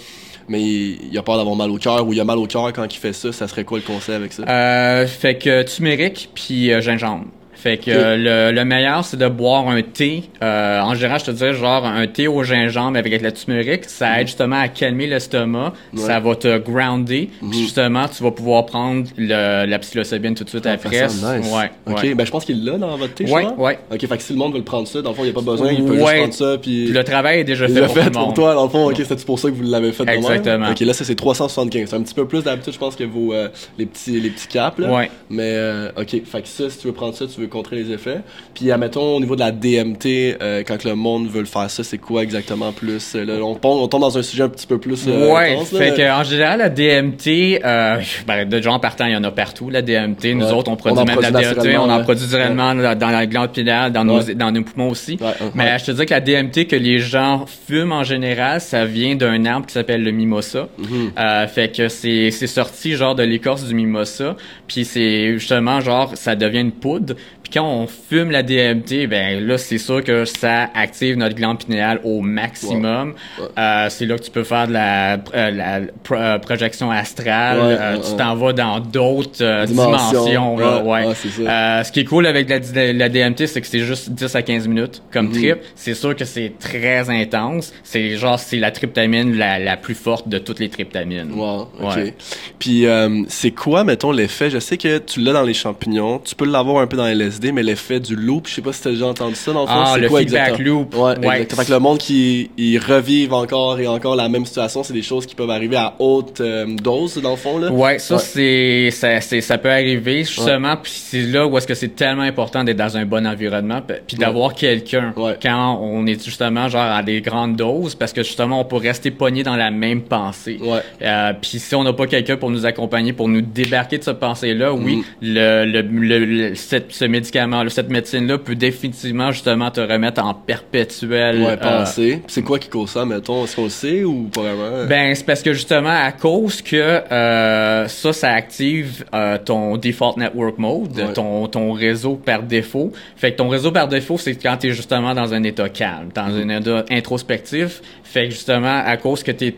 mais 0.49 0.63
il, 0.63 1.17
a 1.19 1.23
peur 1.23 1.37
d'avoir 1.37 1.57
mal 1.57 1.71
au 1.71 1.79
cœur 1.79 2.07
ou 2.07 2.13
il 2.13 2.21
a 2.21 2.25
mal 2.25 2.39
au 2.39 2.47
cœur 2.47 2.73
quand 2.73 2.93
il 2.93 2.99
fait 2.99 3.13
ça, 3.13 3.33
ça 3.33 3.49
serait 3.49 3.65
quoi 3.65 3.79
le 3.79 3.85
conseil 3.85 4.15
avec 4.15 4.33
ça? 4.33 4.43
Euh, 4.49 5.07
fait 5.07 5.37
que 5.37 5.63
turmeric 5.63 6.31
puis 6.35 6.73
euh, 6.73 6.81
gingembre. 6.81 7.27
Fait 7.69 7.77
que 7.77 7.91
le, 7.91 8.51
le, 8.51 8.65
meilleur, 8.65 9.05
c'est 9.05 9.19
de 9.19 9.29
boire 9.29 9.69
un 9.69 9.83
thé. 9.83 10.23
Euh, 10.43 10.81
en 10.81 10.95
général, 10.95 11.21
je 11.21 11.27
te 11.27 11.31
dirais 11.33 11.53
genre 11.53 11.85
un 11.85 12.07
thé 12.07 12.27
au 12.27 12.43
gingembre 12.43 12.97
avec 12.97 13.21
la 13.21 13.31
turmeric. 13.31 13.85
Ça 13.85 14.21
aide 14.21 14.27
justement 14.27 14.59
à 14.59 14.69
calmer 14.69 15.07
l'estomac. 15.07 15.75
Ça 15.95 16.19
va 16.19 16.35
te 16.35 16.57
grounder. 16.59 17.29
Puis 17.39 17.47
mhm. 17.47 17.53
justement, 17.53 18.09
tu 18.09 18.23
vas 18.23 18.31
pouvoir 18.31 18.65
prendre 18.65 19.07
le, 19.19 19.67
la 19.67 19.79
psilocybine 19.81 20.35
tout 20.35 20.45
de 20.45 20.49
suite 20.49 20.67
ah, 20.67 20.73
après. 20.73 21.09
Nice. 21.09 21.23
Ouais, 21.23 21.71
ok, 21.87 22.15
ben 22.15 22.25
je 22.25 22.31
pense 22.31 22.47
qu'il 22.47 22.65
l'a 22.65 22.79
dans 22.79 22.97
votre 22.97 23.15
thé, 23.15 23.31
ouais, 23.31 23.47
ouais. 23.59 23.79
Ok, 23.93 24.07
fait 24.07 24.17
que 24.17 24.23
si 24.23 24.33
le 24.33 24.39
monde 24.39 24.53
veut 24.53 24.59
le 24.59 24.65
prendre 24.65 24.89
ça, 24.89 25.03
dans 25.03 25.11
le 25.11 25.17
fond, 25.17 25.23
il 25.25 25.27
n'y 25.27 25.33
a 25.33 25.35
pas 25.35 25.43
besoin, 25.43 25.71
il 25.71 25.85
peut 25.85 25.99
juste 25.99 26.17
prendre 26.17 26.33
ça. 26.33 26.57
Puis... 26.61 26.87
le 26.87 27.05
travail 27.05 27.41
est 27.41 27.45
déjà 27.45 27.69
fait, 27.69 27.83
pour, 27.83 27.95
fait 27.95 28.11
pour 28.11 28.33
toi, 28.33 28.55
dans 28.55 28.65
le 28.65 28.71
fond. 28.71 28.91
Ok, 28.91 28.97
c'est 29.07 29.25
pour 29.27 29.39
ça 29.39 29.51
que 29.51 29.55
vous 29.55 29.65
l'avez 29.65 29.93
fait 29.93 30.09
Exactement. 30.09 30.71
Ok, 30.71 30.81
là, 30.81 30.95
ça 30.95 31.05
c'est 31.05 31.15
375. 31.15 31.91
C'est 31.91 31.97
un 31.97 32.03
petit 32.03 32.15
peu 32.15 32.27
plus 32.27 32.45
d'habitude, 32.45 32.73
je 32.73 32.79
pense, 32.79 32.97
que 32.97 33.05
vos 33.05 33.35
euh, 33.35 33.49
les 33.77 33.85
petits 33.85 34.21
les 34.21 34.31
petits 34.31 34.49
caps. 34.49 34.79
Là. 34.79 34.91
Ouais. 34.91 35.11
Mais 35.29 35.53
euh, 35.55 35.91
ok, 35.99 36.23
fait 36.25 36.43
que 36.43 36.49
ça, 36.49 36.71
si 36.71 36.79
tu 36.79 36.87
veux 36.87 36.95
prendre 36.95 37.15
ça, 37.15 37.27
tu 37.27 37.41
veux 37.41 37.47
contrer 37.59 37.77
les 37.77 37.93
effets. 37.93 38.21
Puis, 38.55 38.71
admettons, 38.71 39.17
au 39.17 39.21
niveau 39.21 39.35
de 39.35 39.41
la 39.41 39.51
DMT, 39.51 40.39
euh, 40.41 40.63
quand 40.67 40.85
le 40.85 40.95
monde 40.95 41.29
veut 41.29 41.41
le 41.41 41.47
faire 41.47 41.69
ça, 41.71 41.83
c'est 41.83 41.99
quoi 41.99 42.23
exactement 42.23 42.73
plus? 42.73 43.15
Là, 43.15 43.35
on, 43.43 43.55
tombe, 43.55 43.81
on 43.83 43.89
tombe 43.89 44.03
dans 44.03 44.17
un 44.17 44.23
sujet 44.23 44.45
un 44.45 44.49
petit 44.49 44.67
peu 44.67 44.79
plus 44.79 45.07
euh, 45.09 45.33
Ouais, 45.33 45.59
fait 45.65 45.95
que, 45.97 46.11
en 46.11 46.23
général, 46.23 46.61
la 46.61 46.69
DMT, 46.69 47.61
euh, 47.65 48.01
ben, 48.27 48.49
de 48.49 48.63
gens 48.63 48.79
partant, 48.79 49.07
il 49.07 49.13
y 49.13 49.17
en 49.17 49.25
a 49.25 49.31
partout, 49.31 49.71
la 49.71 49.83
DMT. 49.83 50.35
Nous 50.35 50.53
autres, 50.53 50.71
on 50.71 50.77
produit 50.77 51.05
même 51.05 51.21
la 51.21 51.31
DMT, 51.31 51.77
on 51.79 51.91
en 51.91 52.03
produit 52.03 52.27
directement 52.27 52.75
dans 52.75 53.11
la 53.11 53.27
glande 53.27 53.53
pinéale, 53.53 53.93
dans, 53.93 54.05
nos, 54.05 54.23
dans 54.23 54.53
nos 54.53 54.63
poumons 54.63 54.91
aussi. 54.91 55.19
Mais 55.55 55.79
je 55.79 55.87
te 55.87 55.91
dis 55.91 56.07
que 56.07 56.15
la 56.15 56.21
DMT 56.21 56.67
que 56.69 56.77
les 56.77 56.99
gens 56.99 57.45
fument 57.67 57.93
en 57.93 58.05
général, 58.05 58.61
ça 58.61 58.85
vient 58.85 59.17
d'un 59.17 59.45
arbre 59.45 59.67
qui 59.67 59.73
s'appelle 59.73 60.03
le 60.03 60.11
mimosa. 60.11 60.69
Mm-hmm. 60.79 61.19
euh, 61.19 61.47
fait 61.47 61.75
que 61.75 61.89
c'est 61.89 62.31
sorti 62.31 62.95
genre 62.95 63.15
de 63.15 63.23
l'écorce 63.23 63.65
du 63.65 63.75
mimosa, 63.75 64.37
puis 64.67 64.85
c'est 64.85 65.35
justement 65.35 65.81
genre, 65.81 66.17
ça 66.17 66.37
devient 66.37 66.61
une 66.61 66.73
poudre, 66.73 67.15
quand 67.53 67.65
on 67.65 67.87
fume 67.87 68.31
la 68.31 68.43
DMT, 68.43 69.07
ben 69.09 69.47
là, 69.47 69.59
c'est 69.59 69.79
sûr 69.79 70.03
que 70.05 70.25
ça 70.25 70.69
active 70.75 71.17
notre 71.17 71.35
glande 71.35 71.59
pinéale 71.59 72.01
au 72.05 72.21
maximum. 72.21 73.15
Euh, 73.57 73.87
c'est 73.91 74.07
là 74.07 74.17
que 74.19 74.23
tu 74.23 74.31
peux 74.31 74.45
faire 74.45 74.69
de 74.69 74.73
la, 74.73 75.15
euh, 75.15 75.51
la 75.51 75.81
euh, 76.13 76.39
projection 76.39 76.91
astrale. 76.91 78.01
tu 78.05 78.17
t'en 78.17 78.35
vas 78.35 78.53
dans 78.53 78.81
d'autres 78.81 79.65
dimensions. 79.67 80.57
ouais. 80.57 81.15
ce 81.15 81.93
qui 81.93 82.01
est 82.01 82.05
cool 82.05 82.27
avec 82.27 82.49
la, 82.49 82.93
la 82.93 83.09
DMT, 83.09 83.47
c'est 83.47 83.61
que 83.61 83.67
c'est 83.67 83.81
juste 83.81 84.11
10 84.11 84.35
à 84.35 84.43
15 84.43 84.69
minutes 84.69 85.03
comme 85.13 85.29
mhm. 85.29 85.33
trip. 85.33 85.59
C'est 85.75 85.95
sûr 85.95 86.15
que 86.15 86.25
c'est 86.25 86.53
très 86.59 87.09
intense. 87.11 87.73
C'est 87.83 88.17
genre, 88.17 88.39
c'est 88.39 88.59
la 88.59 88.71
tryptamine 88.71 89.37
la, 89.37 89.59
la, 89.59 89.77
plus 89.77 89.95
forte 89.95 90.29
de 90.29 90.39
toutes 90.39 90.59
les 90.59 90.69
tryptamines. 90.69 91.33
Wow, 91.33 91.69
OK. 91.81 92.15
Puis, 92.59 92.87
c'est 93.29 93.53
quoi, 93.53 93.85
mettons, 93.85 94.13
l'effet? 94.13 94.51
Je 94.51 94.59
sais 94.59 94.77
que 94.77 94.99
tu 94.99 95.21
l'as 95.21 95.33
dans 95.33 95.43
les 95.43 95.55
champignons. 95.55 96.19
Tu 96.19 96.35
peux 96.35 96.47
l'avoir 96.47 96.83
un 96.83 96.87
peu 96.87 96.97
dans 96.97 97.07
LSD 97.39 97.53
mais 97.53 97.63
l'effet 97.63 98.01
du 98.01 98.17
loop, 98.17 98.47
je 98.47 98.55
sais 98.55 98.63
pas 98.63 98.73
si 98.73 98.83
t'as 98.83 98.91
déjà 98.91 99.07
entendu 99.07 99.35
ça 99.35 99.53
dans 99.53 99.63
le 99.63 99.67
fond. 99.67 99.73
Ah, 99.75 99.99
le 99.99 100.09
quoi, 100.09 100.21
feedback 100.21 100.59
loop. 100.59 100.95
Ouais, 100.95 101.27
ouais. 101.27 101.47
Fait 101.49 101.65
que 101.65 101.73
le 101.73 101.79
monde 101.79 101.99
qui 101.99 102.51
ils 102.57 102.79
revivent 102.79 103.33
encore 103.33 103.79
et 103.81 103.87
encore 103.87 104.17
la 104.17 104.29
même 104.29 104.45
situation, 104.47 104.83
c'est 104.83 104.93
des 104.93 105.03
choses 105.03 105.27
qui 105.27 105.35
peuvent 105.35 105.51
arriver 105.51 105.77
à 105.77 105.95
haute 105.99 106.41
euh, 106.41 106.67
dose 106.67 107.21
dans 107.23 107.33
le 107.33 107.37
fond 107.37 107.59
là. 107.59 107.71
Ouais, 107.71 107.99
ça 107.99 108.19
c'est 108.19 108.91
ça 108.91 109.21
ça 109.21 109.59
peut 109.59 109.71
arriver 109.71 110.25
justement 110.25 110.77
puis 110.77 110.93
c'est 110.93 111.23
là 111.23 111.47
où 111.47 111.57
est-ce 111.57 111.67
que 111.67 111.75
c'est 111.75 111.95
tellement 111.95 112.23
important 112.23 112.65
d'être 112.65 112.77
dans 112.77 112.97
un 112.97 113.05
bon 113.05 113.27
environnement 113.27 113.81
puis 114.07 114.17
d'avoir 114.17 114.55
quelqu'un 114.55 115.15
quand 115.43 115.79
on 115.81 116.07
est 116.07 116.23
justement 116.23 116.69
genre 116.69 116.83
à 116.83 117.03
des 117.03 117.21
grandes 117.21 117.57
doses 117.57 117.95
parce 117.95 118.13
que 118.13 118.23
justement 118.23 118.61
on 118.61 118.65
peut 118.65 118.77
rester 118.77 119.11
pogné 119.11 119.43
dans 119.43 119.57
la 119.57 119.71
même 119.71 120.03
pensée. 120.03 120.59
Euh, 121.03 121.33
puis 121.41 121.59
si 121.59 121.75
on 121.75 121.85
n'a 121.85 121.93
pas 121.93 122.07
quelqu'un 122.07 122.37
pour 122.37 122.51
nous 122.51 122.67
accompagner 122.67 123.13
pour 123.13 123.29
nous 123.29 123.41
débarquer 123.41 123.99
de 123.99 124.05
cette 124.05 124.19
pensée 124.19 124.55
là, 124.55 124.73
oui, 124.73 124.97
mm. 124.97 125.05
le, 125.23 125.65
le, 125.65 126.19
le, 126.25 126.55
cette, 126.55 126.93
ce 126.93 127.05
médicament 127.05 127.28
cette 127.69 127.91
médecine-là 127.91 128.39
peut 128.39 128.55
définitivement 128.55 129.31
justement 129.31 129.71
te 129.71 129.81
remettre 129.81 130.25
en 130.25 130.35
perpétuel. 130.35 131.43
Ouais, 131.43 131.57
pensée. 131.57 132.15
Euh, 132.15 132.27
c'est 132.27 132.43
quoi 132.43 132.59
qui 132.59 132.69
cause 132.69 132.91
ça, 132.91 133.05
mettons? 133.05 133.45
Est-ce 133.45 133.57
qu'on 133.57 133.65
le 133.65 133.69
sait 133.71 134.05
ou 134.05 134.25
pas 134.25 134.43
vraiment? 134.43 134.87
Ben, 134.87 135.15
c'est 135.15 135.25
parce 135.25 135.43
que 135.43 135.53
justement, 135.53 135.89
à 135.91 136.13
cause 136.13 136.63
que 136.63 136.77
euh, 136.77 137.89
ça, 137.89 138.13
ça 138.13 138.31
active 138.31 139.05
euh, 139.15 139.39
ton 139.43 139.77
default 139.77 140.17
network 140.17 140.59
mode, 140.59 141.13
ton, 141.15 141.47
ton 141.49 141.73
réseau 141.73 142.15
par 142.17 142.43
défaut. 142.43 142.93
Fait 143.17 143.33
que 143.33 143.37
ton 143.37 143.49
réseau 143.49 143.73
par 143.73 143.89
défaut, 143.89 144.19
c'est 144.19 144.35
quand 144.35 144.57
tu 144.59 144.69
es 144.69 144.73
justement 144.73 145.15
dans 145.15 145.35
un 145.35 145.43
état 145.43 145.69
calme, 145.69 146.09
dans 146.15 146.23
un 146.23 146.49
état 146.49 146.85
introspectif. 146.91 147.81
Fait 148.05 148.29
que 148.29 148.31
justement, 148.31 148.83
à 148.85 148.97
cause 148.97 149.23
que 149.23 149.33
t'es, 149.33 149.55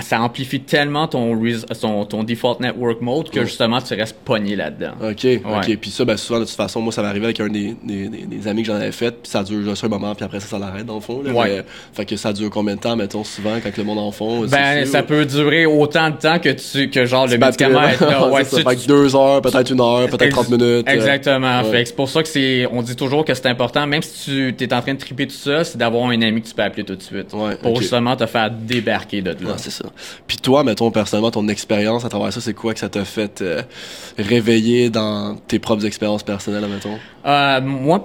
ça 0.00 0.20
amplifie 0.20 0.60
tellement 0.60 1.08
ton, 1.08 1.34
ton, 1.80 2.04
ton 2.04 2.22
default 2.24 2.60
network 2.60 3.00
mode 3.00 3.30
que 3.30 3.44
justement, 3.44 3.80
tu 3.80 3.94
restes 3.94 4.18
pogné 4.22 4.54
là-dedans. 4.54 4.92
OK, 5.02 5.26
OK. 5.44 5.76
Puis 5.78 5.90
ça, 5.90 6.04
ben 6.04 6.16
souvent, 6.16 6.40
de 6.40 6.44
toute 6.44 6.54
façon, 6.54 6.82
moi, 6.82 6.89
ça 6.90 7.02
m'est 7.02 7.08
arrivé 7.08 7.26
avec 7.26 7.40
un 7.40 7.48
des, 7.48 7.76
des, 7.82 8.08
des, 8.08 8.48
amis 8.48 8.62
que 8.62 8.68
j'en 8.68 8.74
avais 8.74 8.92
fait, 8.92 9.10
puis 9.10 9.30
ça 9.30 9.42
dure 9.42 9.62
juste 9.62 9.84
un 9.84 9.88
moment, 9.88 10.14
puis 10.14 10.24
après 10.24 10.40
ça, 10.40 10.46
ça 10.46 10.58
l'arrête, 10.58 10.86
dans 10.86 10.96
le 10.96 11.00
fond. 11.00 11.22
Là, 11.22 11.32
ouais. 11.32 11.64
fait 11.92 12.04
que 12.04 12.16
ça 12.16 12.32
dure 12.32 12.50
combien 12.50 12.76
de 12.76 12.80
temps, 12.80 12.96
mettons, 12.96 13.24
souvent, 13.24 13.56
quand 13.62 13.76
le 13.76 13.84
monde 13.84 13.98
en 13.98 14.10
fond? 14.10 14.46
Ben, 14.46 14.84
ça 14.86 15.02
peut 15.02 15.24
durer 15.24 15.66
autant 15.66 16.10
de 16.10 16.16
temps 16.16 16.38
que 16.38 16.50
tu, 16.50 16.90
que 16.90 17.04
genre, 17.04 17.26
le 17.26 17.38
médicament 17.38 17.82
est 17.88 18.00
là. 18.00 18.28
Ouais, 18.28 18.44
ça, 18.44 18.58
fait 18.58 18.76
que 18.76 18.86
deux 18.86 19.14
heures, 19.16 19.40
peut-être 19.42 19.70
une 19.70 19.80
heure, 19.80 20.08
peut-être 20.08 20.30
30 20.30 20.50
minutes. 20.50 20.88
Euh, 20.88 20.92
Exactement. 20.92 21.62
Fait 21.64 21.84
c'est 21.84 21.96
pour 21.96 22.08
ça 22.08 22.22
que 22.22 22.28
c'est, 22.28 22.66
on 22.70 22.82
dit 22.82 22.96
toujours 22.96 23.24
que 23.24 23.34
c'est 23.34 23.46
important, 23.46 23.86
même 23.86 24.02
si 24.02 24.54
tu 24.56 24.64
es 24.64 24.74
en 24.74 24.80
train 24.80 24.94
de 24.94 24.98
triper 24.98 25.26
tout 25.26 25.34
ça, 25.34 25.64
c'est 25.64 25.78
d'avoir 25.78 26.08
un 26.08 26.22
ami 26.22 26.42
que 26.42 26.48
tu 26.48 26.54
peux 26.54 26.62
appeler 26.62 26.84
tout 26.84 26.96
de 26.96 27.02
suite. 27.02 27.32
Ouais, 27.32 27.56
pour 27.56 27.80
justement 27.80 28.16
te 28.16 28.26
faire 28.26 28.50
débarquer 28.50 29.22
de 29.22 29.30
là. 29.30 29.54
c'est 29.56 29.70
ça. 29.70 29.86
Puis 30.26 30.38
toi, 30.38 30.64
mettons, 30.64 30.90
personnellement, 30.90 31.30
ton 31.30 31.48
expérience 31.48 32.04
à 32.04 32.08
travers 32.08 32.32
ça, 32.32 32.40
c'est 32.40 32.54
quoi 32.54 32.74
que 32.74 32.80
ça 32.80 32.88
t'a 32.88 33.04
fait 33.04 33.42
euh, 33.42 33.62
réveiller 34.18 34.90
dans 34.90 35.36
tes 35.36 35.58
propres 35.58 35.86
expériences 35.86 36.22
personnelles, 36.22 36.64
mettons? 36.86 36.98
Euh, 37.26 37.60
moi, 37.60 38.02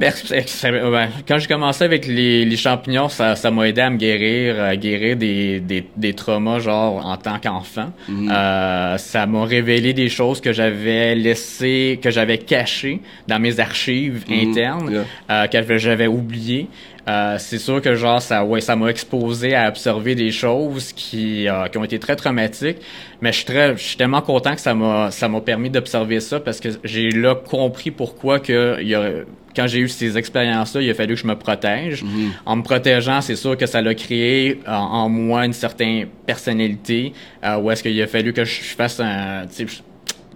quand 1.27 1.37
j'ai 1.37 1.47
commencé 1.47 1.83
avec 1.83 2.05
les, 2.05 2.43
les 2.43 2.57
champignons, 2.57 3.07
ça, 3.07 3.35
ça 3.35 3.49
m'a 3.49 3.67
aidé 3.67 3.81
à 3.81 3.89
me 3.89 3.97
guérir, 3.97 4.61
à 4.61 4.75
guérir 4.75 5.15
des, 5.15 5.59
des, 5.61 5.85
des 5.95 6.13
traumas, 6.13 6.59
genre, 6.59 7.05
en 7.05 7.15
tant 7.17 7.39
qu'enfant. 7.39 7.91
Mhm. 8.09 8.29
Euh, 8.31 8.97
ça 8.97 9.25
m'a 9.25 9.45
révélé 9.45 9.93
des 9.93 10.09
choses 10.09 10.41
que 10.41 10.51
j'avais 10.51 11.15
laissées, 11.15 11.99
que 12.01 12.11
j'avais 12.11 12.39
cachées 12.39 12.99
dans 13.27 13.39
mes 13.39 13.59
archives 13.59 14.25
mhm. 14.27 14.49
internes, 14.49 15.05
euh, 15.29 15.47
que 15.47 15.77
j'avais 15.77 16.07
oubliées. 16.07 16.67
Euh, 17.07 17.35
c'est 17.37 17.59
sûr 17.59 17.81
que 17.81 17.93
genre 17.93 18.19
ça 18.19 18.43
ouais 18.43 18.61
ça 18.61 18.75
m'a 18.75 18.87
exposé 18.87 19.53
à 19.53 19.67
observer 19.69 20.15
des 20.15 20.31
choses 20.31 20.91
qui, 20.91 21.47
euh, 21.47 21.67
qui 21.67 21.77
ont 21.77 21.83
été 21.83 21.99
très 21.99 22.15
traumatiques 22.15 22.77
mais 23.21 23.31
je 23.31 23.37
suis 23.37 23.45
très 23.45 23.77
je 23.77 23.83
suis 23.83 23.97
tellement 23.97 24.21
content 24.21 24.55
que 24.55 24.61
ça 24.61 24.73
m'a 24.73 25.11
ça 25.11 25.27
m'a 25.27 25.39
permis 25.41 25.69
d'observer 25.69 26.19
ça 26.19 26.39
parce 26.39 26.59
que 26.59 26.69
j'ai 26.83 27.11
là 27.11 27.35
compris 27.35 27.91
pourquoi 27.91 28.39
que 28.39 28.77
il 28.81 28.87
y 28.87 28.95
a, 28.95 29.11
quand 29.55 29.67
j'ai 29.67 29.79
eu 29.79 29.87
ces 29.87 30.17
expériences-là, 30.17 30.81
il 30.81 30.89
a 30.89 30.93
fallu 30.93 31.15
que 31.15 31.21
je 31.21 31.27
me 31.27 31.35
protège. 31.35 32.03
Mhm. 32.03 32.31
En 32.45 32.57
me 32.57 32.61
protégeant, 32.61 33.21
c'est 33.21 33.37
sûr 33.37 33.55
que 33.55 33.65
ça 33.65 33.81
l'a 33.81 33.95
créé 33.95 34.59
en, 34.67 34.73
en, 34.73 35.09
moi 35.09 35.45
une 35.45 35.53
certaine 35.53 36.07
personnalité, 36.25 37.13
euh, 37.43 37.57
où 37.57 37.71
est-ce 37.71 37.81
qu'il 37.81 37.99
a 38.01 38.07
fallu 38.07 38.33
que 38.33 38.43
je 38.43 38.61
fasse 38.61 38.99
un, 38.99 39.45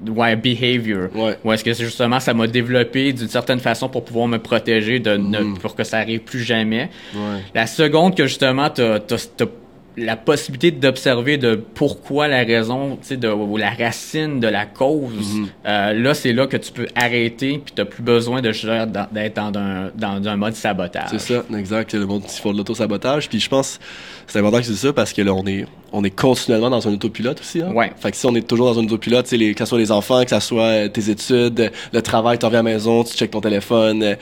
ouais, 0.08 0.36
behavior. 0.36 1.10
Ouais. 1.16 1.38
Ou 1.44 1.52
est-ce 1.52 1.64
que 1.64 1.74
justement 1.74 2.20
ça 2.20 2.34
m'a 2.34 2.48
développé 2.48 3.14
d'une 3.14 3.28
certaine 3.28 3.60
façon 3.60 3.90
pour 3.90 4.06
pouvoir 4.06 4.28
me 4.28 4.38
protéger 4.38 5.00
de 5.00 5.18
ne, 5.18 5.40
mm. 5.40 5.58
pour 5.60 5.76
que 5.76 5.84
ça 5.84 6.00
arrive 6.00 6.22
plus 6.22 6.42
jamais. 6.42 6.90
Ouais. 7.14 7.42
La 7.54 7.68
seconde 7.68 8.16
que 8.16 8.28
justement 8.28 8.70
t'as, 8.70 9.00
t'as, 9.00 9.28
t'as 9.36 9.46
la 10.00 10.16
possibilité 10.16 10.72
d'observer 10.72 11.38
de 11.38 11.56
pourquoi 11.56 12.28
la 12.28 12.44
raison, 12.44 12.98
tu 13.02 13.10
sais, 13.10 13.18
de 13.18 13.30
ou 13.30 13.58
la 13.58 13.72
racine 13.72 14.40
de 14.40 14.48
la 14.48 14.66
cause, 14.66 15.12
mm-hmm. 15.12 15.48
euh, 15.68 15.94
là, 15.94 16.14
c'est 16.14 16.34
là 16.34 16.48
que 16.48 16.58
tu 16.58 16.72
peux 16.72 16.88
arrêter 16.96 17.62
puis 17.64 17.74
t'as 17.76 17.86
plus 17.86 18.04
besoin 18.04 18.42
de 18.42 18.50
d'être 19.14 19.36
dans 19.36 19.60
un, 19.60 19.92
dans 19.96 20.28
un 20.28 20.36
mode 20.36 20.56
sabotage. 20.56 21.10
C'est 21.12 21.20
ça, 21.20 21.44
exact. 21.58 21.94
Le 21.94 22.06
monde 22.06 22.24
qui 22.24 22.40
font 22.40 22.52
de 22.52 22.58
l'auto-sabotage. 22.58 23.30
Puis 23.30 23.40
je 23.40 23.50
pense 23.50 23.80
c'est 24.30 24.40
important 24.40 24.60
que 24.60 24.66
c'est 24.66 24.76
ça 24.76 24.94
parce 24.94 25.12
que 25.12 25.22
là, 25.22 25.34
on 25.34 25.46
est, 25.48 25.66
on 25.92 26.04
est 26.04 26.12
continuellement 26.12 26.70
dans 26.70 26.88
un 26.88 26.94
autopilote 26.94 27.40
aussi. 27.40 27.62
Hein? 27.62 27.72
Ouais. 27.74 27.92
Fait 27.98 28.12
que 28.12 28.18
si 28.18 28.26
on 28.28 28.36
est 28.36 28.48
toujours 28.48 28.74
dans 28.74 28.80
un 28.80 28.84
autopilote, 28.84 29.30
les, 29.32 29.54
que 29.54 29.60
ce 29.60 29.66
soit 29.66 29.80
les 29.80 29.92
enfants, 29.92 30.24
que 30.24 30.30
ce 30.30 30.40
soit 30.40 30.64
euh, 30.64 30.88
tes 30.88 31.10
études, 31.10 31.72
le 31.92 32.02
travail, 32.02 32.38
tu 32.38 32.46
reviens 32.46 32.60
à 32.60 32.64
la 32.64 32.72
maison, 32.72 33.04
tu 33.04 33.16
checkes 33.16 33.32
ton 33.32 33.42
téléphone, 33.42 34.18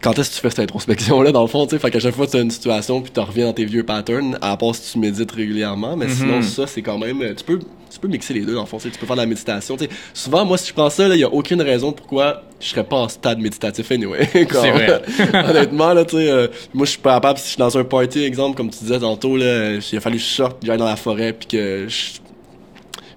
quand 0.00 0.18
est-ce 0.18 0.30
que 0.30 0.34
tu 0.36 0.40
fais 0.40 0.50
cette 0.50 0.60
introspection-là, 0.60 1.32
dans 1.32 1.42
le 1.42 1.48
fond, 1.48 1.66
tu 1.66 1.70
sais? 1.70 1.78
Fait 1.78 1.90
qu'à 1.90 2.00
chaque 2.00 2.14
fois, 2.14 2.26
tu 2.26 2.36
as 2.36 2.40
une 2.40 2.50
situation, 2.50 3.02
puis 3.02 3.12
tu 3.12 3.20
reviens 3.20 3.46
dans 3.46 3.52
tes 3.52 3.64
vieux 3.64 3.84
patterns, 3.84 4.38
à 4.40 4.56
part 4.56 4.74
si 4.74 4.92
tu 4.92 4.98
médites 4.98 5.30
régulièrement. 5.30 5.96
Mais 5.96 6.08
sinon, 6.08 6.36
mhm. 6.36 6.42
ça, 6.42 6.66
c'est 6.66 6.82
quand 6.82 6.98
même. 6.98 7.18
Tu 7.34 7.44
peux, 7.44 7.58
tu 7.58 7.98
peux 8.00 8.08
mixer 8.08 8.34
les 8.34 8.40
deux, 8.40 8.54
dans 8.54 8.60
le 8.60 8.66
fond, 8.66 8.78
tu 8.78 8.90
peux 8.90 9.06
faire 9.06 9.16
de 9.16 9.20
la 9.20 9.26
méditation. 9.26 9.76
sais? 9.76 9.88
Souvent, 10.14 10.44
moi, 10.44 10.56
si 10.56 10.68
je 10.68 10.72
prends 10.72 10.90
ça, 10.90 11.06
il 11.08 11.16
n'y 11.16 11.24
a 11.24 11.28
aucune 11.28 11.60
raison 11.60 11.92
pourquoi 11.92 12.42
je 12.60 12.68
serais 12.68 12.84
pas 12.84 12.96
en 12.96 13.08
stade 13.08 13.40
méditatif 13.40 13.90
anyway. 13.92 14.28
c'est 14.32 14.46
vrai. 14.46 15.02
honnêtement, 15.48 15.92
là, 15.92 16.04
tu 16.04 16.16
sais, 16.16 16.30
euh, 16.30 16.48
moi, 16.72 16.86
je 16.86 16.92
suis 16.92 17.00
pas 17.00 17.14
capable, 17.14 17.38
si 17.38 17.44
je 17.44 17.50
suis 17.50 17.58
dans 17.58 17.76
un 17.76 17.84
party, 17.84 18.22
exemple, 18.24 18.56
comme 18.56 18.70
tu 18.70 18.78
disais 18.80 19.00
tantôt, 19.00 19.36
là, 19.36 19.74
il 19.74 19.96
a 19.96 20.00
fallu 20.00 20.16
que 20.16 20.22
je 20.22 20.28
sorte, 20.28 20.58
j'aille 20.62 20.78
dans 20.78 20.86
la 20.86 20.96
forêt, 20.96 21.32
puis 21.32 21.48
que 21.48 21.86
je 21.88 22.20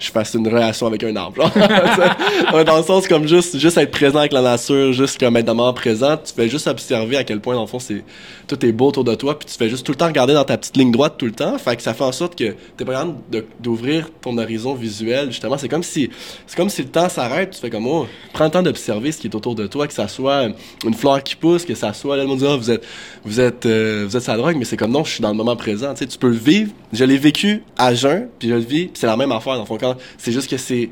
je 0.04 0.12
fasse 0.12 0.34
une 0.34 0.48
relation 0.48 0.88
avec 0.88 1.04
un 1.04 1.16
arbre. 1.16 1.50
dans 2.66 2.78
le 2.78 2.84
sens 2.84 3.08
comme 3.08 3.28
juste, 3.28 3.58
juste 3.58 3.78
être 3.78 3.92
présent 3.92 4.20
avec 4.20 4.34
la 4.34 4.42
nature, 4.42 4.92
juste 4.92 5.20
comme 5.20 5.38
être 5.38 5.46
dans 5.46 5.74
présent, 5.74 6.18
tu 6.18 6.34
fais 6.34 6.50
juste 6.50 6.68
observer 6.68 7.18
à 7.18 7.24
quel 7.24 7.40
point, 7.40 7.56
dans 7.56 7.62
le 7.62 7.68
fond, 7.68 7.80
c'est, 7.80 8.04
tout 8.48 8.66
est 8.66 8.72
beau 8.72 8.88
autour 8.88 9.04
de 9.04 9.16
toi, 9.16 9.38
puis 9.40 9.48
tu 9.50 9.56
fais 9.58 9.70
juste 9.70 9.86
tout 9.86 9.94
le 9.94 9.98
temps 9.98 10.08
regarder 10.08 10.34
dans 10.34 10.44
ta 10.44 10.58
petite 10.58 10.76
ligne 10.76 10.92
droite 10.92 11.16
tout 11.18 11.26
le 11.26 11.32
temps. 11.32 11.58
Fait 11.58 11.76
que 11.76 11.82
ça 11.82 11.94
fait 11.94 12.04
en 12.04 12.12
sorte 12.12 12.36
que 12.38 12.56
t'es 12.76 12.86
pas 12.86 12.94
capable 12.94 13.16
d'ouvrir 13.62 14.10
ton 14.22 14.38
horizon 14.38 14.74
visuel, 14.74 15.28
justement. 15.32 15.58
C'est 15.58 15.70
comme 15.70 15.84
si, 15.84 16.10
c'est 16.46 16.58
comme 16.58 16.70
si 16.70 16.82
le 16.82 16.90
temps 16.90 17.08
s'arrête, 17.08 17.52
tu 17.52 17.60
fais 17.60 17.70
comme, 17.70 17.88
oh, 17.88 18.08
prends 18.34 18.46
le 18.46 18.52
temps 18.52 18.64
d'observer 18.64 19.12
ce 19.12 19.20
qui 19.20 19.28
est 19.28 19.36
autour 19.36 19.56
de 19.56 19.68
toi, 19.68 19.88
que 19.88 19.94
ça 19.94 20.08
soit 20.08 20.48
une 20.86 20.94
fleur 20.94 21.24
qui 21.24 21.36
pousse, 21.36 21.64
que 21.66 21.76
ça 21.76 21.94
soit, 21.94 22.18
là, 22.18 22.24
le 22.24 22.30
monde 22.30 22.40
dit, 22.40 22.46
oh, 22.48 22.58
vous 22.58 22.72
êtes, 22.72 22.86
vous 23.24 23.40
êtes, 23.40 23.66
euh, 23.66 24.06
vous 24.08 24.18
êtes 24.18 24.24
sa 24.24 24.36
drogue, 24.36 24.58
mais 24.58 24.66
c'est 24.66 24.78
comme, 24.78 24.92
non, 24.92 25.04
je 25.04 25.14
suis 25.14 25.22
dans 25.22 25.30
le 25.30 25.36
moment 25.36 25.56
présent, 25.56 25.94
tu 25.94 26.00
sais, 26.00 26.08
tu 26.08 26.18
peux 26.18 26.30
le 26.30 26.36
vivre. 26.36 26.72
Je 26.92 27.06
l'ai 27.06 27.18
vécu 27.18 27.64
à 27.78 27.94
jeun, 27.94 28.28
puis 28.40 28.50
je 28.50 28.56
le 28.56 28.60
vis, 28.60 28.90
c'est 28.94 29.08
la 29.08 29.18
même 29.18 29.32
affaire, 29.32 29.54
dans 29.54 29.62
le 29.62 29.66
fond, 29.66 29.78
c'est 30.18 30.32
juste 30.32 30.50
que 30.50 30.58
c'est, 30.58 30.90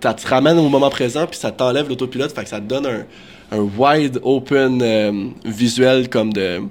ça 0.00 0.14
te 0.14 0.26
ramène 0.26 0.58
au 0.58 0.68
moment 0.68 0.90
présent, 0.90 1.26
puis 1.26 1.38
ça 1.38 1.50
t'enlève 1.50 1.88
l'autopilote, 1.88 2.34
fait 2.34 2.44
que 2.44 2.48
ça 2.48 2.60
te 2.60 2.66
donne 2.66 2.86
un, 2.86 3.58
wide 3.78 4.18
open 4.22 4.82
euh, 4.82 5.28
visuel 5.44 6.08
comme 6.08 6.32
de 6.32 6.62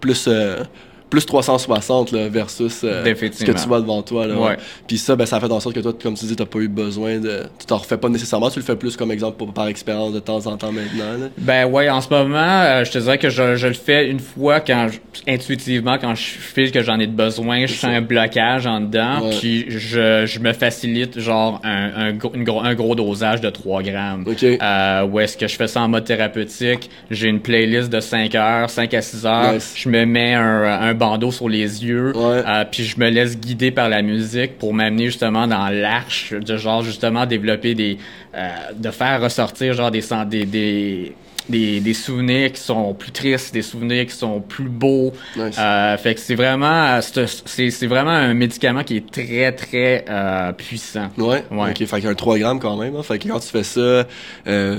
plus 0.00 0.26
euh, 0.28 0.64
plus 1.10 1.26
360 1.26 2.12
là, 2.12 2.28
versus 2.28 2.82
euh, 2.84 3.04
ce 3.04 3.44
que 3.44 3.52
tu 3.52 3.68
vois 3.68 3.80
devant 3.80 4.00
toi. 4.02 4.26
Là, 4.26 4.36
ouais. 4.36 4.56
Puis 4.86 4.96
ça, 4.96 5.16
ben, 5.16 5.26
ça 5.26 5.40
fait 5.40 5.50
en 5.50 5.58
sorte 5.58 5.74
que 5.74 5.80
toi, 5.80 5.92
comme 6.00 6.14
tu 6.14 6.24
dis, 6.24 6.36
t'as 6.36 6.46
pas 6.46 6.60
eu 6.60 6.68
besoin 6.68 7.18
de... 7.18 7.42
Tu 7.58 7.66
t'en 7.66 7.78
refais 7.78 7.96
pas 7.96 8.08
nécessairement, 8.08 8.48
tu 8.48 8.60
le 8.60 8.64
fais 8.64 8.76
plus 8.76 8.96
comme 8.96 9.10
exemple 9.10 9.44
par 9.52 9.66
expérience 9.66 10.12
de 10.12 10.20
temps 10.20 10.46
en 10.46 10.56
temps 10.56 10.70
maintenant. 10.70 11.18
Là. 11.18 11.26
Ben 11.38 11.66
ouais, 11.66 11.90
en 11.90 12.00
ce 12.00 12.08
moment, 12.08 12.38
euh, 12.38 12.84
je 12.84 12.92
te 12.92 12.98
dirais 12.98 13.18
que 13.18 13.28
je, 13.28 13.56
je, 13.56 13.66
le 13.66 13.74
fais 13.74 14.08
une 14.08 14.20
fois 14.20 14.60
quand 14.60 14.88
intuitivement, 15.26 15.98
quand 16.00 16.14
je 16.14 16.22
file 16.22 16.70
que 16.70 16.82
j'en 16.82 17.00
ai 17.00 17.08
besoin, 17.08 17.66
je 17.66 17.74
sens 17.74 17.90
un 17.90 18.02
blocage 18.02 18.66
en 18.66 18.80
dedans, 18.80 19.30
puis 19.40 19.66
je, 19.68 20.26
je 20.26 20.38
me 20.38 20.52
facilite 20.52 21.18
genre 21.18 21.60
un, 21.64 22.12
un, 22.12 22.12
gros, 22.12 22.60
un 22.60 22.74
gros 22.74 22.94
dosage 22.94 23.40
de 23.40 23.50
3 23.50 23.82
grammes. 23.82 24.24
Okay. 24.26 24.58
Euh, 24.62 25.06
où 25.06 25.18
est-ce 25.18 25.36
que 25.36 25.48
je 25.48 25.56
fais 25.56 25.66
ça 25.66 25.82
en 25.82 25.88
mode 25.88 26.04
thérapeutique, 26.04 26.88
j'ai 27.10 27.28
une 27.28 27.40
playlist 27.40 27.90
de 27.90 28.00
5 28.00 28.34
heures, 28.36 28.70
5 28.70 28.94
à 28.94 29.02
6 29.02 29.26
heures, 29.26 29.54
je 29.74 29.88
me 29.88 30.04
mets 30.04 30.34
un, 30.34 30.62
un 30.62 30.94
bandeau 31.00 31.32
sur 31.32 31.48
les 31.48 31.84
yeux, 31.84 32.12
euh, 32.14 32.64
puis 32.70 32.84
je 32.84 33.00
me 33.00 33.08
laisse 33.08 33.40
guider 33.40 33.70
par 33.72 33.88
la 33.88 34.02
musique 34.02 34.58
pour 34.58 34.72
m'amener 34.74 35.06
justement 35.06 35.46
dans 35.48 35.68
l'arche 35.68 36.32
de 36.32 36.56
genre 36.56 36.82
justement 36.82 37.26
développer 37.26 37.74
des, 37.74 37.98
euh, 38.36 38.48
de 38.76 38.90
faire 38.90 39.20
ressortir 39.22 39.72
genre 39.72 39.90
des 39.90 40.04
des, 40.28 40.44
des 40.44 41.12
des, 41.50 41.80
des, 41.80 41.94
souvenirs 41.94 42.52
qui 42.52 42.60
sont 42.60 42.94
plus 42.94 43.10
tristes, 43.12 43.52
des 43.52 43.62
souvenirs 43.62 44.06
qui 44.06 44.14
sont 44.14 44.40
plus 44.40 44.68
beaux. 44.68 45.12
Nice. 45.36 45.56
Euh, 45.58 45.96
fait 45.98 46.14
que 46.14 46.20
c'est 46.20 46.34
vraiment, 46.34 46.98
c'est 47.02 47.86
vraiment 47.86 48.10
un 48.10 48.34
médicament 48.34 48.82
qui 48.84 48.96
est 48.98 49.10
très 49.10 49.52
très 49.52 50.04
euh, 50.08 50.52
puissant. 50.52 51.08
Ouais. 51.18 51.44
Ouais. 51.50 51.70
Ok, 51.70 51.78
fait 51.78 51.96
qu'il 51.96 52.04
y 52.04 52.06
a 52.06 52.10
un 52.10 52.14
3 52.14 52.38
grammes 52.38 52.60
quand 52.60 52.76
même. 52.76 52.94
Hein. 52.96 53.02
Fait 53.02 53.18
que 53.18 53.28
quand 53.28 53.40
tu 53.40 53.48
fais 53.48 53.62
ça, 53.62 54.06
euh, 54.46 54.78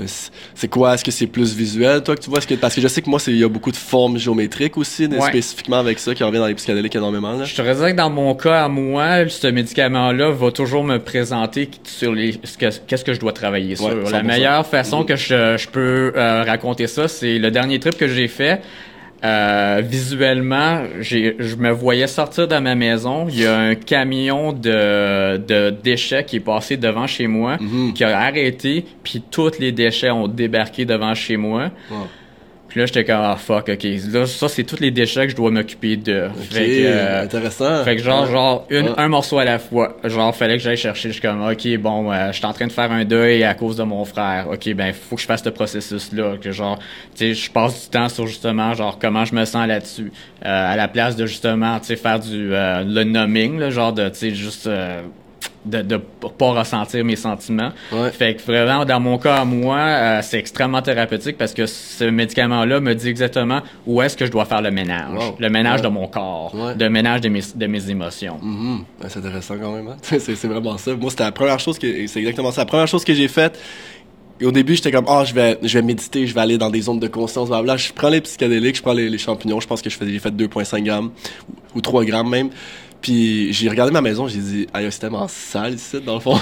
c'est- 0.54 0.68
quoi? 0.68 0.94
Est-ce 0.94 1.04
que 1.04 1.10
c'est 1.10 1.26
plus 1.26 1.54
visuel, 1.54 2.02
toi, 2.02 2.16
que 2.16 2.20
tu 2.20 2.30
vois? 2.30 2.38
Est-ce 2.38 2.46
que 2.46 2.54
parce 2.54 2.74
que 2.74 2.80
je 2.80 2.88
sais 2.88 3.02
que 3.02 3.10
moi, 3.10 3.18
il 3.26 3.36
y 3.36 3.44
a 3.44 3.48
beaucoup 3.48 3.70
de 3.70 3.76
formes 3.76 4.16
géométriques 4.18 4.76
aussi, 4.78 5.06
Ouais. 5.06 5.20
spécifiquement 5.28 5.78
avec 5.78 5.98
ça, 5.98 6.14
qui 6.14 6.24
revient 6.24 6.38
dans 6.38 6.46
les 6.46 6.54
psychédéliques 6.54 6.96
énormément. 6.96 7.32
Là. 7.32 7.44
Je 7.44 7.54
te 7.54 7.62
dirais 7.62 7.92
que 7.92 7.96
dans 7.96 8.10
mon 8.10 8.34
cas 8.34 8.64
à 8.64 8.68
moi, 8.68 9.28
ce 9.28 9.46
médicament-là 9.46 10.30
va 10.30 10.50
toujours 10.50 10.84
me 10.84 10.98
présenter 10.98 11.68
sur 11.84 12.12
les 12.14 12.32
ce 12.44 12.56
que 12.56 12.66
qu'est-ce 12.86 13.04
que 13.04 13.12
je 13.12 13.20
dois 13.20 13.32
travailler 13.32 13.76
sur. 13.76 13.86
Ouais, 13.86 13.94
100%. 14.04 14.10
La 14.12 14.22
meilleure 14.22 14.66
façon 14.66 15.00
Mhm. 15.00 15.06
que 15.06 15.16
je, 15.16 15.56
je 15.58 15.68
peux 15.68 16.12
euh, 16.16 16.42
raconter 16.62 16.86
ça, 16.86 17.08
c'est 17.08 17.38
le 17.38 17.50
dernier 17.50 17.78
trip 17.80 17.96
que 17.96 18.06
j'ai 18.08 18.28
fait. 18.28 18.62
Euh, 19.24 19.80
visuellement, 19.84 20.82
je 21.00 21.54
me 21.56 21.70
voyais 21.70 22.08
sortir 22.08 22.48
de 22.48 22.56
ma 22.56 22.74
maison. 22.74 23.26
Il 23.28 23.40
y 23.40 23.46
a 23.46 23.56
un 23.56 23.74
camion 23.76 24.52
de, 24.52 25.36
de 25.36 25.70
déchets 25.70 26.24
qui 26.24 26.36
est 26.36 26.40
passé 26.40 26.76
devant 26.76 27.06
chez 27.06 27.28
moi, 27.28 27.56
Mhm. 27.60 27.92
qui 27.92 28.02
a 28.04 28.18
arrêté, 28.18 28.84
puis 29.04 29.22
tous 29.30 29.58
les 29.60 29.70
déchets 29.70 30.10
ont 30.10 30.26
débarqué 30.26 30.84
devant 30.84 31.14
chez 31.14 31.36
moi. 31.36 31.70
Wow. 31.90 32.06
Puis 32.72 32.80
là, 32.80 32.86
j'étais 32.86 33.04
comme, 33.04 33.20
ah 33.20 33.36
fuck, 33.36 33.68
ok. 33.68 33.86
Là, 34.12 34.24
ça, 34.24 34.48
c'est 34.48 34.64
tous 34.64 34.80
les 34.80 34.90
déchets 34.90 35.26
que 35.26 35.32
je 35.32 35.36
dois 35.36 35.50
m'occuper 35.50 35.96
de. 35.98 36.28
Ok, 36.28 36.52
Fait 36.52 36.64
que, 36.64 36.84
euh, 36.86 37.22
intéressant. 37.24 37.84
fait 37.84 37.96
que 37.96 38.02
genre, 38.02 38.24
genre 38.26 38.66
une, 38.70 38.86
Ouais. 38.86 38.94
un 38.96 39.08
morceau 39.08 39.38
à 39.38 39.44
la 39.44 39.58
fois. 39.58 39.98
Genre, 40.04 40.34
fallait 40.34 40.56
que 40.56 40.62
j'aille 40.62 40.78
chercher. 40.78 41.10
Je 41.10 41.12
suis 41.12 41.20
comme, 41.20 41.42
ok, 41.46 41.76
bon, 41.78 42.10
euh, 42.10 42.28
je 42.32 42.38
suis 42.38 42.46
en 42.46 42.52
train 42.54 42.66
de 42.66 42.72
faire 42.72 42.90
un 42.90 43.04
deuil 43.04 43.44
à 43.44 43.52
cause 43.52 43.76
de 43.76 43.82
mon 43.82 44.06
frère. 44.06 44.46
Ok, 44.50 44.72
ben, 44.72 44.94
faut 44.94 45.16
que 45.16 45.20
je 45.20 45.26
fasse 45.26 45.44
ce 45.44 45.50
processus-là. 45.50 46.36
Que 46.40 46.50
genre, 46.50 46.78
tu 47.14 47.34
sais, 47.34 47.34
je 47.34 47.50
passe 47.50 47.84
du 47.84 47.90
temps 47.90 48.08
sur 48.08 48.26
justement, 48.26 48.72
genre, 48.72 48.98
comment 48.98 49.26
je 49.26 49.34
me 49.34 49.44
sens 49.44 49.68
là-dessus. 49.68 50.10
Euh, 50.46 50.72
à 50.72 50.74
la 50.74 50.88
place 50.88 51.14
de 51.14 51.26
justement, 51.26 51.78
tu 51.78 51.88
sais, 51.88 51.96
faire 51.96 52.20
du, 52.20 52.54
euh, 52.54 52.84
le 52.86 53.04
numbing, 53.04 53.58
là, 53.58 53.68
genre 53.68 53.92
de, 53.92 54.08
tu 54.08 54.14
sais, 54.16 54.30
juste, 54.34 54.66
euh, 54.66 55.02
de, 55.64 55.82
de 55.82 55.96
pas 55.96 56.50
ressentir 56.52 57.04
mes 57.04 57.16
sentiments. 57.16 57.70
Ouais. 57.92 58.10
Fait 58.10 58.34
que 58.36 58.42
vraiment, 58.42 58.84
dans 58.84 59.00
mon 59.00 59.18
cas, 59.18 59.44
moi, 59.44 59.78
euh, 59.78 60.20
c'est 60.22 60.38
extrêmement 60.38 60.82
thérapeutique 60.82 61.38
parce 61.38 61.54
que 61.54 61.66
ce 61.66 62.04
médicament-là 62.04 62.80
me 62.80 62.94
dit 62.94 63.08
exactement 63.08 63.60
où 63.86 64.02
est-ce 64.02 64.16
que 64.16 64.26
je 64.26 64.30
dois 64.30 64.44
faire 64.44 64.62
le 64.62 64.70
ménage. 64.70 65.08
Wow. 65.14 65.36
Le 65.38 65.48
ménage 65.48 65.80
Ouais. 65.80 65.86
de 65.86 65.92
mon 65.92 66.06
corps. 66.08 66.54
Ouais. 66.54 66.74
Le 66.78 66.88
ménage 66.90 67.20
de 67.22 67.28
mes, 67.28 67.40
de 67.54 67.66
mes 67.66 67.90
émotions. 67.90 68.38
Ouais, 68.42 69.08
C'est 69.08 69.18
intéressant 69.20 69.54
quand 69.60 69.72
même. 69.72 69.88
Hein? 69.88 69.96
c'est 70.18 70.44
vraiment 70.44 70.76
ça. 70.78 70.94
Moi, 70.94 71.10
c'était 71.10 71.24
la 71.24 71.32
première 71.32 71.60
chose 71.60 71.78
que 71.78 72.06
c'est 72.06 72.18
exactement 72.20 72.50
ça. 72.52 72.62
La 72.62 72.66
première 72.66 72.88
chose 72.88 73.04
que 73.04 73.14
j'ai 73.14 73.28
faite. 73.28 73.58
Et 74.40 74.44
au 74.46 74.50
début, 74.50 74.74
j'étais 74.74 74.90
comme 74.90 75.04
ah, 75.08 75.22
je 75.24 75.34
vais 75.34 75.56
je 75.62 75.78
vais 75.78 75.82
méditer, 75.82 76.26
je 76.26 76.34
vais 76.34 76.40
aller 76.40 76.58
dans 76.58 76.70
des 76.70 76.80
zones 76.80 76.98
de 76.98 77.06
conscience, 77.06 77.48
blablabla. 77.48 77.76
Je 77.76 77.92
prends 77.92 78.08
les 78.08 78.20
psychédéliques, 78.20 78.76
je 78.76 78.82
prends 78.82 78.92
les, 78.92 79.08
les 79.08 79.18
champignons. 79.18 79.60
Je 79.60 79.68
pense 79.68 79.80
que 79.82 79.88
je 79.90 79.96
j'ai 80.04 80.18
fait 80.18 80.30
2.5 80.30 80.82
grammes 80.82 81.10
ou, 81.74 81.78
ou 81.78 81.80
3 81.80 82.04
grammes 82.04 82.28
même. 82.30 82.50
Puis 83.02 83.52
j'ai 83.52 83.68
regardé 83.68 83.92
ma 83.92 84.00
maison, 84.00 84.28
j'ai 84.28 84.38
dit 84.38 84.66
aïe, 84.72 84.86
c'est 84.90 85.00
tellement 85.00 85.26
sale 85.28 85.74
ici 85.74 86.00
dans 86.00 86.14
le 86.14 86.20
fond. 86.20 86.38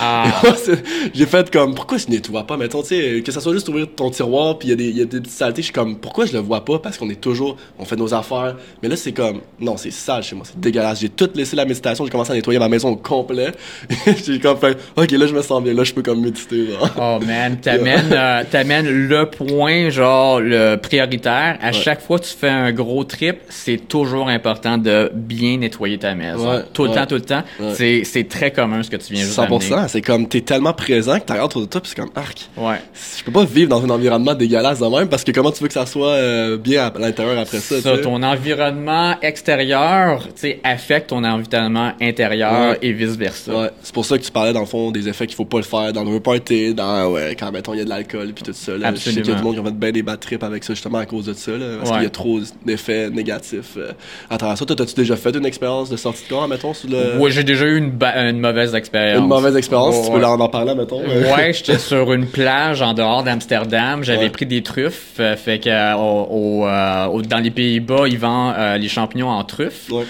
Ah. 0.00 0.42
J'ai 1.14 1.26
fait 1.26 1.50
comme 1.50 1.74
pourquoi 1.74 1.96
je 1.98 2.06
nettoie 2.08 2.46
pas? 2.46 2.56
Mettons 2.56 2.82
tu 2.82 2.88
sais 2.88 3.22
que 3.24 3.32
ça 3.32 3.40
soit 3.40 3.52
juste 3.54 3.68
ouvrir 3.68 3.86
ton 3.96 4.10
tiroir 4.10 4.58
puis 4.58 4.68
il 4.68 4.70
y 4.70 4.74
a 4.74 4.76
des 4.76 4.88
il 4.90 4.98
y 4.98 5.02
a 5.02 5.04
des 5.06 5.20
petites 5.20 5.32
saletés 5.32 5.62
je 5.62 5.66
suis 5.66 5.72
comme 5.72 5.96
pourquoi 5.98 6.26
je 6.26 6.32
le 6.34 6.38
vois 6.40 6.64
pas? 6.64 6.78
Parce 6.78 6.98
qu'on 6.98 7.08
est 7.08 7.20
toujours 7.20 7.56
on 7.78 7.84
fait 7.84 7.96
nos 7.96 8.12
affaires 8.12 8.56
mais 8.82 8.88
là 8.88 8.96
c'est 8.96 9.12
comme 9.12 9.40
non 9.60 9.76
c'est 9.76 9.90
sale 9.90 10.22
chez 10.22 10.36
moi 10.36 10.44
c'est 10.46 10.58
dégueulasse 10.60 11.00
j'ai 11.00 11.08
tout 11.08 11.30
laissé 11.34 11.56
la 11.56 11.64
méditation 11.64 12.04
j'ai 12.04 12.10
commencé 12.10 12.32
à 12.32 12.34
nettoyer 12.34 12.58
ma 12.58 12.68
maison 12.68 12.90
au 12.90 12.96
complet 12.96 13.52
j'ai 14.26 14.38
comme 14.38 14.58
fait 14.58 14.76
ok 14.96 15.10
là 15.12 15.26
je 15.26 15.34
me 15.34 15.42
sens 15.42 15.62
bien 15.62 15.72
là 15.74 15.82
je 15.84 15.94
peux 15.94 16.02
comme 16.02 16.20
méditer 16.20 16.66
genre. 16.72 16.90
Oh 17.00 17.24
man, 17.24 17.56
t'amènes, 17.62 18.12
euh, 18.12 18.42
t'amènes 18.50 18.88
le 19.08 19.26
point 19.30 19.88
genre 19.90 20.40
le 20.40 20.76
prioritaire. 20.76 21.58
À 21.62 21.66
Ouais. 21.68 21.72
chaque 21.72 22.00
fois 22.00 22.18
que 22.18 22.24
tu 22.24 22.34
fais 22.38 22.48
un 22.48 22.72
gros 22.72 23.04
trip, 23.04 23.38
c'est 23.48 23.88
toujours 23.88 24.28
important 24.28 24.78
de 24.78 25.10
bien 25.14 25.58
nettoyer 25.58 25.85
ta 25.94 26.14
maison. 26.14 26.50
Ouais, 26.50 26.62
tout 26.72 26.84
le 26.84 26.90
ouais. 26.90 26.96
temps, 26.96 27.06
tout 27.06 27.14
le 27.14 27.20
temps. 27.20 27.42
Ouais. 27.60 27.72
C'est, 27.74 28.02
c'est 28.04 28.28
très 28.28 28.50
commun 28.50 28.82
ce 28.82 28.90
que 28.90 28.96
tu 28.96 29.12
viens 29.12 29.24
juste 29.24 29.38
100% 29.38 29.88
c'est 29.88 30.02
comme 30.02 30.28
t'es 30.28 30.40
tellement 30.40 30.72
présent 30.72 31.18
que 31.18 31.24
t'arrives 31.24 31.44
autour 31.44 31.62
de 31.62 31.66
toi 31.66 31.80
puis 31.80 31.90
c'est 31.90 32.00
comme 32.00 32.10
arc. 32.14 32.48
Ouais. 32.56 32.80
je 33.18 33.24
peux 33.24 33.32
pas 33.32 33.44
vivre 33.44 33.68
dans 33.68 33.84
un 33.84 33.90
environnement 33.90 34.34
dégueulasse 34.34 34.80
de 34.80 34.86
même 34.86 35.08
parce 35.08 35.24
que 35.24 35.32
comment 35.32 35.50
tu 35.50 35.62
veux 35.62 35.68
que 35.68 35.74
ça 35.74 35.86
soit 35.86 36.08
euh, 36.08 36.56
bien 36.56 36.86
à 36.86 36.98
l'intérieur 36.98 37.38
après 37.38 37.58
ça, 37.58 37.98
ton 37.98 38.22
environnement 38.22 39.14
extérieur, 39.22 40.24
tu 40.28 40.32
sais, 40.36 40.60
affecte 40.64 41.10
ton 41.10 41.24
environnement 41.24 41.92
intérieur 42.00 42.76
et 42.82 42.92
vice 42.92 43.16
versa. 43.16 43.54
Ouais, 43.54 43.70
c'est 43.82 43.94
pour 43.94 44.04
ça 44.04 44.18
que 44.18 44.22
tu 44.22 44.30
parlais 44.30 44.52
dans 44.52 44.60
le 44.60 44.66
fond 44.66 44.90
des 44.90 45.08
effets 45.08 45.26
qu'il 45.26 45.36
faut 45.36 45.44
pas 45.44 45.58
le 45.58 45.62
faire 45.62 45.92
dans 45.92 46.04
le 46.04 46.20
party, 46.20 46.74
dans 46.74 47.10
ouais, 47.12 47.36
quand 47.38 47.52
mettons 47.52 47.74
il 47.74 47.78
y 47.78 47.80
a 47.80 47.84
de 47.84 47.88
l'alcool 47.88 48.32
puis 48.34 48.44
tout 48.44 48.52
ça. 48.52 48.76
Là. 48.76 48.92
Je 48.94 49.00
sais 49.00 49.10
qu'il 49.10 49.14
y 49.14 49.18
a 49.18 49.20
Absolument. 49.20 49.38
du 49.38 49.44
monde 49.44 49.54
qui 49.54 49.60
ont 49.60 49.64
fait 49.64 49.78
bien 49.78 49.92
des 49.92 50.02
bad 50.02 50.20
trips 50.20 50.42
avec 50.42 50.64
ça 50.64 50.74
justement 50.74 50.98
à 50.98 51.06
cause 51.06 51.26
de 51.26 51.34
ça, 51.34 51.52
là, 51.52 51.76
parce 51.78 51.90
qu'il 51.92 52.02
y 52.02 52.06
a 52.06 52.10
trop 52.10 52.40
d'effets 52.64 53.10
négatifs 53.10 53.76
euh, 53.76 53.92
à 54.30 54.38
travers 54.38 54.56
ça. 54.58 54.64
T'as-tu 54.64 54.94
déjà 54.94 55.16
fait 55.16 55.34
une 55.36 55.46
expérience 55.46 55.75
de 55.84 55.96
sortie 55.96 56.24
de 56.24 56.28
corps, 56.28 56.48
mettons, 56.48 56.74
sous 56.74 56.88
le 56.88 57.18
Ouais, 57.18 57.30
j'ai 57.30 57.44
déjà 57.44 57.64
eu 57.66 57.76
une, 57.78 58.40
mauvaise 58.40 58.74
expérience. 58.74 59.18
une 59.20 59.26
mauvaise 59.28 59.56
expérience, 59.56 59.94
si 59.96 60.02
tu 60.06 60.10
peux 60.10 60.18
ouais. 60.18 60.24
en 60.24 60.40
en 60.40 60.48
parler, 60.48 60.74
mettons. 60.74 61.00
Ouais, 61.00 61.52
j'étais 61.54 61.78
sur 61.78 62.12
une 62.12 62.26
plage 62.26 62.82
en 62.82 62.94
dehors 62.94 63.22
d'Amsterdam. 63.22 64.02
J'avais 64.02 64.24
Ouais. 64.24 64.30
pris 64.30 64.46
des 64.46 64.62
truffes. 64.62 65.14
euh, 65.20 65.36
fait 65.36 65.58
que 65.58 65.68
euh, 65.68 65.94
au, 65.96 66.62
au, 66.62 66.66
euh, 66.66 67.06
au- 67.06 67.22
dans 67.22 67.38
les 67.38 67.50
Pays-Bas, 67.50 68.04
ils 68.08 68.18
vendent 68.18 68.54
euh, 68.58 68.76
les 68.78 68.88
champignons 68.88 69.28
en 69.30 69.44
truffes. 69.44 69.90
Ouais. 69.90 70.04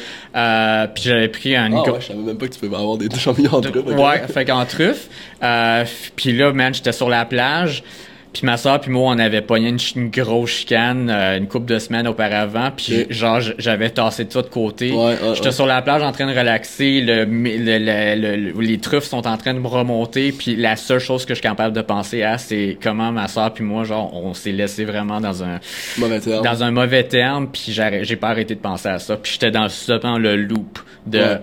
Puis 0.95 1.05
j'avais 1.05 1.29
pris 1.29 1.57
un 1.57 1.71
Ah 1.73 1.91
ouais, 1.91 2.01
je 2.01 2.07
savais 2.07 2.19
même 2.21 2.37
pas 2.39 2.47
que 2.47 2.53
tu 2.55 2.61
pouvais 2.61 2.77
avoir 2.77 2.97
des 2.97 3.09
champignons 3.19 3.55
en 3.55 3.61
truc. 3.61 3.77
ok. 3.77 3.87
Ouais, 3.99 4.23
fait 4.29 4.45
qu'en 4.45 4.65
truffe. 4.65 5.09
F- 5.43 6.11
puis 6.17 6.33
là, 6.37 6.53
man, 6.53 6.73
j'étais 6.75 6.93
sur 6.93 7.09
la 7.09 7.25
plage. 7.25 7.83
Puis 8.39 8.45
ma 8.47 8.59
soeur 8.59 8.81
puis 8.81 8.91
moi, 8.91 9.13
on 9.15 9.19
avait 9.19 9.41
pogné 9.41 9.71
une, 9.71 9.79
une 9.97 10.11
grosse 10.11 10.51
chicane 10.51 11.09
euh, 11.11 11.39
une 11.39 11.49
couple 11.49 11.67
de 11.73 11.79
semaines 11.79 12.07
auparavant. 12.07 12.71
Puis 12.77 13.07
genre, 13.09 13.41
j'avais 13.57 13.89
tassé 13.89 14.27
tout 14.27 14.43
de 14.43 14.49
côté. 14.49 14.93
Ouais, 14.93 14.99
ouais, 14.99 15.17
J'étais 15.35 15.47
ouais. 15.47 15.53
sur 15.53 15.65
la 15.67 15.81
plage 15.81 16.03
en 16.03 16.13
train 16.13 16.27
de 16.31 16.39
relaxer. 16.39 17.01
Le, 17.01 17.25
le- 17.25 17.79
le- 17.79 18.21
le- 18.21 18.37
le- 18.53 18.61
les 18.61 18.79
truffes 18.79 19.05
sont 19.05 19.27
en 19.27 19.37
train 19.39 19.55
de 19.55 19.59
me 19.59 19.67
remonter. 19.69 20.33
Puis 20.33 20.55
la 20.57 20.77
seule 20.77 20.99
chose 20.99 21.25
que 21.25 21.31
je 21.33 21.37
suis 21.37 21.43
capable 21.49 21.75
de 21.75 21.81
penser 21.81 22.23
à, 22.23 22.37
c'est 22.37 22.77
comment 22.83 23.11
ma 23.13 23.29
soeur 23.29 23.55
puis 23.55 23.65
moi, 23.65 23.85
genre, 23.85 24.13
on 24.15 24.35
s'est 24.35 24.53
laissé 24.53 24.85
vraiment 24.85 25.21
dans 25.21 25.43
un 25.43 25.59
Mauvais 25.97 26.21
terme. 26.21 26.45
dans 26.45 26.63
un 26.63 26.71
mauvais 26.71 27.05
terme. 27.05 27.49
Puis 27.51 27.73
j'ai 28.03 28.17
pas 28.17 28.29
arrêté 28.29 28.55
de 28.55 28.61
penser 28.61 28.89
à 28.89 28.99
ça. 28.99 29.17
Puis 29.17 29.33
j'étais 29.33 29.51
dans 29.51 29.69
justement 29.69 30.19
le 30.19 30.37
loop 30.37 30.79
de. 31.07 31.39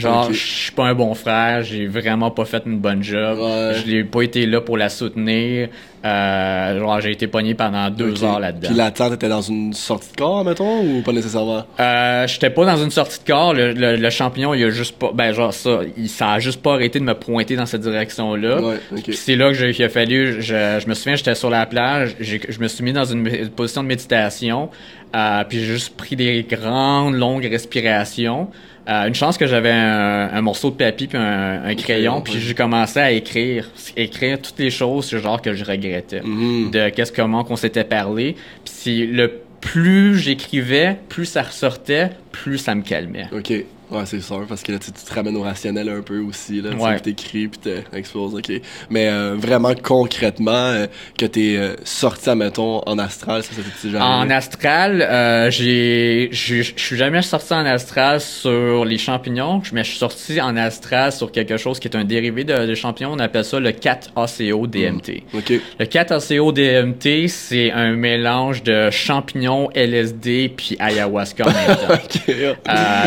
Genre, 0.00 0.26
Ok. 0.26 0.32
je 0.32 0.38
suis 0.46 0.72
pas 0.72 0.84
un 0.86 0.94
bon 0.94 1.14
frère, 1.14 1.62
j'ai 1.62 1.86
vraiment 1.86 2.30
pas 2.30 2.44
fait 2.44 2.62
une 2.66 2.78
bonne 2.78 3.02
job, 3.02 3.38
Ouais. 3.38 3.74
je 3.74 3.90
n'ai 3.90 4.04
pas 4.04 4.22
été 4.22 4.46
là 4.46 4.60
pour 4.60 4.76
la 4.76 4.88
soutenir, 4.88 5.68
euh, 6.04 6.78
genre 6.78 7.00
j'ai 7.00 7.10
été 7.12 7.26
pogné 7.26 7.54
pendant 7.54 7.90
deux 7.90 8.24
heures 8.24 8.40
là-dedans. 8.40 8.68
Puis 8.68 8.76
l'attente 8.76 9.12
était 9.14 9.28
dans 9.28 9.42
une 9.42 9.72
sortie 9.74 10.10
de 10.12 10.16
corps, 10.16 10.44
mettons, 10.44 10.80
ou 10.80 11.02
pas 11.02 11.12
nécessairement? 11.12 11.64
Euh, 11.78 12.26
j'étais 12.26 12.50
pas 12.50 12.64
dans 12.64 12.82
une 12.82 12.90
sortie 12.90 13.18
de 13.20 13.26
corps, 13.26 13.52
le, 13.54 13.72
le, 13.72 13.96
le 13.96 14.10
champignon 14.10 14.54
il 14.54 14.64
a 14.64 14.70
juste 14.70 14.96
pas, 14.98 15.10
ben 15.12 15.32
genre 15.32 15.52
ça, 15.52 15.80
il, 15.96 16.08
ça 16.08 16.32
a 16.32 16.38
juste 16.38 16.62
pas 16.62 16.74
arrêté 16.74 16.98
de 16.98 17.04
me 17.04 17.14
pointer 17.14 17.56
dans 17.56 17.66
cette 17.66 17.82
direction-là. 17.82 18.60
Ouais, 18.62 18.76
c'est 19.12 19.36
là 19.36 19.48
que 19.48 19.54
j'ai, 19.54 19.70
il 19.70 19.84
a 19.84 19.88
fallu, 19.88 20.40
je, 20.40 20.80
je 20.82 20.88
me 20.88 20.94
souviens, 20.94 21.16
j'étais 21.16 21.34
sur 21.34 21.50
la 21.50 21.66
plage, 21.66 22.16
je 22.20 22.58
me 22.60 22.68
suis 22.68 22.82
mis 22.82 22.92
dans 22.92 23.04
une, 23.04 23.28
position 23.50 23.82
de 23.82 23.88
méditation, 23.88 24.70
euh, 25.14 25.44
puis 25.48 25.58
j'ai 25.58 25.66
juste 25.66 25.96
pris 25.96 26.16
des 26.16 26.46
grandes, 26.48 27.14
longues 27.14 27.44
respirations. 27.44 28.48
Euh, 28.90 29.06
une 29.06 29.14
chance 29.14 29.38
que 29.38 29.46
j'avais 29.46 29.70
un, 29.70 30.30
un 30.32 30.40
morceau 30.40 30.70
de 30.70 30.74
papier 30.76 31.06
puis 31.06 31.16
un, 31.18 31.62
un 31.64 31.74
crayon, 31.76 32.20
puis 32.22 32.34
j'ai 32.40 32.54
commencé 32.54 32.98
à 32.98 33.12
écrire, 33.12 33.70
écrire 33.96 34.40
toutes 34.42 34.58
les 34.58 34.70
choses, 34.70 35.04
ce 35.04 35.18
genre 35.18 35.40
que 35.40 35.54
je 35.54 35.64
regrettais, 35.64 36.22
Mhm. 36.22 36.70
de 36.72 36.88
qu'est-ce 36.88 37.12
comment 37.12 37.44
qu'on 37.44 37.56
s'était 37.56 37.84
parlé. 37.84 38.34
Puis 38.64 39.06
le 39.06 39.30
plus 39.60 40.16
j'écrivais, 40.18 40.96
plus 41.08 41.26
ça 41.26 41.42
ressortait, 41.42 42.10
plus 42.32 42.58
ça 42.58 42.74
me 42.74 42.82
calmait. 42.82 43.26
Ok. 43.32 43.52
Ouais, 43.90 44.02
c'est 44.06 44.20
sûr, 44.20 44.44
parce 44.48 44.62
que 44.62 44.72
là, 44.72 44.78
tu, 44.78 44.92
tu 44.92 45.02
te 45.04 45.14
ramènes 45.14 45.36
au 45.36 45.42
rationnel 45.42 45.88
un 45.88 46.00
peu 46.02 46.20
aussi, 46.20 46.60
là. 46.60 46.70
Ouais. 46.70 46.96
Tu 46.96 47.12
t'écris, 47.14 47.48
puis 47.48 47.60
t'exploses, 47.92 48.34
ok. 48.34 48.52
Mais 48.88 49.08
euh, 49.08 49.34
vraiment, 49.36 49.72
concrètement, 49.82 50.50
euh, 50.52 50.86
que 51.18 51.26
t'es 51.26 51.56
euh, 51.56 51.74
sorti, 51.84 52.30
mettons, 52.34 52.80
en 52.86 52.98
astral, 52.98 53.42
ça, 53.42 53.50
ça 53.54 53.62
t'est 53.82 53.90
jamais 53.90 54.04
En 54.04 54.30
astral, 54.30 55.02
euh, 55.02 55.50
j'ai, 55.50 56.28
je 56.32 56.62
suis 56.76 56.96
jamais 56.96 57.22
sorti 57.22 57.52
en 57.52 57.66
astral 57.66 58.20
sur 58.20 58.84
les 58.84 58.98
champignons, 58.98 59.60
mais 59.72 59.82
je 59.84 59.90
suis 59.90 59.98
sorti 59.98 60.40
en 60.40 60.56
astral 60.56 61.12
sur 61.12 61.32
quelque 61.32 61.56
chose 61.56 61.80
qui 61.80 61.88
est 61.88 61.96
un 61.96 62.04
dérivé 62.04 62.44
de, 62.44 62.66
de 62.66 62.74
champignons. 62.74 63.12
On 63.12 63.18
appelle 63.18 63.44
ça 63.44 63.58
le 63.58 63.70
4-ACO 63.70 64.66
DMT. 64.66 65.22
Ok. 65.34 65.52
Le 65.78 65.84
4-ACO 65.86 66.52
DMT, 66.52 67.28
c'est 67.28 67.72
un 67.72 67.92
mélange 67.96 68.62
de 68.62 68.90
champignons, 68.90 69.68
LSD 69.74 70.52
puis 70.56 70.76
ayahuasca 70.78 71.44
en 71.44 71.52
même 71.52 71.76
temps. 71.88 71.94
ok. 71.94 72.56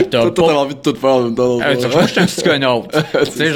T'as 0.09 0.31
pas- 0.31 0.67
envie 0.73 0.81
de 0.83 0.91
tout 0.91 0.95
faire 0.99 1.09
en 1.11 1.21
même 1.23 1.35
temps. 1.35 1.59
Euh, 1.61 1.75
je 2.01 2.07
suis 2.07 2.19
un 2.19 2.25
psychonaute. 2.25 2.91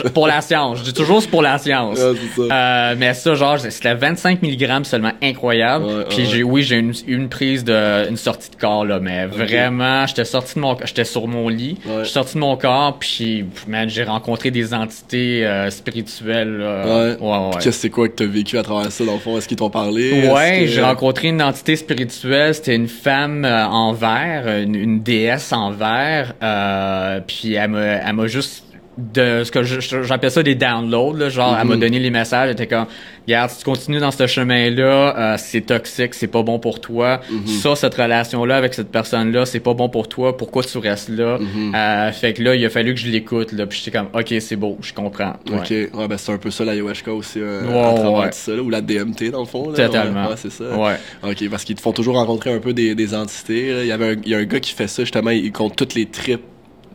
Pour 0.13 0.27
la 0.27 0.41
science. 0.41 0.79
Je 0.79 0.83
dis 0.83 0.93
toujours 0.93 1.21
c'est 1.21 1.29
pour 1.29 1.41
la 1.41 1.57
science. 1.57 1.99
Ouais, 1.99 2.13
c'est 2.35 2.47
ça. 2.47 2.53
Euh, 2.55 2.95
mais 2.97 3.13
ça, 3.13 3.35
genre, 3.35 3.59
c'était 3.59 3.93
25 3.95 4.41
mg 4.41 4.83
seulement 4.85 5.11
incroyable. 5.21 5.85
Ouais, 5.85 6.03
Puis 6.09 6.17
ouais, 6.19 6.25
j'ai, 6.25 6.43
oui, 6.43 6.63
j'ai 6.63 6.77
une, 6.77 6.93
une 7.07 7.29
prise 7.29 7.63
de, 7.63 8.09
une 8.09 8.17
sortie 8.17 8.49
de 8.49 8.55
corps, 8.55 8.85
là. 8.85 8.99
Mais 8.99 9.25
vraiment, 9.25 10.05
j'étais 10.07 10.25
sorti 10.25 10.55
de 10.55 10.59
mon, 10.59 10.77
j'étais 10.85 11.05
sur 11.05 11.27
mon 11.27 11.49
lit. 11.49 11.77
Je 11.85 12.03
suis 12.03 12.13
sorti 12.13 12.35
de 12.35 12.39
mon 12.39 12.55
corps, 12.57 12.97
puis, 12.99 13.45
man, 13.67 13.89
j'ai 13.89 14.03
rencontré 14.03 14.51
des 14.51 14.73
entités 14.73 15.45
euh, 15.45 15.69
spirituelles. 15.69 16.59
Ouais. 16.61 17.17
Ouais. 17.19 17.49
Qu'est-ce 17.55 17.65
que 17.65 17.71
c'est 17.71 17.89
quoi 17.89 18.07
que 18.09 18.13
t'as 18.15 18.25
vécu 18.25 18.57
à 18.57 18.63
travers 18.63 18.91
ça, 18.91 19.05
dans 19.05 19.13
le 19.13 19.19
fond? 19.19 19.37
Est-ce 19.37 19.47
qu'ils 19.47 19.57
t'ont 19.57 19.69
parlé? 19.69 20.27
Ouais, 20.29 20.61
que- 20.61 20.67
j'ai 20.67 20.81
rencontré 20.81 21.29
une 21.29 21.41
entité 21.41 21.75
spirituelle. 21.75 22.53
C'était 22.53 22.75
une 22.75 22.87
femme 22.87 23.45
euh, 23.45 23.65
en 23.65 23.93
verre, 23.93 24.47
une, 24.61 24.75
une 24.75 25.01
déesse 25.01 25.51
en 25.53 25.71
verre. 25.71 26.33
Euh, 26.43 27.06
puis 27.25 27.53
elle 27.53 27.69
m'a, 27.71 27.81
elle 27.83 28.13
m'a 28.15 28.27
juste 28.27 28.63
de 28.99 29.43
ce 29.43 29.51
que 29.51 29.61
j'appelle 29.61 30.31
ça 30.31 30.41
des 30.41 30.55
downloads. 30.55 31.13
Là, 31.17 31.29
genre, 31.29 31.55
elle 31.61 31.67
m'a 31.67 31.75
Mhm. 31.75 31.81
donné 31.81 31.99
les 31.99 32.09
messages. 32.09 32.45
Elle 32.47 32.53
était 32.53 32.65
comme, 32.65 32.87
regarde, 33.27 33.51
si 33.51 33.59
tu 33.59 33.63
continues 33.65 33.99
dans 33.99 34.09
ce 34.09 34.25
chemin-là, 34.25 35.15
euh, 35.15 35.35
c'est 35.37 35.61
toxique, 35.61 36.15
c'est 36.15 36.25
pas 36.25 36.41
bon 36.41 36.57
pour 36.57 36.81
toi. 36.81 37.21
Mhm. 37.29 37.45
Ça, 37.45 37.75
cette 37.75 37.93
relation-là 37.93 38.57
avec 38.57 38.73
cette 38.73 38.91
personne-là, 38.91 39.45
c'est 39.45 39.59
pas 39.59 39.75
bon 39.75 39.87
pour 39.87 40.07
toi. 40.09 40.35
Pourquoi 40.35 40.63
tu 40.63 40.79
restes 40.79 41.09
là? 41.09 41.37
Mhm. 41.37 41.75
Euh, 41.75 42.11
Fait 42.11 42.33
que 42.33 42.41
là, 42.41 42.55
il 42.55 42.65
a 42.65 42.71
fallu 42.71 42.95
que 42.95 42.99
je 42.99 43.07
l'écoute. 43.09 43.51
Là, 43.51 43.67
puis 43.67 43.77
j'étais 43.83 43.95
comme, 43.95 44.07
ok, 44.19 44.33
c'est 44.39 44.55
beau, 44.55 44.79
je 44.81 44.91
comprends. 44.93 45.33
Ouais. 45.47 45.57
Ok, 45.59 45.69
ouais, 45.99 46.07
ben 46.07 46.17
c'est 46.17 46.31
un 46.31 46.37
peu 46.39 46.49
ça 46.49 46.65
l'ayahuasca 46.65 47.13
aussi, 47.13 47.39
euh, 47.39 47.61
Ouais, 47.67 47.79
à 47.79 47.93
travers 47.93 48.11
ouais. 48.19 48.31
ça, 48.31 48.51
là, 48.53 48.63
ou 48.63 48.71
la 48.71 48.81
DMT 48.81 49.29
dans 49.29 49.41
le 49.41 49.45
fond. 49.45 49.69
Là, 49.69 49.75
Totalement. 49.85 50.27
Ouais, 50.29 50.35
c'est 50.37 50.51
ça. 50.51 50.75
Ouais. 50.75 50.95
Ok, 51.21 51.47
parce 51.51 51.63
qu'ils 51.65 51.75
te 51.75 51.81
font 51.81 51.91
toujours 51.93 52.15
rencontrer 52.15 52.51
un 52.51 52.59
peu 52.59 52.73
des, 52.73 52.95
des 52.95 53.13
entités. 53.13 53.73
là. 53.73 53.81
Il 53.83 53.87
y 53.87 53.91
avait 53.91 54.13
un, 54.13 54.15
il 54.25 54.31
y 54.31 54.33
a 54.33 54.39
un 54.39 54.45
gars 54.45 54.59
qui 54.59 54.73
fait 54.73 54.87
ça, 54.87 55.03
justement, 55.03 55.29
il 55.29 55.51
compte 55.51 55.75
toutes 55.75 55.93
les 55.93 56.07
trips 56.07 56.41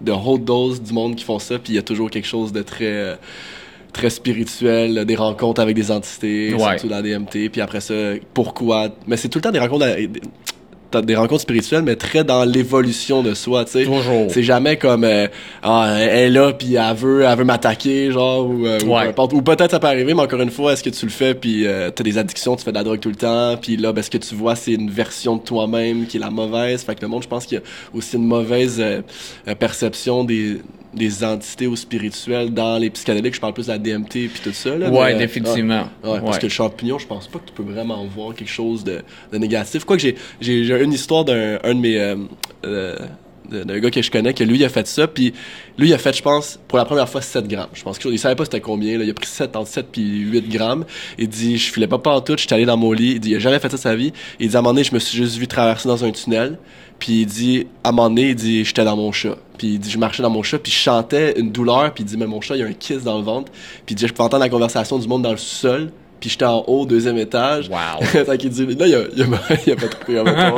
de 0.05 0.13
haute 0.13 0.45
dose 0.45 0.83
du 0.83 0.93
monde 0.93 1.15
qui 1.17 1.25
font 1.25 1.39
ça, 1.39 1.59
puis 1.59 1.73
il 1.73 1.77
y 1.77 1.79
a 1.79 1.83
toujours 1.83 2.11
quelque 2.11 2.27
chose 2.29 2.53
de 2.53 2.63
très 2.63 3.19
très 3.93 4.09
spirituel, 4.09 5.05
des 5.05 5.17
rencontres 5.17 5.61
avec 5.61 5.77
des 5.77 5.91
entités, 5.91 6.55
Ouais. 6.55 6.61
surtout 6.79 6.89
dans 6.89 6.97
la 6.97 7.03
DMT, 7.03 7.51
puis 7.51 7.61
après 7.61 7.81
ça, 7.83 7.95
pourquoi... 8.33 8.89
Mais 9.07 9.19
c'est 9.19 9.29
tout 9.29 9.37
le 9.39 9.43
temps 9.43 9.51
des 9.51 9.59
rencontres... 9.59 9.85
à- 9.85 9.97
des 11.01 11.17
rencontres 11.17 11.43
spirituelles, 11.43 11.83
mais 11.83 11.97
très 11.97 12.25
dans 12.25 12.45
l'évolution 12.45 13.23
de 13.23 13.33
soi, 13.35 13.65
tu 13.65 13.73
sais. 13.73 13.85
Toujours. 13.85 14.27
C'est 14.29 14.43
jamais 14.43 14.77
comme 14.77 15.05
euh, 15.05 15.29
ah 15.63 15.97
elle 15.99 16.09
est 16.27 16.31
là 16.31 16.53
puis 16.53 16.75
elle 16.75 16.95
veut 16.97 17.23
elle 17.23 17.39
veut 17.39 17.45
m'attaquer 17.45 18.11
genre 18.11 18.47
ou, 18.47 18.67
euh, 18.67 18.79
ou 18.85 18.89
Ouais. 18.95 19.05
peu 19.05 19.09
importe. 19.09 19.33
ou 19.33 19.43
peut-être 19.43 19.71
ça 19.71 19.81
peut 19.81 19.87
arriver 19.87 20.13
mais 20.15 20.23
encore 20.23 20.41
une 20.43 20.51
fois 20.51 20.73
est-ce 20.75 20.83
que 20.83 20.91
tu 20.91 21.07
le 21.07 21.11
fais 21.13 21.35
puis 21.35 21.67
euh, 21.67 21.91
t'as 21.91 22.05
des 22.05 22.19
addictions 22.19 22.57
tu 22.57 22.65
fais 22.65 22.73
de 22.73 22.77
la 22.77 22.85
drogue 22.85 23.01
tout 23.01 23.09
le 23.09 23.15
temps 23.15 23.57
puis 23.61 23.77
là 23.77 23.93
ben, 23.93 24.03
ce 24.03 24.11
que 24.11 24.19
tu 24.19 24.35
vois 24.35 24.57
c'est 24.57 24.73
une 24.73 24.91
version 24.91 25.37
de 25.37 25.43
toi-même 25.43 26.07
qui 26.07 26.17
est 26.19 26.21
la 26.21 26.31
mauvaise 26.31 26.83
fait 26.83 26.95
que 26.95 27.03
le 27.03 27.09
monde 27.09 27.23
je 27.23 27.29
pense 27.29 27.47
qu'il 27.47 27.59
y 27.59 27.61
a 27.61 27.65
aussi 27.97 28.17
une 28.17 28.27
mauvaise 28.27 28.77
euh, 28.81 29.01
euh, 29.49 29.55
perception 29.55 30.25
des 30.25 30.59
des 30.95 31.25
entités 31.25 31.67
ou 31.67 31.77
spirituelles 31.77 32.53
dans 32.53 32.79
les 32.79 32.91
psychédéliques 32.91 33.35
je 33.35 33.41
parle 33.41 33.55
plus 33.55 33.67
de 33.67 33.73
la 33.73 33.79
DMT 33.79 34.11
puis 34.11 34.41
tout 34.43 34.53
ça 34.53 34.77
là, 34.77 34.91
Ouais, 34.91 35.07
mais, 35.07 35.15
euh, 35.15 35.19
définitivement. 35.19 35.85
Ouais, 36.05 36.11
ouais, 36.11 36.21
parce 36.21 36.39
que 36.39 36.47
le 36.47 36.51
champignon, 36.51 36.99
je 36.99 37.07
pense 37.07 37.29
pas 37.29 37.39
que 37.39 37.47
tu 37.47 37.53
peux 37.53 37.63
vraiment 37.63 38.05
voir 38.07 38.35
quelque 38.35 38.51
chose 38.51 38.85
de, 38.85 39.03
de 39.33 39.39
négatif. 39.39 39.85
Quoique 39.85 40.03
j'ai, 40.03 40.17
j'ai, 40.41 40.65
j'ai 40.65 40.83
une 40.83 40.93
histoire 40.93 41.25
d'un 41.25 41.59
un 41.65 41.75
de 41.75 41.81
mes 41.81 41.99
euh, 41.99 42.17
euh, 42.65 42.97
d'un 43.51 43.79
gars 43.79 43.91
que 43.91 44.03
je 44.03 44.11
connais 44.11 44.35
que 44.35 44.45
lui 44.45 44.59
il 44.59 44.65
a 44.65 44.69
fait 44.69 44.87
ça 44.87 45.07
puis 45.07 45.33
lui 45.79 45.89
il 45.89 45.95
a 45.95 45.99
fait 45.99 46.17
je 46.17 46.23
pense 46.23 46.59
pour 46.69 46.79
la 46.79 46.85
première 46.85 47.09
fois 47.09 47.21
7 47.21 47.47
grammes. 47.49 47.69
Je 47.75 47.83
pense 47.83 47.99
qu'il 47.99 48.19
savait 48.19 48.37
pas 48.37 48.45
c'était 48.45 48.61
combien 48.61 48.99
là. 48.99 49.05
il 49.05 49.11
a 49.11 49.15
pris 49.15 49.27
7 49.27 49.57
entre 49.57 49.69
7 49.69 49.87
puis 49.91 50.21
8 50.21 50.49
grammes. 50.49 50.85
Il 51.19 51.29
dit 51.29 51.59
je 51.59 51.73
filais 51.73 51.87
pas 51.87 51.99
pas 51.99 52.15
en 52.15 52.21
tout 52.21 52.37
j'étais 52.37 52.55
allé 52.55 52.65
dans 52.65 52.77
mon 52.77 52.93
lit. 52.93 53.13
Il 53.13 53.21
dit 53.21 53.31
il 53.31 53.37
a 53.37 53.39
jamais 53.39 53.59
fait 53.59 53.71
ça 53.71 53.77
sa 53.77 53.95
vie. 53.95 54.13
Il 54.41 54.49
dit 54.49 54.57
à 54.57 54.59
un 54.59 54.63
moment 54.63 54.75
donné 54.75 54.85
je 54.85 54.95
me 54.95 54.99
suis 54.99 55.17
juste 55.17 55.37
vu 55.37 55.47
traverser 55.47 55.89
dans 55.89 56.05
un 56.05 56.11
tunnel. 56.11 56.59
Puis 56.99 57.23
il 57.23 57.27
dit 57.27 57.67
à 57.85 57.89
un 57.89 57.93
moment 57.93 58.09
donné 58.09 58.31
il 58.31 58.35
dit 58.35 58.65
j'étais 58.65 58.85
dans 58.85 58.97
mon 58.97 59.13
chat. 59.13 59.37
Puis 59.59 59.75
il 59.75 59.79
dit 59.79 59.91
je 59.91 59.99
marchais 59.99 60.23
dans 60.23 60.31
mon 60.31 60.43
chat 60.43 60.59
puis 60.59 60.73
je 60.73 60.79
chantais 60.79 61.39
une 61.39 61.51
douleur 61.51 61.93
puis 61.93 62.05
il 62.05 62.07
dit 62.07 62.17
mais 62.17 62.27
mon 62.27 62.41
chat 62.41 62.57
il 62.57 62.61
y 62.61 62.65
a 62.65 62.67
un 62.67 62.73
kiss 62.73 63.03
dans 63.03 63.19
le 63.19 63.25
ventre. 63.25 63.51
Puis 63.87 63.95
il 63.95 63.95
dit 63.97 64.07
je 64.07 64.13
peux 64.13 64.23
entendre 64.23 64.45
la 64.45 64.51
conversation 64.51 64.99
du 64.99 65.09
monde 65.09 65.23
dans 65.23 65.33
le 65.33 65.37
sol 65.37 65.91
puis 66.23 66.31
j'étais 66.31 66.45
en 66.45 66.63
haut, 66.69 66.87
deuxième 66.87 67.19
étage. 67.19 67.69
Wow. 67.69 68.05
fait 68.07 68.39
qu'il 68.39 68.51
dit, 68.51 68.65
là, 68.77 68.87
il 68.87 68.95
a, 68.95 69.01
il 69.17 69.23
a, 69.23 69.27
a 69.73 69.77
pas 69.77 69.89
trouvé 69.89 70.21
en 70.21 70.25
même 70.25 70.37
temps. 70.37 70.55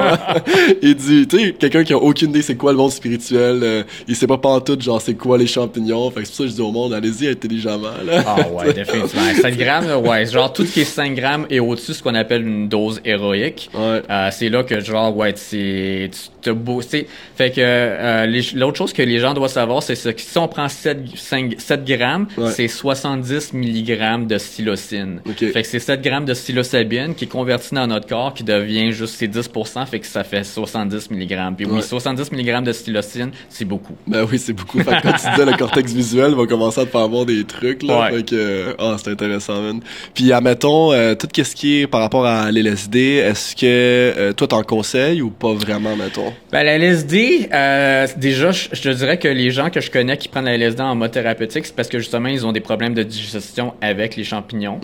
Il 0.82 0.94
dit, 0.94 1.26
tu 1.26 1.38
sais, 1.38 1.52
quelqu'un 1.58 1.84
qui 1.84 1.94
a 1.94 1.96
aucune 1.96 2.30
idée 2.30 2.42
c'est 2.42 2.54
quoi 2.56 2.72
le 2.72 2.76
monde 2.78 2.90
spirituel, 2.92 3.60
euh, 3.62 3.82
il 4.06 4.14
sait 4.14 4.26
pas 4.26 4.36
pantoute, 4.36 4.82
genre, 4.82 5.00
c'est 5.00 5.14
quoi 5.14 5.38
les 5.38 5.46
champignons. 5.46 6.10
Fait 6.10 6.20
que 6.20 6.26
c'est 6.26 6.32
pour 6.32 6.36
ça 6.36 6.44
que 6.44 6.50
je 6.50 6.54
dis 6.56 6.60
au 6.60 6.70
monde, 6.70 6.92
allez-y 6.92 7.28
intelligemment, 7.28 7.88
là. 8.04 8.22
Ah 8.26 8.36
ouais, 8.50 8.72
définitivement. 8.74 9.22
7 9.40 9.56
grammes, 9.56 10.06
ouais. 10.06 10.26
Genre, 10.26 10.52
tout 10.52 10.66
ce 10.66 10.72
qui 10.74 10.80
est 10.82 10.84
5 10.84 11.14
grammes 11.14 11.46
et 11.48 11.60
au-dessus, 11.60 11.94
ce 11.94 12.02
qu'on 12.02 12.14
appelle 12.14 12.42
une 12.46 12.68
dose 12.68 13.00
héroïque. 13.06 13.70
Ouais. 13.72 14.02
Euh, 14.10 14.28
c'est 14.30 14.50
là 14.50 14.64
que, 14.64 14.80
genre, 14.80 15.16
ouais, 15.16 15.32
c'est, 15.36 16.10
tu 16.12 16.18
te 16.42 16.50
boosté. 16.50 17.06
Fait 17.36 17.50
que, 17.50 17.60
euh, 17.60 18.42
l'autre 18.54 18.76
chose 18.76 18.92
que 18.92 19.02
les 19.02 19.18
gens 19.18 19.32
doivent 19.32 19.50
savoir, 19.50 19.82
c'est 19.82 19.94
ce 19.94 20.10
que 20.10 20.20
si 20.20 20.36
on 20.36 20.48
prend 20.48 20.68
7, 20.68 20.98
5, 21.16 21.54
7 21.56 21.84
grammes, 21.86 22.26
Ouais. 22.36 22.50
c'est 22.50 22.68
70 22.68 23.52
milligrammes 23.54 24.26
de 24.26 24.36
psilocine. 24.36 25.20
Ok. 25.26 25.52
Fait 25.54 25.62
que 25.62 25.68
c'est 25.68 25.78
7 25.78 26.02
grammes 26.02 26.24
de 26.24 26.32
psilocybine 26.32 27.14
qui 27.14 27.26
est 27.26 27.28
converti 27.28 27.76
dans 27.76 27.86
notre 27.86 28.08
corps, 28.08 28.34
qui 28.34 28.42
devient 28.42 28.90
juste, 28.90 29.14
c'est 29.16 29.28
10%, 29.28 29.86
fait 29.86 30.00
que 30.00 30.06
ça 30.06 30.24
fait 30.24 30.42
70 30.42 31.12
milligrammes. 31.12 31.54
Puis 31.54 31.64
oui, 31.64 31.74
Ouais. 31.76 31.80
70 31.80 32.32
milligrammes 32.32 32.64
de 32.64 32.72
psilocine, 32.72 33.30
c'est 33.48 33.64
beaucoup. 33.64 33.94
Ben 34.04 34.26
oui, 34.28 34.36
c'est 34.40 34.52
beaucoup. 34.52 34.80
Fait 34.82 34.96
que 34.96 35.02
quand 35.02 35.12
tu 35.12 35.30
disais 35.30 35.44
le 35.48 35.56
cortex 35.56 35.92
visuel 35.92 36.34
va 36.34 36.46
commencer 36.46 36.80
à 36.80 36.86
te 36.86 36.90
faire 36.90 37.08
voir 37.08 37.24
des 37.24 37.44
trucs, 37.44 37.84
là. 37.84 38.00
Ouais. 38.10 38.16
Fait 38.16 38.22
que, 38.30 38.74
ah, 38.80 38.96
c'est 38.98 39.10
intéressant, 39.12 39.60
man. 39.62 39.80
Puis, 40.12 40.32
admettons, 40.32 40.92
euh, 40.92 41.14
tout 41.14 41.28
ce 41.32 41.54
qui 41.54 41.82
est 41.82 41.86
par 41.86 42.00
rapport 42.00 42.26
à 42.26 42.50
l'LSD, 42.50 42.98
est-ce 42.98 43.54
que 43.54 43.62
euh, 43.64 44.32
toi, 44.32 44.48
t'en 44.48 44.62
conseilles 44.64 45.22
ou 45.22 45.30
pas 45.30 45.52
vraiment, 45.54 45.94
mettons? 45.94 46.32
Ben, 46.50 46.64
la 46.64 46.78
LSD, 46.78 47.48
euh, 47.54 48.08
déjà, 48.16 48.50
je, 48.50 48.70
je 48.72 48.82
te 48.82 48.88
dirais 48.88 49.18
que 49.18 49.28
les 49.28 49.52
gens 49.52 49.70
que 49.70 49.80
je 49.80 49.88
connais 49.92 50.16
qui 50.16 50.26
prennent 50.26 50.46
la 50.46 50.56
LSD 50.56 50.82
en 50.82 50.96
mode 50.96 51.12
thérapeutique, 51.12 51.66
c'est 51.66 51.76
parce 51.76 51.88
que 51.88 52.00
justement, 52.00 52.28
ils 52.28 52.44
ont 52.44 52.50
des 52.50 52.58
problèmes 52.60 52.94
de 52.94 53.04
digestion 53.04 53.74
avec 53.80 54.16
les 54.16 54.24
champignons. 54.24 54.80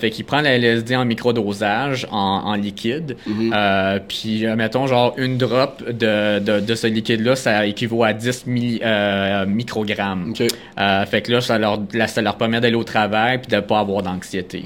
Fait 0.00 0.07
qu'ils 0.10 0.24
prennent 0.24 0.44
la 0.44 0.56
LSD 0.58 0.96
en 0.96 1.04
microdosage, 1.04 2.06
en, 2.10 2.16
en 2.44 2.54
liquide. 2.54 3.16
Mhm. 3.26 3.52
Euh, 3.54 3.98
puis, 4.06 4.46
mettons, 4.56 4.86
genre, 4.86 5.14
une 5.16 5.36
drop 5.38 5.82
de, 5.88 6.38
de, 6.38 6.60
de 6.60 6.74
ce 6.74 6.86
liquide-là, 6.86 7.36
ça 7.36 7.66
équivaut 7.66 8.04
à 8.04 8.12
10 8.12 8.46
milli- 8.46 8.80
euh, 8.82 9.46
microgrammes. 9.46 10.32
Euh, 10.78 11.06
fait 11.06 11.22
que 11.22 11.32
là, 11.32 11.40
ça 11.40 11.58
leur, 11.58 11.80
là, 11.92 12.06
ça 12.06 12.22
leur 12.22 12.36
permet 12.36 12.60
d'aller 12.60 12.74
au 12.76 12.84
travail 12.84 13.38
puis 13.38 13.48
de 13.54 13.60
pas 13.60 13.80
avoir 13.80 14.02
d'anxiété. 14.02 14.64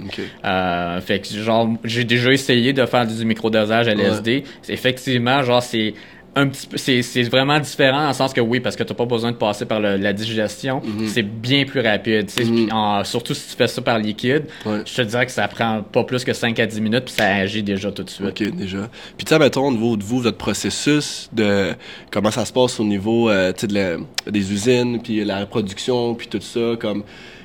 Fait 1.00 1.18
que 1.20 1.28
genre 1.28 1.68
j'ai 1.84 2.04
déjà 2.04 2.32
essayé 2.32 2.72
de 2.72 2.84
faire 2.86 3.06
du 3.06 3.24
microdosage 3.24 3.88
LSD. 3.88 4.44
C'est 4.62 4.72
Effectivement, 4.72 5.42
genre 5.42 5.62
c'est 5.62 5.94
un 6.34 6.48
petit 6.48 6.66
peu 6.66 6.78
c'est 6.78 7.02
c'est 7.02 7.22
vraiment 7.24 7.58
différent 7.60 8.00
dans 8.02 8.08
le 8.08 8.14
sens 8.14 8.32
que 8.32 8.40
oui 8.40 8.58
parce 8.60 8.74
que 8.74 8.82
t'as 8.82 8.94
pas 8.94 9.04
besoin 9.04 9.32
de 9.32 9.36
passer 9.36 9.66
par 9.66 9.80
le- 9.80 9.96
la 9.96 10.12
digestion, 10.14 10.80
Mhm. 10.82 11.06
c'est 11.08 11.22
bien 11.22 11.64
plus 11.64 11.80
rapide, 11.80 12.30
Mhm. 12.40 12.68
en- 12.72 13.04
surtout 13.04 13.34
si 13.34 13.50
tu 13.50 13.56
fais 13.56 13.68
ça 13.68 13.82
par 13.82 13.98
liquide, 13.98 14.44
Ouais. 14.64 14.80
je 14.86 14.94
te 14.94 15.02
dirais 15.02 15.26
que 15.26 15.32
ça 15.32 15.46
prend 15.48 15.82
pas 15.82 16.04
plus 16.04 16.24
que 16.24 16.32
5 16.32 16.58
à 16.58 16.66
10 16.66 16.80
minutes 16.80 17.04
puis 17.04 17.14
ça 17.14 17.26
agit 17.26 17.62
déjà 17.62 17.92
tout 17.92 18.02
de 18.02 18.10
suite. 18.10 18.26
Ok, 18.28 18.42
déjà. 18.56 18.88
Puis 19.16 19.26
tu 19.26 19.30
sais, 19.34 19.38
mettons, 19.38 19.68
au 19.68 19.72
niveau 19.72 19.96
de 19.98 20.02
vous, 20.04 20.20
votre 20.20 20.38
processus 20.38 21.28
de 21.32 21.72
comment 22.10 22.30
ça 22.30 22.44
se 22.46 22.52
passe 22.52 22.80
au 22.80 22.84
niveau 22.84 23.28
euh, 23.28 23.52
de 23.52 23.74
la- 23.74 23.96
des 24.30 24.52
usines, 24.52 25.00
puis 25.02 25.24
la 25.24 25.44
production, 25.44 26.14
puis 26.14 26.28
tout 26.28 26.40
ça, 26.40 26.76
comme 26.80 27.02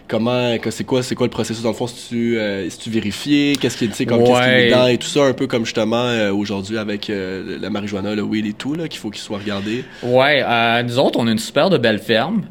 comment, 0.07 0.55
c'est 0.69 0.83
quoi, 0.83 1.03
c'est 1.03 1.15
quoi 1.15 1.27
le 1.27 1.31
processus? 1.31 1.63
Dans 1.63 1.69
le 1.69 1.75
fond, 1.75 1.87
si 1.87 2.09
tu, 2.09 2.37
euh, 2.37 2.69
si 2.69 2.77
tu 2.79 2.89
vérifié, 2.89 3.55
qu'est-ce 3.59 3.77
qui, 3.77 3.85
est- 3.85 3.89
tu 3.89 3.93
sais, 3.95 4.05
comme 4.05 4.23
qu'est-ce 4.23 4.39
qui 4.39 4.47
est 4.49 4.65
dedans 4.69 4.87
et 4.87 4.97
tout 4.97 5.07
ça, 5.07 5.23
un 5.25 5.33
peu 5.33 5.47
comme 5.47 5.65
justement 5.65 6.03
euh, 6.05 6.31
aujourd'hui 6.31 6.77
avec 6.77 7.09
euh, 7.09 7.57
la 7.61 7.69
marijuana, 7.69 8.15
le 8.15 8.21
weed 8.21 8.45
et 8.45 8.53
tout 8.53 8.73
là, 8.75 8.87
qu'il 8.87 8.99
faut 8.99 9.09
qu'il 9.09 9.21
soit 9.21 9.37
regardé? 9.39 9.83
Ouais, 10.03 10.43
euh, 10.47 10.83
nous 10.83 10.97
autres 10.99 11.19
on 11.19 11.27
a 11.27 11.31
une 11.31 11.37
super 11.39 11.69
de 11.69 11.77
belle 11.77 11.99
ferme, 11.99 12.43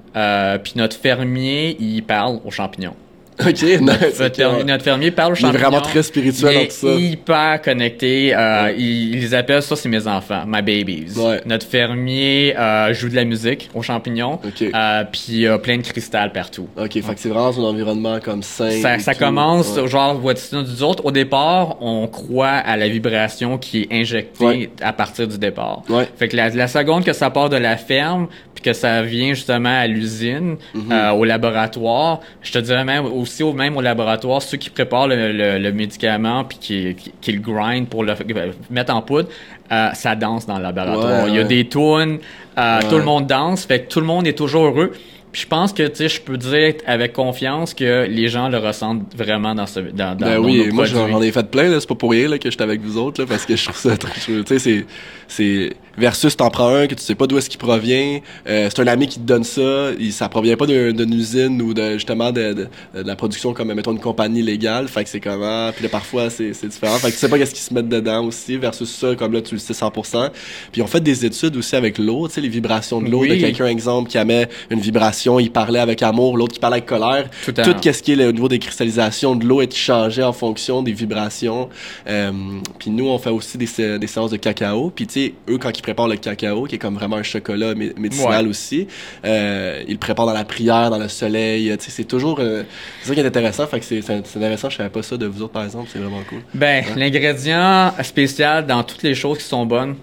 puis 0.62 0.72
notre 0.76 0.96
fermier 0.96 1.76
il 1.80 2.02
parle 2.02 2.40
aux 2.44 2.50
champignons. 2.50 2.94
Ok, 3.46 3.62
nice. 3.62 3.80
Notre, 3.80 4.34
fermier, 4.36 4.56
ouais. 4.58 4.64
notre 4.64 4.84
fermier 4.84 5.10
parle 5.10 5.32
aux 5.32 5.36
Il 5.36 5.38
est 5.38 5.42
champignons. 5.42 5.60
vraiment 5.68 5.80
très 5.82 6.02
spirituel 6.02 6.50
Il 6.52 6.54
dans 6.54 6.60
est 6.62 6.68
tout 6.68 6.86
ça. 6.88 6.94
hyper 6.94 7.62
connecté. 7.62 8.34
Euh, 8.34 8.72
il, 8.76 9.14
il 9.14 9.20
les 9.20 9.34
appelle, 9.34 9.62
ça, 9.62 9.76
c'est 9.76 9.88
mes 9.90 10.06
enfants, 10.06 10.44
my 10.46 10.62
babies. 10.62 11.12
Ouais. 11.18 11.42
Notre 11.44 11.66
fermier 11.66 12.54
euh, 12.58 12.94
joue 12.94 13.08
de 13.10 13.14
la 13.14 13.24
musique 13.24 13.68
aux 13.74 13.82
champignons. 13.82 14.40
Ok. 14.44 14.62
Euh, 14.74 15.04
puis 15.12 15.24
il 15.28 15.38
y 15.40 15.46
a 15.46 15.58
plein 15.58 15.76
de 15.76 15.82
cristal 15.82 16.32
partout. 16.32 16.68
Ok, 16.78 16.92
fait 16.92 17.00
que 17.02 17.20
c'est 17.20 17.28
vraiment 17.28 17.48
un 17.48 17.70
environnement 17.70 18.20
comme 18.20 18.42
sain. 18.42 18.70
Ça, 18.82 18.98
ça 18.98 19.14
commence, 19.14 19.76
Ouais. 19.76 19.86
genre, 19.86 20.14
voici 20.14 20.54
nous 20.54 20.82
autres? 20.82 21.04
Au 21.04 21.10
départ, 21.10 21.76
on 21.82 22.06
croit 22.06 22.48
à 22.48 22.76
la 22.76 22.88
vibration 22.88 23.58
qui 23.58 23.82
est 23.82 23.88
injectée 23.92 24.44
Ouais. 24.44 24.70
à 24.80 24.92
partir 24.92 25.28
du 25.28 25.38
départ. 25.38 25.82
Ouais. 25.90 26.08
Fait 26.16 26.28
que 26.28 26.36
la, 26.36 26.48
la 26.48 26.68
seconde 26.68 27.04
que 27.04 27.12
ça 27.12 27.28
part 27.30 27.50
de 27.50 27.56
la 27.56 27.76
ferme, 27.76 28.28
puis 28.54 28.62
que 28.62 28.72
ça 28.72 29.02
vient 29.02 29.34
justement 29.34 29.78
à 29.78 29.86
l'usine, 29.86 30.56
Mhm. 30.74 30.90
euh, 30.92 31.10
au 31.10 31.24
laboratoire, 31.24 32.20
je 32.42 32.52
te 32.52 32.58
dirais 32.58 32.84
même 32.84 33.04
aussi 33.26 33.42
au 33.42 33.52
même 33.52 33.76
au 33.76 33.80
laboratoire, 33.80 34.40
ceux 34.42 34.56
qui 34.56 34.70
préparent 34.70 35.08
le, 35.08 35.32
le- 35.32 35.58
le 35.58 35.72
médicament 35.72 36.44
puis 36.44 36.58
qui, 36.58 36.94
qui, 36.94 37.12
qui 37.20 37.32
le 37.32 37.40
grind 37.40 37.86
pour 37.88 38.02
le 38.04 38.12
f- 38.12 38.52
mettre 38.70 38.94
en 38.94 39.02
poudre, 39.02 39.28
euh, 39.72 39.90
ça 39.94 40.14
danse 40.14 40.46
dans 40.46 40.56
le 40.56 40.62
laboratoire. 40.62 41.24
Ouais, 41.24 41.30
Il 41.30 41.36
y 41.36 41.38
a 41.40 41.44
des 41.44 41.66
tunes, 41.68 42.18
euh, 42.58 42.78
Ouais. 42.80 42.88
tout 42.88 42.96
le 42.96 43.04
monde 43.04 43.26
danse, 43.26 43.64
fait 43.66 43.80
que 43.82 43.88
tout 43.92 44.00
le 44.00 44.06
monde 44.06 44.26
est 44.26 44.32
toujours 44.38 44.64
heureux. 44.66 44.92
Puis 45.36 45.42
je 45.42 45.48
pense 45.48 45.74
que, 45.74 45.82
tu 45.86 45.96
sais, 45.96 46.08
je 46.08 46.18
peux 46.22 46.38
dire 46.38 46.76
avec 46.86 47.12
confiance 47.12 47.74
que 47.74 48.06
les 48.08 48.28
gens 48.28 48.48
le 48.48 48.56
ressentent 48.56 49.14
vraiment 49.14 49.54
dans 49.54 49.66
ce, 49.66 49.80
dans, 49.80 50.16
dans, 50.16 50.24
ben 50.26 50.38
oui, 50.38 50.70
moi 50.72 50.86
j'en 50.86 51.20
ai 51.20 51.30
fait 51.30 51.50
plein, 51.50 51.68
là, 51.68 51.78
c'est 51.78 51.86
pas 51.86 51.94
pour 51.94 52.12
rien 52.12 52.26
là, 52.26 52.38
que 52.38 52.50
j'étais 52.50 52.62
avec 52.64 52.80
vous 52.80 52.96
autres, 52.96 53.20
là, 53.20 53.26
parce 53.28 53.44
que 53.44 53.54
je 53.54 53.64
trouve 53.64 53.76
ça 53.76 53.98
très 53.98 54.18
tu 54.18 54.42
sais, 54.46 54.58
c'est, 54.58 54.86
c'est, 55.28 55.76
versus 55.98 56.34
t'en 56.38 56.48
prends 56.48 56.74
un 56.74 56.86
que 56.86 56.94
tu 56.94 57.02
sais 57.02 57.14
pas 57.14 57.26
d'où 57.26 57.36
est-ce 57.36 57.50
qu'il 57.50 57.58
provient, 57.58 58.20
euh, 58.48 58.70
c'est 58.74 58.80
un 58.80 58.86
ami 58.86 59.08
qui 59.08 59.18
te 59.18 59.26
donne 59.26 59.44
ça, 59.44 59.90
il, 59.98 60.10
ça 60.14 60.30
provient 60.30 60.56
pas 60.56 60.64
d'un- 60.64 60.92
d'une 60.92 61.12
usine 61.12 61.60
ou 61.60 61.74
de, 61.74 61.92
justement 61.94 62.32
de, 62.32 62.54
de, 62.54 62.68
de 62.94 63.06
la 63.06 63.14
production 63.14 63.52
comme, 63.52 63.74
mettons, 63.74 63.92
une 63.92 64.00
compagnie 64.00 64.40
légale, 64.40 64.88
fait 64.88 65.04
que 65.04 65.10
c'est 65.10 65.20
comment, 65.20 65.70
puis 65.72 65.82
là, 65.82 65.90
parfois 65.90 66.30
c'est, 66.30 66.54
c'est 66.54 66.68
différent, 66.68 66.96
fait 66.96 67.08
que 67.08 67.12
tu 67.12 67.18
sais 67.18 67.28
pas 67.28 67.36
qu'est-ce 67.36 67.52
qu'ils 67.52 67.62
se 67.64 67.74
mettent 67.74 67.90
dedans 67.90 68.24
aussi, 68.24 68.56
versus 68.56 68.88
ça, 68.90 69.14
comme 69.16 69.34
là, 69.34 69.42
tu 69.42 69.54
le 69.56 69.58
sais 69.60 69.74
100%. 69.74 70.30
Puis 70.72 70.80
on 70.80 70.86
fait 70.86 71.00
des 71.02 71.26
études 71.26 71.56
aussi 71.58 71.76
avec 71.76 71.98
l'eau, 71.98 72.26
tu 72.26 72.34
sais, 72.36 72.40
les 72.40 72.48
vibrations 72.48 73.02
de 73.02 73.10
l'eau, 73.10 73.20
Oui. 73.20 73.28
de 73.28 73.34
quelqu'un, 73.34 73.66
exemple, 73.66 74.08
qui 74.08 74.16
aimait 74.16 74.48
une 74.70 74.80
vibration, 74.80 75.25
il 75.38 75.50
parlait 75.50 75.78
avec 75.80 76.02
amour, 76.02 76.36
l'autre 76.36 76.54
qui 76.54 76.60
parlait 76.60 76.76
avec 76.78 76.86
colère, 76.86 77.28
Tout 77.44 77.52
qu'est-ce 77.80 78.02
qui 78.02 78.12
est 78.12 78.16
le- 78.16 78.28
au 78.28 78.32
niveau 78.32 78.48
des 78.48 78.58
cristallisations 78.58 79.34
de 79.36 79.44
l'eau 79.44 79.60
est 79.60 79.74
changé 79.74 80.22
en 80.22 80.32
fonction 80.32 80.82
des 80.82 80.92
vibrations. 80.92 81.68
Euh, 82.08 82.30
puis 82.78 82.90
nous, 82.90 83.08
on 83.08 83.18
fait 83.18 83.30
aussi 83.30 83.58
des, 83.58 83.66
sé- 83.66 83.98
des 83.98 84.06
séances 84.06 84.30
de 84.30 84.36
cacao. 84.36 84.90
Puis 84.94 85.06
tu 85.06 85.12
sais, 85.14 85.34
eux, 85.50 85.58
quand 85.58 85.76
ils 85.76 85.82
préparent 85.82 86.08
le 86.08 86.16
cacao, 86.16 86.64
qui 86.64 86.76
est 86.76 86.78
comme 86.78 86.94
vraiment 86.94 87.16
un 87.16 87.22
chocolat 87.22 87.74
mé- 87.74 87.92
médicinal 87.98 88.44
Ouais. 88.44 88.50
aussi, 88.50 88.86
euh, 89.24 89.82
ils 89.86 89.92
le 89.92 89.98
préparent 89.98 90.26
dans 90.26 90.32
la 90.32 90.44
prière, 90.44 90.90
dans 90.90 90.98
le 90.98 91.08
soleil. 91.08 91.74
Tu 91.78 91.84
sais, 91.86 91.90
c'est 91.90 92.04
toujours... 92.04 92.38
euh, 92.40 92.62
c'est 93.02 93.08
ça 93.08 93.14
qui 93.14 93.20
est 93.20 93.26
intéressant. 93.26 93.66
Fait 93.66 93.80
que 93.80 93.84
c'est 93.86 94.10
intéressant. 94.10 94.70
Je 94.70 94.76
savais 94.76 94.88
pas 94.90 95.02
ça 95.02 95.16
de 95.16 95.26
vous 95.26 95.42
autres, 95.42 95.52
par 95.52 95.64
exemple. 95.64 95.88
C'est 95.92 95.98
vraiment 95.98 96.22
cool. 96.28 96.40
Ben, 96.54 96.84
l'ingrédient 96.96 97.92
spécial 98.02 98.66
dans 98.66 98.82
toutes 98.82 99.02
les 99.02 99.14
choses 99.14 99.38
qui 99.38 99.44
sont 99.44 99.64
bonnes, 99.66 99.96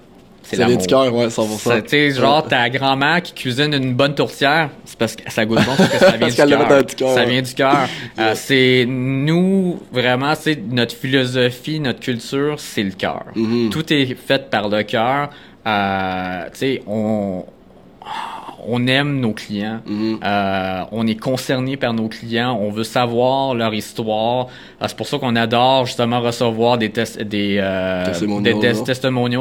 c'est 0.43 0.55
C'est 0.57 0.61
l'amour. 0.61 0.77
du 0.77 0.87
cœur, 0.87 1.13
ouais, 1.15 1.27
100%. 1.27 1.57
Ça, 1.57 1.81
Tu 1.81 1.89
sais, 1.89 2.11
genre, 2.11 2.45
ta 2.47 2.69
grand-mère 2.69 3.21
qui 3.23 3.33
cuisine 3.33 3.73
une 3.73 3.93
bonne 3.93 4.13
tourtière, 4.13 4.69
c'est 4.85 4.97
parce 4.97 5.15
que 5.15 5.31
ça 5.31 5.45
goûte 5.45 5.59
bon, 5.65 5.71
parce 5.77 5.89
que 5.89 5.97
ça 5.97 6.11
vient 6.17 6.27
du 6.27 6.35
cœur. 6.95 7.13
Ça 7.13 7.25
vient 7.25 7.41
du 7.41 7.53
cœur. 7.53 7.87
Euh, 8.19 8.33
c'est 8.35 8.85
nous, 8.87 9.79
vraiment, 9.91 10.33
c'est 10.39 10.59
notre 10.69 10.95
philosophie, 10.95 11.79
notre 11.79 11.99
culture, 12.01 12.59
c'est 12.59 12.83
le 12.83 12.91
cœur. 12.91 13.23
Mhm. 13.35 13.69
Tout 13.69 13.91
est 13.93 14.15
fait 14.15 14.49
par 14.49 14.69
le 14.69 14.83
cœur. 14.83 15.29
Euh, 15.65 16.43
tu 16.51 16.57
sais, 16.59 16.81
on, 16.87 17.45
on 18.67 18.87
aime 18.87 19.19
nos 19.19 19.33
clients. 19.33 19.79
Mhm. 19.85 20.19
Euh, 20.23 20.81
on 20.91 21.07
est 21.07 21.19
concerné 21.19 21.77
par 21.77 21.93
nos 21.93 22.07
clients. 22.07 22.57
On 22.61 22.69
veut 22.71 22.83
savoir 22.83 23.53
leur 23.55 23.73
histoire. 23.73 24.47
Euh, 24.81 24.85
c'est 24.87 24.95
pour 24.97 25.07
ça 25.07 25.17
qu'on 25.17 25.35
adore 25.35 25.85
justement 25.85 26.19
recevoir 26.21 26.77
des 26.77 26.89
tests, 26.89 27.21
des, 27.21 27.57
euh, 27.59 28.05
des 28.41 28.53
tes- 28.59 28.73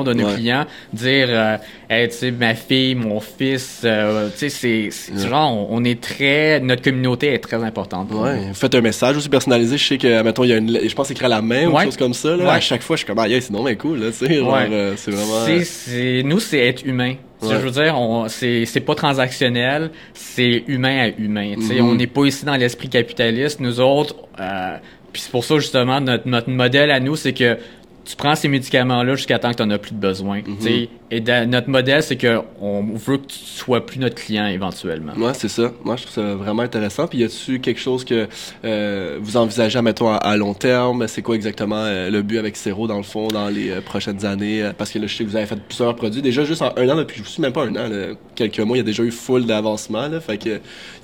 de 0.04 0.12
nos 0.14 0.26
Ouais. 0.26 0.34
clients. 0.34 0.64
Dire, 0.92 1.26
euh, 1.30 1.56
hey, 1.90 2.08
tu 2.08 2.14
sais, 2.16 2.30
ma 2.30 2.54
fille, 2.54 2.94
mon 2.94 3.20
fils, 3.20 3.82
euh, 3.84 4.28
tu 4.36 4.48
sais, 4.50 4.90
c'est, 4.90 5.12
Ouais. 5.12 5.28
genre, 5.28 5.52
on, 5.70 5.78
on 5.80 5.84
est 5.84 6.00
très, 6.00 6.60
notre 6.60 6.82
communauté 6.82 7.32
est 7.34 7.38
très 7.38 7.62
importante. 7.62 8.10
Ouais, 8.12 8.36
nous. 8.36 8.48
vous 8.48 8.54
faites 8.54 8.74
un 8.74 8.80
message 8.80 9.16
aussi 9.16 9.28
personnalisé. 9.28 9.76
Je 9.76 9.86
sais 9.86 9.98
que, 9.98 10.22
mettons, 10.22 10.44
il 10.44 10.50
y 10.50 10.52
a 10.52 10.56
une, 10.56 10.78
je 10.88 10.94
pense 10.94 11.10
écrire 11.10 11.26
à 11.26 11.28
la 11.28 11.42
main 11.42 11.66
ou 11.66 11.72
quelque 11.72 11.84
chose 11.84 11.96
comme 11.96 12.14
ça. 12.14 12.36
Là. 12.36 12.44
Ouais. 12.44 12.50
À 12.50 12.60
chaque 12.60 12.82
fois, 12.82 12.96
je 12.96 13.00
suis 13.00 13.06
comme, 13.06 13.18
ah, 13.18 13.28
yeah, 13.28 13.40
c'est 13.40 13.52
cool, 13.76 14.00
tu 14.00 14.26
sais. 14.26 14.38
euh, 14.72 14.94
c'est 14.96 15.10
vraiment. 15.10 15.46
C'est, 15.46 15.64
c'est, 15.64 16.22
nous, 16.24 16.40
c'est 16.40 16.58
être 16.58 16.84
humain. 16.86 17.14
Ouais. 17.42 17.54
Je 17.54 17.56
veux 17.56 17.70
dire, 17.70 17.98
on, 17.98 18.28
c'est, 18.28 18.64
c'est 18.66 18.80
pas 18.80 18.94
transactionnel, 18.94 19.90
c'est 20.14 20.64
humain 20.66 21.06
à 21.10 21.20
humain. 21.20 21.54
Tu 21.56 21.62
sais, 21.62 21.80
Mhm. 21.80 21.86
On 21.88 21.94
n'est 21.94 22.06
pas 22.06 22.24
ici 22.24 22.44
dans 22.44 22.56
l'esprit 22.56 22.88
capitaliste. 22.88 23.60
Nous 23.60 23.80
autres, 23.80 24.14
euh, 24.40 24.76
puis 25.12 25.22
c'est 25.22 25.30
pour 25.30 25.44
ça 25.44 25.56
justement 25.58 26.00
notre, 26.00 26.26
notre 26.28 26.50
modèle 26.50 26.90
à 26.90 27.00
nous, 27.00 27.16
c'est 27.16 27.32
que 27.32 27.56
tu 28.04 28.16
prends 28.16 28.34
ces 28.34 28.48
médicaments-là 28.48 29.14
jusqu'à 29.14 29.38
temps 29.38 29.50
que 29.52 29.56
tu 29.56 29.62
n'en 29.62 29.70
as 29.70 29.78
plus 29.78 29.92
de 29.92 30.00
besoin. 30.00 30.38
Mhm. 30.38 30.56
tu 30.58 30.62
sais. 30.64 30.88
Et 31.14 31.20
dans- 31.20 31.46
notre 31.48 31.68
modèle, 31.68 32.02
c'est 32.02 32.16
que 32.16 32.40
on 32.58 32.82
veut 32.94 33.18
que 33.18 33.26
tu 33.26 33.38
sois 33.38 33.84
plus 33.84 33.98
notre 33.98 34.14
client 34.14 34.46
éventuellement. 34.46 35.12
Ouais, 35.18 35.32
c'est 35.34 35.48
ça. 35.50 35.70
Moi, 35.84 35.96
je 35.96 36.04
trouve 36.04 36.14
ça 36.14 36.34
vraiment 36.36 36.62
intéressant. 36.62 37.06
Puis, 37.06 37.18
y 37.18 37.24
a-tu 37.24 37.60
quelque 37.60 37.78
chose 37.80 38.02
que 38.02 38.26
euh, 38.64 39.18
vous 39.20 39.36
envisagez, 39.36 39.82
mettons, 39.82 40.08
à, 40.08 40.16
à 40.16 40.36
long 40.38 40.54
terme? 40.54 41.06
C'est 41.08 41.20
quoi 41.20 41.34
exactement 41.34 41.76
euh, 41.84 42.08
le 42.08 42.22
but 42.22 42.38
avec 42.38 42.56
Cero, 42.56 42.86
dans 42.86 42.96
le 42.96 43.02
fond, 43.02 43.28
dans 43.28 43.48
les 43.50 43.68
euh, 43.70 43.80
prochaines 43.82 44.24
années? 44.24 44.70
Parce 44.78 44.90
que 44.90 44.98
là, 44.98 45.06
je 45.06 45.14
sais 45.14 45.24
que 45.24 45.28
vous 45.28 45.36
avez 45.36 45.44
fait 45.44 45.60
plusieurs 45.60 45.94
produits. 45.94 46.22
Déjà, 46.22 46.44
juste 46.44 46.62
en 46.62 46.72
un 46.78 46.88
an, 46.88 46.96
depuis, 46.96 47.20
je 47.22 47.28
suis 47.28 47.42
même 47.42 47.52
pas 47.52 47.64
un 47.64 47.76
an, 47.76 47.88
là, 47.90 48.14
quelques 48.34 48.60
mois, 48.60 48.78
il 48.78 48.80
y 48.80 48.82
a 48.82 48.86
déjà 48.86 49.02
eu 49.02 49.10
full 49.10 49.44
d'avancement. 49.44 50.08
Fait 50.26 50.38
que, 50.38 50.48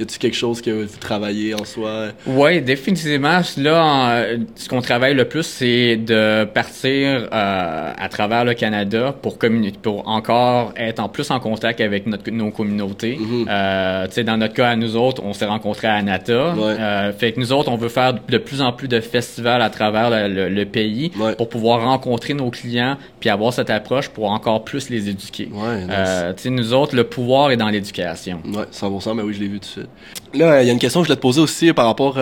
y 0.00 0.02
a-tu 0.02 0.18
quelque 0.18 0.36
chose 0.36 0.62
que 0.62 0.70
vous 0.84 0.98
travaillez 0.98 1.52
en 1.54 1.66
soi? 1.66 2.06
Oui, 2.26 2.62
définitivement. 2.62 3.40
Là, 3.59 3.84
en- 3.84 4.38
ce 4.54 4.70
qu'on 4.70 4.80
travaille 4.80 5.12
le 5.14 5.26
plus, 5.26 5.42
c'est 5.42 5.96
de 5.96 6.44
partir 6.44 7.28
à 7.30 8.09
travers 8.11 8.46
le 8.46 8.54
Canada 8.54 9.14
pour 9.20 9.36
communiquer, 9.36 9.78
pour 9.82 9.97
encore 10.07 10.72
être 10.76 11.01
en 11.01 11.09
plus 11.09 11.30
en 11.30 11.40
contact 11.40 11.80
avec 11.80 12.07
notre, 12.07 12.30
nos 12.30 12.51
communautés. 12.51 13.16
Mhm. 13.20 13.46
Euh, 13.49 14.07
tu 14.07 14.12
sais, 14.14 14.24
dans 14.24 14.36
notre 14.36 14.55
cas, 14.55 14.68
à 14.70 14.76
nous 14.76 14.96
autres, 14.96 15.22
on 15.24 15.32
s'est 15.32 15.46
rencontrés 15.46 15.88
à 15.88 15.94
Anata. 15.94 16.55
Ouais. 16.55 16.76
Euh, 16.78 17.12
fait 17.12 17.32
que 17.32 17.40
nous 17.40 17.53
autres, 17.53 17.70
on 17.70 17.76
veut 17.76 17.88
faire 17.88 18.14
de 18.28 18.38
plus 18.38 18.61
en 18.62 18.72
plus 18.72 18.88
de 18.88 19.01
festivals 19.01 19.62
à 19.62 19.70
travers 19.70 20.11
le, 20.11 20.28
le- 20.28 20.49
le 20.49 20.64
pays 20.64 21.11
Ouais. 21.18 21.34
pour 21.34 21.49
pouvoir 21.49 21.82
rencontrer 21.82 22.34
nos 22.34 22.51
clients 22.51 22.96
puis 23.20 23.28
avoir 23.30 23.53
cette 23.53 23.70
approche 23.70 24.09
pour 24.09 24.30
encore 24.30 24.64
plus 24.64 24.90
les 24.90 25.09
éduquer. 25.09 25.49
Ouais, 25.53 25.80
nice. 25.80 25.86
Euh, 25.90 26.32
tu 26.34 26.42
sais, 26.44 26.51
nous 26.51 26.72
autres, 26.72 26.94
le 26.94 27.05
pouvoir 27.05 27.51
est 27.51 27.57
dans 27.57 27.68
l'éducation. 27.68 28.40
Ouais, 28.46 28.64
100%, 28.72 29.14
mais 29.14 29.22
oui, 29.22 29.34
je 29.34 29.40
l'ai 29.40 29.49
vu 29.49 29.55
tout 29.61 29.66
de 29.66 29.72
suite. 29.72 29.88
Là, 30.34 30.62
il 30.62 30.66
y 30.66 30.70
a 30.70 30.72
une 30.72 30.78
question 30.78 31.01
que 31.01 31.05
je 31.07 31.09
voulais 31.09 31.16
te 31.16 31.22
poser 31.22 31.40
aussi 31.40 31.72
par 31.72 31.86
rapport, 31.86 32.18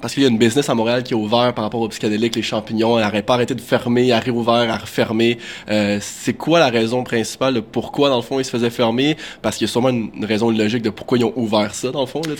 parce 0.00 0.14
qu'il 0.14 0.22
y 0.22 0.26
a 0.26 0.28
une 0.30 0.38
business 0.38 0.68
à 0.70 0.74
Montréal 0.74 1.02
qui 1.02 1.12
est 1.12 1.16
ouvert 1.16 1.52
par 1.52 1.64
rapport 1.64 1.80
aux 1.82 1.88
psychédéliques, 1.88 2.34
les 2.36 2.42
champignons, 2.42 2.96
elle 2.96 3.04
n'arrête 3.04 3.26
pas 3.26 3.34
arrêté 3.34 3.54
de 3.54 3.60
fermer, 3.60 4.06
elle 4.06 4.12
a 4.12 4.18
réouvert, 4.20 4.62
elle 4.62 4.70
a 4.70 4.76
refermé. 4.78 5.36
C'est 6.00 6.32
quoi 6.34 6.58
la 6.58 6.68
raison 6.68 7.02
principale 7.04 7.19
de 7.22 7.60
pourquoi, 7.60 8.08
dans 8.08 8.16
le 8.16 8.22
fond, 8.22 8.38
ils 8.38 8.44
se 8.44 8.50
faisaient 8.50 8.70
fermer? 8.70 9.16
Parce 9.42 9.56
qu'il 9.56 9.66
y 9.66 9.70
a 9.70 9.72
sûrement 9.72 9.88
une, 9.90 10.10
une 10.16 10.24
raison 10.24 10.50
logique 10.50 10.82
de 10.82 10.90
pourquoi 10.90 11.18
ils 11.18 11.24
ont 11.24 11.32
ouvert 11.36 11.74
ça, 11.74 11.90
dans 11.90 12.00
le 12.00 12.06
fond, 12.06 12.20
là. 12.26 12.34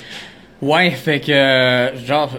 Ouais, 0.62 0.90
fait 0.90 1.20
que 1.20 1.32
euh, 1.32 1.96
genre 2.04 2.30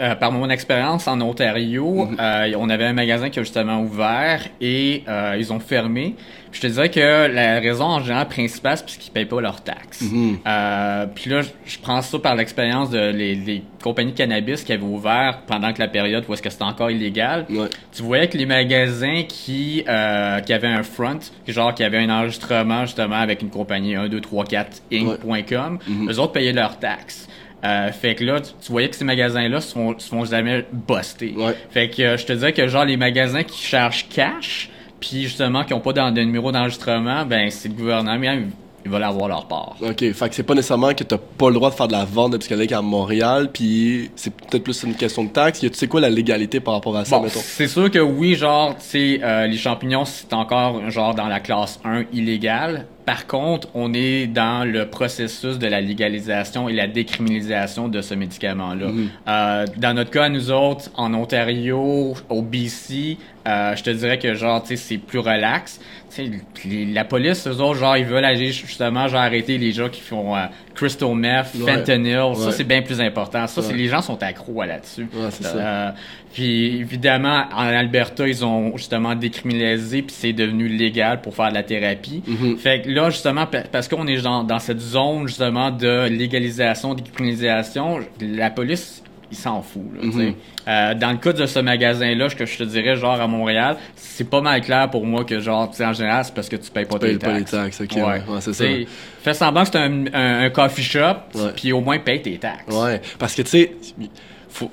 euh, 0.00 0.16
par 0.16 0.32
mon 0.32 0.50
expérience 0.50 1.06
en 1.06 1.20
Ontario, 1.20 2.06
Mhm. 2.10 2.16
euh, 2.18 2.52
on 2.58 2.68
avait 2.70 2.86
un 2.86 2.92
magasin 2.92 3.30
qui 3.30 3.38
a 3.38 3.42
justement 3.42 3.80
ouvert 3.80 4.40
et 4.60 5.04
euh, 5.06 5.36
ils 5.38 5.52
ont 5.52 5.60
fermé. 5.60 6.16
Je 6.52 6.60
te 6.60 6.66
dirais 6.66 6.88
que 6.90 7.26
la 7.32 7.60
raison 7.60 7.84
en 7.84 8.00
général 8.00 8.26
principale, 8.28 8.76
c'est 8.78 8.84
parce 8.84 8.96
qu'ils 8.96 9.12
payent 9.12 9.26
pas 9.26 9.40
leurs 9.40 9.62
taxes. 9.62 10.00
Mhm. 10.02 10.38
Euh, 10.46 11.06
puis 11.14 11.30
là, 11.30 11.42
je- 11.42 11.78
prends 11.82 12.00
ça 12.02 12.18
par 12.18 12.34
l'expérience 12.36 12.90
de 12.90 12.98
les, 13.10 13.34
les 13.34 13.62
compagnies 13.82 14.12
de 14.12 14.16
cannabis 14.16 14.62
qui 14.64 14.72
avaient 14.72 14.82
ouvert 14.82 15.40
pendant 15.46 15.72
que 15.72 15.78
la 15.80 15.88
période 15.88 16.24
où 16.28 16.32
est-ce 16.32 16.42
que 16.42 16.50
c'était 16.50 16.64
encore 16.64 16.90
illégal. 16.90 17.46
Ouais. 17.50 17.68
Tu 17.94 18.02
voyais 18.02 18.28
que 18.28 18.38
les 18.38 18.46
magasins 18.46 19.22
qui 19.28 19.84
euh, 19.88 20.40
qui 20.40 20.52
avaient 20.52 20.68
un 20.68 20.82
front, 20.82 21.18
genre 21.46 21.74
qui 21.74 21.84
avaient 21.84 21.98
un 21.98 22.10
enregistrement 22.10 22.86
justement 22.86 23.16
avec 23.16 23.42
une 23.42 23.50
compagnie 23.50 23.94
1 23.94 24.08
2 24.08 24.20
3 24.20 24.44
4 24.44 24.82
inc.com, 24.92 25.78
Mhm. 25.86 26.10
eux 26.10 26.18
autres 26.18 26.32
payaient 26.32 26.52
leurs 26.52 26.78
taxes. 26.78 27.28
Euh, 27.64 27.90
fait 27.90 28.14
que 28.14 28.22
là, 28.24 28.40
tu, 28.40 28.50
tu 28.60 28.70
voyais 28.70 28.88
que 28.88 28.94
ces 28.94 29.04
magasins-là 29.04 29.60
se 29.60 29.72
font, 29.74 29.98
se 29.98 30.08
font 30.08 30.24
jamais 30.24 30.64
buster. 30.72 31.34
Ouais. 31.36 31.54
Fait 31.70 31.90
que 31.90 32.00
euh, 32.02 32.16
je 32.16 32.24
te 32.24 32.32
dirais 32.32 32.52
que 32.52 32.68
genre 32.68 32.84
les 32.84 32.96
magasins 32.96 33.42
qui 33.42 33.60
chargent 33.60 34.06
cash, 34.08 34.70
puis 35.00 35.22
justement 35.24 35.64
qui 35.64 35.74
ont 35.74 35.80
pas 35.80 35.92
dans- 35.92 36.10
de 36.12 36.20
numéro 36.20 36.52
d'enregistrement, 36.52 37.24
ben 37.26 37.50
c'est 37.50 37.68
le 37.68 37.74
gouvernement, 37.74 38.32
ils, 38.32 38.46
ils 38.84 38.90
veulent 38.90 39.02
avoir 39.02 39.28
leur 39.28 39.46
part. 39.46 39.76
OK, 39.82 39.98
fait 40.12 40.28
que 40.28 40.34
c'est 40.34 40.42
pas 40.44 40.54
nécessairement 40.54 40.94
que 40.94 41.04
t'as 41.04 41.18
pas 41.18 41.48
le 41.48 41.54
droit 41.54 41.68
de 41.70 41.74
faire 41.74 41.88
de 41.88 41.92
la 41.92 42.04
vente 42.04 42.32
de 42.32 42.36
psychédéliques 42.38 42.72
à 42.72 42.80
Montréal, 42.80 43.50
puis 43.52 44.10
c'est 44.16 44.32
peut-être 44.32 44.62
plus 44.64 44.82
une 44.84 44.94
question 44.94 45.24
de 45.24 45.28
taxe. 45.30 45.60
Tu 45.60 45.68
sais 45.72 45.88
quoi 45.88 46.00
la 46.00 46.08
légalité 46.10 46.60
par 46.60 46.74
rapport 46.74 46.96
à 46.96 47.04
ça, 47.04 47.16
Bon, 47.18 47.24
mettons? 47.24 47.40
c'est 47.42 47.66
sûr 47.68 47.90
que 47.90 47.98
oui, 47.98 48.34
genre, 48.34 48.74
tu 48.78 48.84
sais, 48.86 49.20
euh, 49.22 49.46
les 49.46 49.56
champignons, 49.58 50.04
c'est 50.04 50.32
encore 50.32 50.88
genre 50.90 51.14
dans 51.14 51.26
la 51.26 51.40
classe 51.40 51.80
1 51.84 52.04
illégal. 52.12 52.86
Par 53.04 53.26
contre, 53.26 53.68
on 53.74 53.94
est 53.94 54.26
dans 54.26 54.70
le 54.70 54.84
processus 54.86 55.58
de 55.58 55.66
la 55.66 55.80
légalisation 55.80 56.68
et 56.68 56.74
la 56.74 56.86
décriminalisation 56.86 57.88
de 57.88 58.00
ce 58.02 58.12
médicament-là. 58.14 58.88
Mhm. 58.88 59.08
Euh, 59.26 59.64
dans 59.78 59.94
notre 59.94 60.10
cas, 60.10 60.28
nous 60.28 60.50
autres, 60.50 60.90
en 60.94 61.14
Ontario, 61.14 62.14
au 62.28 62.42
BC, 62.42 63.16
euh, 63.48 63.74
je 63.76 63.82
te 63.82 63.90
dirais 63.90 64.18
que 64.18 64.34
genre, 64.34 64.62
tu 64.62 64.68
sais, 64.68 64.76
c'est 64.76 64.98
plus 64.98 65.18
relax. 65.18 65.80
Tu 66.14 66.30
sais, 66.64 66.84
la 66.92 67.04
police, 67.04 67.46
eux 67.46 67.60
autres, 67.60 67.78
genre, 67.80 67.96
ils 67.96 68.04
veulent 68.04 68.24
agir 68.24 68.50
justement, 68.52 69.08
genre, 69.08 69.20
arrêter 69.20 69.58
les 69.58 69.72
gens 69.72 69.88
qui 69.88 70.00
font 70.00 70.36
euh, 70.36 70.40
crystal 70.74 71.14
meth, 71.14 71.48
Ouais. 71.54 71.72
fentanyl. 71.76 72.18
Ouais. 72.30 72.34
Ça, 72.36 72.52
c'est 72.52 72.64
bien 72.64 72.82
plus 72.82 73.00
important. 73.00 73.46
Ça, 73.46 73.62
c'est 73.62 73.74
les 73.74 73.88
gens 73.88 74.00
sont 74.02 74.22
accros 74.22 74.62
à 74.62 74.66
là-dessus. 74.66 75.06
Euh, 75.54 75.90
puis 76.32 76.76
évidemment, 76.78 77.44
en 77.54 77.62
Alberta, 77.66 78.26
ils 78.26 78.44
ont 78.44 78.76
justement 78.76 79.14
décriminalisé, 79.14 80.02
puis 80.02 80.14
c'est 80.18 80.32
devenu 80.32 80.68
légal 80.68 81.20
pour 81.20 81.34
faire 81.34 81.48
de 81.50 81.54
la 81.54 81.62
thérapie. 81.62 82.22
Mhm. 82.26 82.56
Fait 82.58 82.82
que 82.82 82.90
là, 82.90 83.10
justement, 83.10 83.46
pa- 83.46 83.62
parce 83.70 83.88
qu'on 83.88 84.06
est 84.06 84.20
dans, 84.22 84.44
dans 84.44 84.58
cette 84.58 84.80
zone 84.80 85.26
justement 85.26 85.70
de 85.70 86.08
légalisation, 86.08 86.94
décriminalisation, 86.94 87.98
la 88.20 88.50
police, 88.50 89.02
ils 89.30 89.36
s'en 89.36 89.60
foutent. 89.62 89.94
là. 89.96 90.02
Mhm. 90.04 90.34
Euh, 90.68 90.94
dans 90.94 91.10
le 91.12 91.16
cas 91.18 91.32
de 91.32 91.46
ce 91.46 91.58
magasin-là, 91.58 92.28
ce 92.28 92.34
que 92.36 92.46
je 92.46 92.58
te 92.58 92.62
dirais, 92.64 92.96
genre 92.96 93.20
à 93.20 93.26
Montréal, 93.26 93.76
c'est 93.96 94.28
pas 94.28 94.40
mal 94.40 94.60
clair 94.60 94.88
pour 94.90 95.04
moi 95.06 95.24
que 95.24 95.38
genre, 95.40 95.70
tu 95.70 95.76
sais, 95.76 95.84
en 95.86 95.92
général, 95.92 96.24
c'est 96.24 96.34
parce 96.34 96.48
que 96.48 96.56
tu 96.56 96.70
payes 96.70 96.84
pas 96.84 96.98
Tu 96.98 97.06
payes 97.06 97.18
tes 97.18 97.26
pas 97.26 97.32
les 97.38 97.44
taxes. 97.44 97.78
taxes, 97.78 97.80
ok, 97.82 97.96
ouais. 97.96 98.02
Ouais, 98.28 98.40
c'est 98.40 98.52
ça. 98.52 98.64
Fais 99.22 99.34
semblant 99.34 99.64
que 99.64 99.70
c'est 99.72 99.78
un, 99.78 100.06
un, 100.12 100.44
un 100.44 100.50
coffee 100.50 100.82
shop, 100.82 101.14
puis 101.56 101.72
au 101.72 101.80
moins 101.80 101.98
paye 101.98 102.22
tes 102.22 102.38
taxes. 102.38 102.74
Ouais, 102.74 103.00
parce 103.18 103.34
que 103.34 103.42
tu 103.42 103.48
sais, 103.50 103.72
faut 104.48 104.70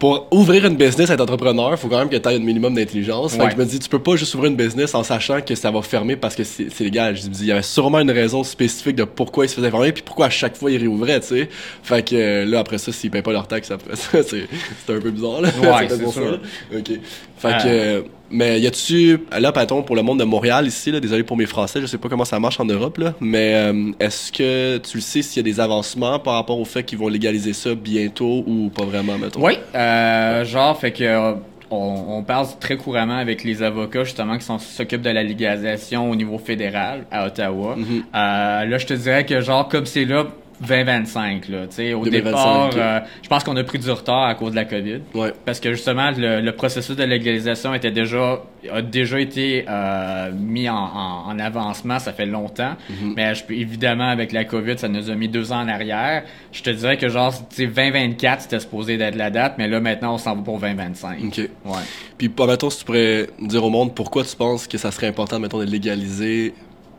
pour 0.00 0.26
ouvrir 0.32 0.64
une 0.66 0.76
business, 0.76 1.10
être 1.10 1.20
entrepreneur, 1.20 1.78
faut 1.78 1.86
quand 1.88 1.98
même 1.98 2.08
que 2.08 2.16
tu 2.16 2.28
aies 2.28 2.34
un 2.34 2.38
minimum 2.38 2.74
d'intelligence. 2.74 3.34
Fait 3.34 3.42
Ouais. 3.42 3.46
que 3.48 3.52
je 3.52 3.58
me 3.58 3.64
dis, 3.66 3.78
tu 3.78 3.88
peux 3.88 3.98
pas 3.98 4.16
juste 4.16 4.34
ouvrir 4.34 4.50
une 4.50 4.56
business 4.56 4.94
en 4.94 5.04
sachant 5.04 5.42
que 5.42 5.54
ça 5.54 5.70
va 5.70 5.82
fermer 5.82 6.16
parce 6.16 6.34
que 6.34 6.42
c'est 6.42 6.68
c'est 6.74 6.84
légal. 6.84 7.14
Je 7.16 7.28
me 7.28 7.32
dis, 7.34 7.42
il 7.42 7.46
y 7.48 7.52
avait 7.52 7.62
sûrement 7.62 8.00
une 8.00 8.10
raison 8.10 8.42
spécifique 8.42 8.96
de 8.96 9.04
pourquoi 9.04 9.44
ils 9.44 9.48
se 9.50 9.54
faisaient 9.56 9.70
fermer 9.70 9.92
puis 9.92 10.02
pourquoi 10.02 10.26
à 10.26 10.30
chaque 10.30 10.56
fois 10.56 10.70
ils 10.70 10.78
réouvraient, 10.78 11.20
tu 11.20 11.26
sais. 11.28 11.48
Fait 11.82 12.02
que 12.02 12.16
euh, 12.16 12.44
là, 12.46 12.60
après 12.60 12.78
ça, 12.78 12.90
s'ils 12.92 13.10
payent 13.10 13.20
pas 13.22 13.32
leur 13.32 13.46
taxe 13.46 13.70
après 13.70 13.94
ça, 13.94 14.22
c'est 14.26 14.48
c'est 14.86 14.94
un 14.94 15.00
peu 15.00 15.10
bizarre, 15.10 15.42
là. 15.42 15.50
Ouais, 15.60 15.86
c'est 15.90 16.02
pour 16.02 16.14
ça, 16.14 16.20
sûr. 16.22 16.40
OK. 16.76 16.90
Fait 17.36 17.62
que... 17.62 18.04
mais 18.30 18.60
y 18.60 18.66
a-tu, 18.66 19.20
là, 19.38 19.52
patron, 19.52 19.82
pour 19.82 19.96
le 19.96 20.02
monde 20.02 20.20
de 20.20 20.24
Montréal 20.24 20.66
ici, 20.66 20.90
là, 20.90 21.00
désolé 21.00 21.22
pour 21.22 21.36
mes 21.36 21.46
français, 21.46 21.80
je 21.80 21.86
sais 21.86 21.98
pas 21.98 22.08
comment 22.08 22.24
ça 22.24 22.38
marche 22.38 22.60
en 22.60 22.64
Europe, 22.64 22.98
là, 22.98 23.14
mais 23.20 23.54
euh, 23.54 23.92
est-ce 24.00 24.32
que 24.32 24.78
tu 24.78 24.98
le 24.98 25.02
sais 25.02 25.22
s'il 25.22 25.44
y 25.44 25.48
a 25.48 25.52
des 25.52 25.60
avancements 25.60 26.18
par 26.18 26.34
rapport 26.34 26.58
au 26.58 26.64
fait 26.64 26.82
qu'ils 26.82 26.98
vont 26.98 27.08
légaliser 27.08 27.52
ça 27.52 27.74
bientôt 27.74 28.44
ou 28.46 28.70
pas 28.74 28.84
vraiment, 28.84 29.18
mettons? 29.18 29.44
Oui, 29.44 29.54
euh, 29.74 30.44
genre, 30.44 30.78
fait 30.78 30.92
que 30.92 31.34
on, 31.70 32.18
on 32.18 32.22
parle 32.22 32.46
très 32.58 32.76
couramment 32.76 33.16
avec 33.16 33.44
les 33.44 33.62
avocats 33.62 34.04
justement 34.04 34.36
qui 34.38 34.46
s'occupent 34.58 35.02
de 35.02 35.10
la 35.10 35.22
légalisation 35.22 36.10
au 36.10 36.16
niveau 36.16 36.38
fédéral 36.38 37.06
à 37.10 37.26
Ottawa. 37.26 37.76
Mhm. 37.76 38.02
Euh, 38.14 38.64
là, 38.64 38.78
je 38.78 38.86
te 38.86 38.94
dirais 38.94 39.24
que 39.24 39.40
genre 39.40 39.68
comme 39.68 39.86
c'est 39.86 40.04
là 40.04 40.26
2025 40.60 41.48
là, 41.48 41.66
tu 41.66 41.76
sais, 41.76 41.94
au 41.94 42.04
2025, 42.04 42.10
départ, 42.10 42.70
euh, 42.76 43.00
je 43.22 43.28
pense 43.28 43.44
qu'on 43.44 43.56
a 43.56 43.64
pris 43.64 43.78
du 43.78 43.90
retard 43.90 44.24
à 44.24 44.34
cause 44.34 44.50
de 44.50 44.56
la 44.56 44.64
COVID. 44.64 45.00
Ouais. 45.14 45.32
Parce 45.44 45.60
que 45.60 45.72
justement, 45.72 46.10
le, 46.10 46.40
le 46.40 46.52
processus 46.52 46.96
de 46.96 47.04
légalisation 47.04 47.74
était 47.74 47.90
déjà 47.90 48.42
a 48.70 48.82
déjà 48.82 49.18
été 49.18 49.64
euh, 49.68 50.30
mis 50.32 50.68
en, 50.68 50.74
en, 50.74 51.28
en 51.28 51.38
avancement, 51.38 51.98
ça 51.98 52.12
fait 52.12 52.26
longtemps. 52.26 52.76
Mhm. 52.90 53.14
Mais 53.16 53.34
je 53.34 53.42
évidemment 53.50 54.08
avec 54.08 54.32
la 54.32 54.44
COVID, 54.44 54.78
ça 54.78 54.88
nous 54.88 55.10
a 55.10 55.14
mis 55.14 55.28
deux 55.28 55.52
ans 55.52 55.62
en 55.62 55.68
arrière. 55.68 56.24
Je 56.52 56.62
te 56.62 56.70
dirais 56.70 56.96
que 56.96 57.08
genre, 57.08 57.32
tu 57.48 57.56
sais, 57.56 57.66
2024 57.66 58.42
c'était 58.42 58.60
supposé 58.60 58.96
d'être 58.98 59.16
la 59.16 59.30
date, 59.30 59.54
mais 59.56 59.68
là 59.68 59.80
maintenant 59.80 60.14
on 60.14 60.18
s'en 60.18 60.36
va 60.36 60.42
pour 60.42 60.58
2025. 60.58 61.18
OK. 61.24 61.38
Ouais. 61.38 61.72
Puis, 62.18 62.30
mettons, 62.46 62.68
si 62.68 62.80
tu 62.80 62.84
pourrais 62.84 63.28
dire 63.40 63.64
au 63.64 63.70
monde 63.70 63.94
pourquoi 63.94 64.24
tu 64.24 64.36
penses 64.36 64.66
que 64.66 64.76
ça 64.76 64.90
serait 64.90 65.06
important, 65.06 65.38
mettons, 65.38 65.60
de 65.60 65.64
légaliser 65.64 66.52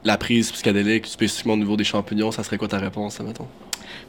la 0.04 0.18
prise 0.18 0.52
psychédélique, 0.52 1.06
spécifiquement 1.08 1.54
au 1.54 1.58
niveau 1.58 1.78
des 1.78 1.84
champignons, 1.84 2.32
ça 2.32 2.44
serait 2.44 2.58
quoi 2.58 2.68
ta 2.68 2.78
réponse, 2.80 3.20
mettons? 3.20 3.48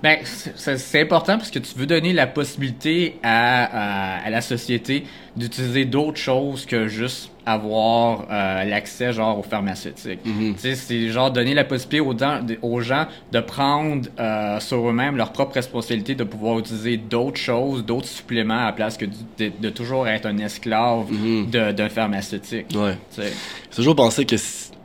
Ben, 0.02 0.18
c'est 0.24 1.00
important 1.00 1.36
parce 1.38 1.50
que 1.50 1.58
tu 1.60 1.76
veux 1.76 1.86
donner 1.86 2.12
la 2.12 2.26
possibilité 2.26 3.16
à, 3.22 4.16
à, 4.18 4.24
à 4.26 4.30
la 4.30 4.40
société 4.40 5.04
d'utiliser 5.36 5.84
d'autres 5.84 6.18
choses 6.18 6.66
que 6.66 6.88
juste 6.88 7.30
avoir 7.46 8.26
euh, 8.30 8.64
l'accès 8.64 9.12
genre 9.12 9.38
aux 9.38 9.42
pharmaceutiques. 9.44 10.18
Mhm. 10.24 10.54
Tu 10.54 10.60
sais, 10.60 10.74
c'est 10.74 11.08
genre 11.08 11.30
donner 11.30 11.54
la 11.54 11.64
possibilité 11.64 12.00
aux, 12.00 12.16
gens- 12.18 12.40
aux 12.62 12.80
gens 12.80 13.06
de 13.32 13.40
prendre 13.40 14.08
euh, 14.18 14.58
sur 14.60 14.88
eux-mêmes 14.88 15.16
leur 15.16 15.32
propre 15.32 15.54
responsabilité 15.54 16.14
de 16.16 16.24
pouvoir 16.24 16.58
utiliser 16.58 16.96
d'autres 16.96 17.40
choses, 17.40 17.84
d'autres 17.84 18.08
suppléments 18.08 18.58
à 18.62 18.66
la 18.66 18.72
place 18.72 18.96
que 18.96 19.06
de, 19.06 19.52
de 19.60 19.70
toujours 19.70 20.08
être 20.08 20.26
un 20.26 20.38
esclave 20.38 21.06
de- 21.10 21.72
d'un 21.72 21.88
pharmaceutique. 21.88 22.66
Ouais. 22.74 22.96
J'ai 23.16 23.30
toujours 23.76 23.94
pensé 23.96 24.24
que 24.24 24.36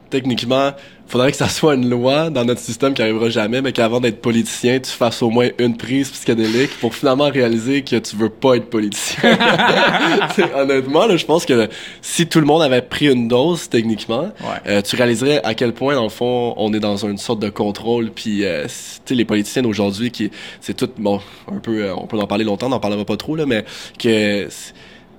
techniquement, 0.10 0.72
faudrait 1.08 1.32
que 1.32 1.38
ça 1.38 1.47
soit 1.47 1.76
une 1.76 1.89
loi 1.89 2.30
dans 2.30 2.43
notre 2.43 2.60
système 2.60 2.93
qui 2.93 3.01
arrivera 3.01 3.30
jamais, 3.30 3.62
mais 3.62 3.72
qu'avant 3.72 3.99
d'être 3.99 4.22
politicien, 4.22 4.80
tu 4.80 4.91
fasses 4.91 5.22
au 5.22 5.30
moins 5.30 5.49
une 5.58 5.78
prise 5.78 6.10
psychédélique 6.10 6.72
pour 6.82 6.93
finalement 6.93 7.30
réaliser 7.30 7.82
que 7.84 7.95
tu 7.97 8.16
veux 8.18 8.30
pas 8.30 8.55
être 8.58 8.70
politicien. 8.70 9.38
Honnêtement, 10.55 11.05
là, 11.08 11.18
je 11.18 11.26
pense 11.26 11.45
que 11.45 11.70
si 12.01 12.28
tout 12.28 12.39
le 12.39 12.45
monde 12.45 12.62
avait 12.62 12.82
pris 12.82 13.08
une 13.12 13.28
dose, 13.28 13.70
techniquement, 13.70 14.32
Ouais. 14.41 14.60
euh, 14.68 14.82
tu 14.82 14.95
réaliserais 14.95 15.41
à 15.43 15.53
quel 15.53 15.74
point, 15.74 15.95
dans 15.95 16.03
le 16.03 16.10
fond, 16.10 16.53
on 16.58 16.74
est 16.74 16.80
dans 16.80 17.05
une 17.05 17.18
sorte 17.18 17.39
de 17.39 17.49
contrôle. 17.49 18.12
Puis, 18.12 18.43
euh, 18.45 18.66
tu 18.66 18.70
sais, 19.05 19.16
les 19.16 19.26
politiciens 19.26 19.62
d'aujourd'hui, 19.62 20.12
qui, 20.12 20.32
c'est 20.62 20.76
tout, 20.76 20.89
bon, 20.97 21.22
un 21.51 21.60
peu, 21.60 21.84
euh, 21.84 21.93
on 21.95 22.05
peut 22.08 22.18
en 22.20 22.28
parler 22.28 22.43
longtemps, 22.43 22.68
on 22.68 22.70
n'en 22.72 22.80
parlera 22.80 23.05
pas 23.05 23.18
trop, 23.18 23.36
là, 23.36 23.45
mais 23.45 23.64
que 23.97 24.47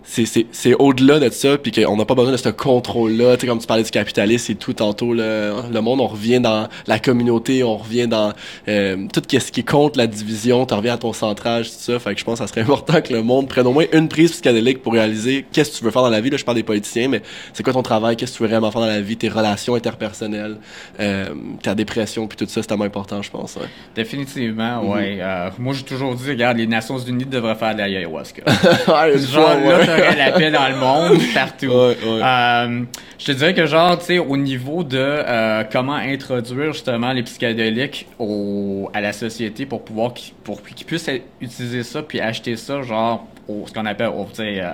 c'est, 0.04 0.24
c'est, 0.26 0.46
c'est 0.52 0.74
au-delà 0.74 1.18
de 1.20 1.28
ça, 1.30 1.58
puis 1.58 1.70
qu'on 1.72 1.96
n'a 1.96 2.04
pas 2.04 2.14
besoin 2.14 2.32
de 2.32 2.36
ce 2.38 2.48
contrôle-là. 2.48 3.36
Tu 3.36 3.42
sais, 3.42 3.46
comme 3.46 3.58
tu 3.58 3.66
parlais 3.66 3.82
du 3.82 3.90
capitalisme 3.90 4.52
et 4.52 4.54
tout 4.54 4.72
tantôt, 4.72 5.12
là, 5.12 5.52
le 5.70 5.80
monde, 5.80 6.00
on 6.00 6.06
revient 6.06 6.40
dans 6.40 6.68
la 6.86 6.98
communauté, 6.98 7.62
on 7.62 7.76
revient 7.76 8.08
dans 8.08 8.32
euh, 8.68 9.06
tout 9.12 9.22
ce 9.30 9.52
qui 9.52 9.64
compte 9.64 9.96
la 9.96 10.06
division, 10.06 10.64
tu 10.66 10.74
reviens 10.74 10.94
à 10.94 10.98
ton 10.98 11.12
centrage, 11.12 11.68
tout 11.70 11.76
ça. 11.78 11.98
Fait 11.98 12.14
que 12.14 12.20
je 12.20 12.24
pense 12.24 12.38
que 12.40 12.46
ça 12.46 12.48
serait 12.52 12.60
important 12.68 13.00
que 13.02 13.12
le 13.12 13.22
monde 13.22 13.48
prenne 13.48 13.66
au 13.66 13.72
moins 13.72 13.84
une 13.92 14.08
prise 14.08 14.32
psychédélique 14.32 14.82
pour 14.82 14.94
réaliser 14.94 15.44
qu'est-ce 15.52 15.72
que 15.72 15.76
tu 15.78 15.84
veux 15.84 15.90
faire 15.90 16.02
dans 16.02 16.08
la 16.10 16.20
vie. 16.20 16.30
Là, 16.30 16.36
je 16.36 16.44
parle 16.44 16.56
des 16.56 16.62
politiciens, 16.62 17.08
mais 17.08 17.22
c'est 17.52 17.62
quoi 17.62 17.72
ton 17.72 17.82
travail, 17.82 18.16
qu'est-ce 18.16 18.32
que 18.32 18.36
tu 18.38 18.42
veux 18.44 18.48
vraiment 18.48 18.70
faire 18.70 18.80
dans 18.80 18.86
la 18.86 19.00
vie, 19.00 19.16
tes 19.16 19.28
relations 19.28 19.74
interpersonnelles, 19.74 20.56
euh, 21.00 21.26
ta 21.62 21.74
dépression, 21.74 22.26
puis 22.26 22.36
tout 22.36 22.46
ça, 22.46 22.62
c'est 22.62 22.68
tellement 22.68 22.84
important, 22.84 23.20
je 23.22 23.30
pense. 23.30 23.56
ouais. 23.56 23.66
Définitivement, 23.94 24.82
Mhm. 24.82 24.90
ouais. 24.90 25.18
Euh, 25.20 25.50
moi, 25.58 25.74
j'ai 25.74 25.82
toujours 25.82 26.14
dit, 26.14 26.28
regarde, 26.30 26.56
les 26.56 26.66
Nations 26.66 26.98
Unies 26.98 27.24
devraient 27.26 27.54
faire 27.56 27.74
de 27.74 27.78
l'ayahuasca. 27.80 28.42
Ouais, 28.88 29.14
une 29.14 29.18
genre, 29.26 29.50
fois, 29.60 29.78
là, 29.78 29.84
t'aurais 29.96 30.16
la 30.16 30.32
paix 30.32 30.50
dans 30.50 30.68
le 30.68 30.76
monde, 30.76 31.18
partout. 31.34 31.66
Ouais, 31.66 31.96
ouais. 32.02 32.22
Euh, 32.22 32.82
je 33.18 33.24
te 33.24 33.32
dirais 33.32 33.54
que, 33.54 33.66
genre, 33.66 33.98
tu 33.98 34.04
sais, 34.06 34.18
au 34.18 34.36
niveau 34.36 34.84
de 34.84 34.98
euh, 34.98 35.64
comment 35.70 35.94
introduire 35.94 36.72
justement 36.72 37.12
les 37.12 37.22
psychédéliques 37.22 38.06
au, 38.18 38.90
à 38.94 39.00
la 39.00 39.12
société 39.12 39.66
pour 39.66 39.84
pouvoir 39.84 40.14
qu'ils, 40.14 40.34
pour 40.44 40.62
qu'ils 40.62 40.86
puissent 40.86 41.10
utiliser 41.40 41.82
ça 41.82 42.02
puis 42.02 42.20
acheter 42.20 42.56
ça, 42.56 42.82
genre, 42.82 43.26
au, 43.48 43.64
ce 43.66 43.72
qu'on 43.72 43.86
appelle, 43.86 44.08
au, 44.08 44.26
euh, 44.38 44.70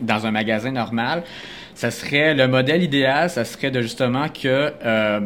dans 0.00 0.26
un 0.26 0.30
magasin 0.30 0.72
normal, 0.72 1.22
ça 1.74 1.90
serait 1.90 2.34
le 2.34 2.46
modèle 2.48 2.82
idéal, 2.82 3.30
ça 3.30 3.44
serait 3.44 3.70
de 3.70 3.80
justement 3.80 4.28
que 4.28 4.72
euh, 4.84 5.20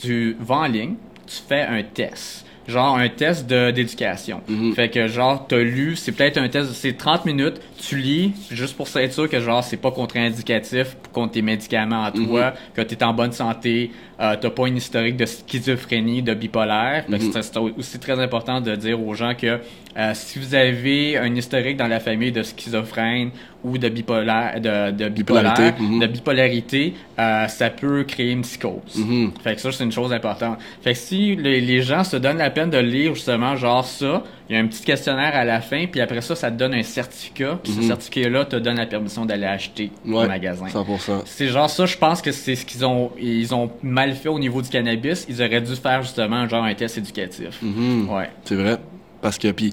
tu 0.00 0.36
vas 0.40 0.56
en 0.56 0.66
ligne, 0.66 0.94
tu 1.26 1.36
fais 1.46 1.62
un 1.62 1.82
test. 1.82 2.46
Genre 2.68 2.96
un 2.98 3.08
test 3.08 3.46
de- 3.48 3.70
d'éducation. 3.70 4.42
Mhm. 4.46 4.74
Fait 4.74 4.90
que 4.90 5.08
genre 5.08 5.46
t'as 5.48 5.56
lu, 5.58 5.96
c'est 5.96 6.12
peut-être 6.12 6.36
un 6.38 6.48
test, 6.48 6.70
c'est 6.74 6.92
30 6.96 7.24
minutes, 7.24 7.60
tu 7.80 7.96
lis 7.96 8.32
juste 8.50 8.76
pour 8.76 8.86
être 8.96 9.12
sûr 9.12 9.28
que 9.28 9.40
genre 9.40 9.64
c'est 9.64 9.78
pas 9.78 9.90
contre-indicatif 9.90 10.96
contre 11.12 11.32
tes 11.32 11.42
médicaments 11.42 12.04
à 12.04 12.12
toi, 12.12 12.52
que 12.74 12.82
t'es 12.82 13.02
en 13.02 13.14
bonne 13.14 13.32
santé, 13.32 13.90
euh, 14.20 14.34
t'as 14.40 14.50
pas 14.50 14.66
une 14.66 14.76
historique 14.76 15.16
de 15.16 15.26
schizophrénie, 15.26 16.22
de 16.22 16.34
bipolaire. 16.34 17.06
Que 17.06 17.12
Mhm. 17.12 17.32
c'est- 17.42 17.56
aussi 17.56 17.98
très 17.98 18.18
important 18.20 18.60
de 18.60 18.74
dire 18.76 19.00
aux 19.00 19.14
gens 19.14 19.34
que 19.34 19.58
euh, 19.96 20.10
si 20.14 20.38
vous 20.38 20.54
avez 20.54 21.16
un 21.18 21.34
historique 21.34 21.76
dans 21.76 21.86
la 21.88 21.98
famille 22.00 22.30
de 22.32 22.42
schizophrène 22.42 23.30
ou 23.64 23.78
de 23.78 23.88
bipolaire, 23.88 24.60
de, 24.60 24.90
de 24.92 25.08
bipolaire, 25.08 25.52
Bipolarité, 25.54 25.82
mhm. 25.82 26.00
de 26.00 26.06
bipolarité, 26.06 26.94
euh, 27.18 27.48
ça 27.48 27.70
peut 27.70 28.04
créer 28.04 28.30
une 28.32 28.42
psychose. 28.42 28.96
Mhm. 28.96 29.32
Fait 29.42 29.54
que 29.54 29.60
ça, 29.60 29.72
c'est 29.72 29.84
une 29.84 29.92
chose 29.92 30.12
importante. 30.12 30.58
Fait 30.82 30.92
que 30.92 30.98
si 30.98 31.34
les, 31.36 31.60
les 31.60 31.82
gens 31.82 32.04
se 32.04 32.16
donnent 32.16 32.38
la 32.38 32.50
peine 32.50 32.70
de 32.70 32.78
lire 32.78 33.14
justement 33.14 33.56
genre 33.56 33.84
ça, 33.84 34.22
il 34.48 34.56
y 34.56 34.58
a 34.58 34.62
un 34.62 34.66
petit 34.66 34.82
questionnaire 34.82 35.34
à 35.36 35.44
la 35.44 35.60
fin, 35.60 35.86
puis 35.86 36.00
après 36.00 36.20
ça, 36.22 36.34
ça 36.34 36.50
te 36.50 36.56
donne 36.56 36.74
un 36.74 36.82
certificat, 36.82 37.58
puis 37.62 37.72
Mhm. 37.72 37.82
ce 37.82 37.88
certificat-là 37.88 38.44
te 38.46 38.56
donne 38.56 38.76
la 38.76 38.86
permission 38.86 39.24
d'aller 39.26 39.44
acheter 39.46 39.90
Ouais, 40.06 40.24
au 40.24 40.26
magasin. 40.26 40.66
100%. 40.68 41.22
C'est 41.26 41.48
genre 41.48 41.68
ça, 41.68 41.84
je 41.86 41.96
pense 41.96 42.22
que 42.22 42.32
c'est 42.32 42.54
ce 42.56 42.64
qu'ils 42.64 42.84
ont 42.86 43.12
ils 43.20 43.54
ont 43.54 43.70
mal 43.82 44.14
fait 44.14 44.28
au 44.28 44.38
niveau 44.38 44.62
du 44.62 44.68
cannabis. 44.68 45.26
Ils 45.28 45.42
auraient 45.42 45.60
dû 45.60 45.74
faire 45.76 46.02
justement 46.02 46.48
genre 46.48 46.64
un 46.64 46.74
test 46.74 46.98
éducatif. 46.98 47.58
Mhm. 47.62 48.08
Ouais. 48.10 48.30
C'est 48.44 48.54
vrai. 48.54 48.78
Parce 49.20 49.36
que 49.36 49.50
puis 49.50 49.72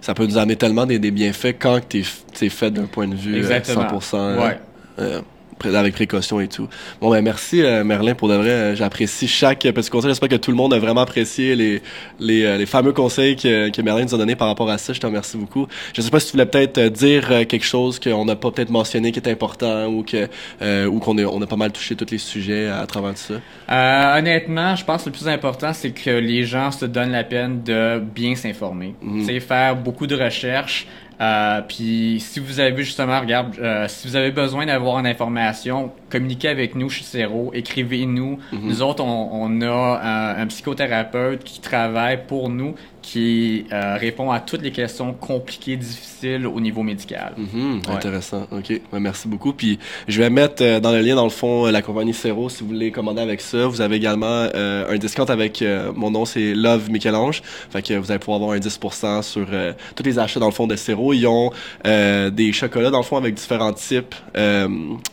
ça 0.00 0.14
peut 0.14 0.24
nous 0.24 0.38
amener 0.38 0.56
tellement 0.56 0.86
des, 0.86 0.98
des 0.98 1.10
bienfaits 1.10 1.56
quand 1.58 1.80
t'es 1.88 2.02
t'es 2.32 2.48
fait 2.48 2.70
d'un 2.70 2.86
point 2.86 3.08
de 3.08 3.14
vue 3.16 3.34
euh, 3.34 3.38
Exactement. 3.38 3.82
100% 3.88 4.14
euh, 4.16 4.40
Ouais. 4.46 4.58
euh, 5.00 5.20
pré- 5.20 5.24
avec 5.66 5.94
précaution 5.94 6.40
et 6.40 6.48
tout. 6.48 6.68
Bon 7.00 7.10
ben 7.10 7.22
merci 7.22 7.62
euh, 7.62 7.84
Merlin 7.84 8.14
pour 8.14 8.28
de 8.28 8.34
vrai, 8.34 8.50
euh, 8.50 8.74
j'apprécie 8.74 9.28
chaque 9.28 9.60
petit 9.60 9.90
conseil. 9.90 10.10
J'espère 10.10 10.28
que 10.28 10.36
tout 10.36 10.50
le 10.50 10.56
monde 10.56 10.74
a 10.74 10.78
vraiment 10.78 11.02
apprécié 11.02 11.56
les 11.56 11.82
les, 12.18 12.44
euh, 12.44 12.56
les 12.56 12.66
fameux 12.66 12.92
conseils 12.92 13.36
que, 13.36 13.70
que 13.70 13.82
Merlin 13.82 14.04
nous 14.04 14.14
a 14.14 14.18
donnés 14.18 14.36
par 14.36 14.48
rapport 14.48 14.70
à 14.70 14.78
ça. 14.78 14.92
Je 14.92 15.00
te 15.00 15.06
remercie 15.06 15.36
beaucoup. 15.36 15.66
Je 15.94 16.00
sais 16.00 16.10
pas 16.10 16.20
si 16.20 16.26
tu 16.26 16.32
voulais 16.32 16.46
peut-être 16.46 16.78
euh, 16.78 16.90
dire 16.90 17.30
euh, 17.30 17.44
quelque 17.44 17.64
chose 17.64 17.98
qu'on 17.98 18.24
n'a 18.24 18.36
pas 18.36 18.50
peut-être 18.50 18.70
mentionné 18.70 19.12
qui 19.12 19.18
est 19.18 19.28
important 19.28 19.86
ou 19.86 20.02
que 20.02 20.28
euh, 20.62 20.86
ou 20.86 20.98
qu'on 20.98 21.18
a 21.18 21.24
on 21.24 21.40
a 21.42 21.46
pas 21.46 21.56
mal 21.56 21.72
touché 21.72 21.94
tous 21.96 22.10
les 22.10 22.18
sujets 22.18 22.68
à, 22.68 22.86
travers 22.86 23.14
tout 23.14 23.34
ça. 23.34 23.34
Euh, 23.70 24.18
honnêtement, 24.18 24.76
je 24.76 24.84
pense 24.84 25.04
que 25.04 25.10
le 25.10 25.12
plus 25.12 25.28
important, 25.28 25.72
c'est 25.72 25.90
que 25.90 26.10
les 26.10 26.44
gens 26.44 26.70
se 26.70 26.84
donnent 26.84 27.12
la 27.12 27.24
peine 27.24 27.62
de 27.62 27.98
bien 27.98 28.34
s'informer. 28.34 28.94
Mhm. 29.02 29.24
Sais, 29.24 29.40
faire 29.40 29.76
beaucoup 29.76 30.06
de 30.06 30.16
recherches. 30.16 30.86
Euh, 31.20 31.60
puis 31.66 32.18
si 32.20 32.40
vous 32.40 32.60
avez 32.60 32.82
justement, 32.82 33.20
regarde, 33.20 33.56
euh, 33.58 33.86
si 33.88 34.08
vous 34.08 34.16
avez 34.16 34.30
besoin 34.30 34.66
d'avoir 34.66 34.98
une 34.98 35.06
information, 35.06 35.92
communiquez 36.10 36.48
avec 36.48 36.74
nous 36.74 36.88
chez 36.90 37.04
Cero, 37.04 37.50
écrivez-nous. 37.54 38.38
Mhm. 38.52 38.60
Nous 38.62 38.82
autres, 38.82 39.02
on, 39.04 39.28
on 39.32 39.60
a 39.62 40.00
un, 40.02 40.42
un 40.42 40.46
psychothérapeute 40.46 41.44
qui 41.44 41.60
travaille 41.60 42.26
pour 42.26 42.48
nous, 42.48 42.74
qui 43.04 43.66
euh, 43.70 43.96
répond 44.00 44.30
à 44.30 44.40
toutes 44.40 44.62
les 44.62 44.72
questions 44.72 45.12
compliquées, 45.12 45.76
difficiles 45.76 46.46
au 46.46 46.58
niveau 46.58 46.82
médical. 46.82 47.34
Mhm, 47.36 47.82
Ouais. 47.86 47.94
Intéressant. 47.96 48.46
OK. 48.50 48.70
Ouais, 48.70 49.00
merci 49.00 49.28
beaucoup. 49.28 49.52
Puis 49.52 49.78
je 50.08 50.20
vais 50.22 50.30
mettre 50.30 50.62
euh, 50.64 50.80
dans 50.80 50.90
le 50.90 51.00
lien, 51.02 51.14
dans 51.14 51.24
le 51.24 51.30
fond, 51.30 51.66
euh, 51.66 51.70
la 51.70 51.82
compagnie 51.82 52.14
Cero, 52.14 52.48
si 52.48 52.62
vous 52.62 52.68
voulez 52.70 52.90
commander 52.90 53.20
avec 53.20 53.42
ça. 53.42 53.66
Vous 53.66 53.82
avez 53.82 53.96
également 53.96 54.26
euh, 54.54 54.90
un 54.90 54.96
discount 54.96 55.26
avec 55.26 55.60
euh, 55.60 55.92
mon 55.94 56.10
nom, 56.10 56.24
c'est 56.24 56.54
Love 56.54 56.90
Michel-Ange. 56.90 57.42
Fait 57.70 57.82
que 57.82 57.92
vous 57.94 58.10
allez 58.10 58.18
pouvoir 58.18 58.36
avoir 58.40 58.52
un 58.56 58.58
10% 58.58 59.22
sur 59.22 59.46
euh, 59.52 59.72
tous 59.94 60.02
les 60.02 60.18
achats, 60.18 60.40
dans 60.40 60.46
le 60.46 60.52
fond, 60.52 60.66
de 60.66 60.76
Cero. 60.76 61.12
Ils 61.12 61.26
ont 61.26 61.50
euh, 61.86 62.30
des 62.30 62.52
chocolats, 62.54 62.90
dans 62.90 62.98
le 62.98 63.04
fond, 63.04 63.18
avec 63.18 63.34
différents 63.34 63.74
types. 63.74 64.14
Euh, 64.36 64.66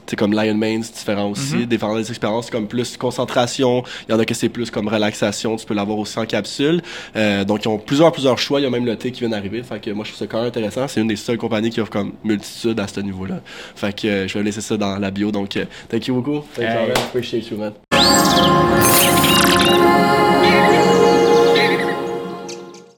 sais, 0.08 0.16
comme 0.16 0.32
Lion 0.34 0.56
Mane, 0.56 0.84
c'est 0.84 0.94
différent 0.96 1.30
aussi. 1.32 1.56
Mhm. 1.58 1.66
Différentes 1.66 2.10
expériences 2.10 2.50
comme 2.50 2.68
plus 2.68 2.96
concentration. 2.96 3.84
Il 4.08 4.14
y 4.14 4.16
en 4.16 4.20
a 4.20 4.26
que 4.26 4.34
c'est 4.34 4.50
plus 4.50 4.72
comme 4.72 4.88
relaxation. 4.88 5.58
Tu 5.58 5.66
peux 5.66 5.74
l'avoir 5.74 5.98
aussi 5.98 6.18
en 6.20 6.26
capsule. 6.26 6.82
Euh, 7.18 7.44
donc, 7.44 7.66
ils 7.66 7.68
ont 7.68 7.81
plusieurs, 7.86 8.12
plusieurs 8.12 8.38
choix. 8.40 8.60
Il 8.60 8.64
y 8.64 8.66
a 8.66 8.70
même 8.70 8.86
le 8.86 8.96
thé 8.96 9.12
qui 9.12 9.20
vient 9.22 9.30
d'arriver. 9.30 9.62
Fait 9.64 9.80
que 9.82 9.92
moi, 9.92 10.06
je 10.06 10.12
trouve 10.12 10.20
ça 10.20 10.28
quand 10.28 10.40
même 10.40 10.48
intéressant. 10.48 10.88
C'est 10.88 11.02
une 11.02 11.08
des 11.08 11.16
seules 11.16 11.38
compagnies 11.38 11.70
qui 11.70 11.82
offre 11.82 11.92
comme 11.92 12.14
multitude 12.24 12.80
à 12.80 12.88
ce 12.88 13.00
niveau-là. 13.00 13.42
Fait 13.76 13.96
que 13.96 14.08
euh, 14.08 14.28
je 14.28 14.38
vais 14.38 14.44
laisser 14.44 14.62
ça 14.62 14.78
dans 14.78 14.98
la 14.98 15.12
bio. 15.12 15.32
Donc, 15.32 15.58
euh, 15.58 15.66
thank 15.90 16.08
you 16.08 16.16
beaucoup. 16.16 16.40
Thank 16.56 16.66
you, 16.66 16.72
Hey. 16.72 16.88
man. 16.88 16.98
Appreciate 16.98 17.50
you, 17.50 17.58
man. 17.58 17.74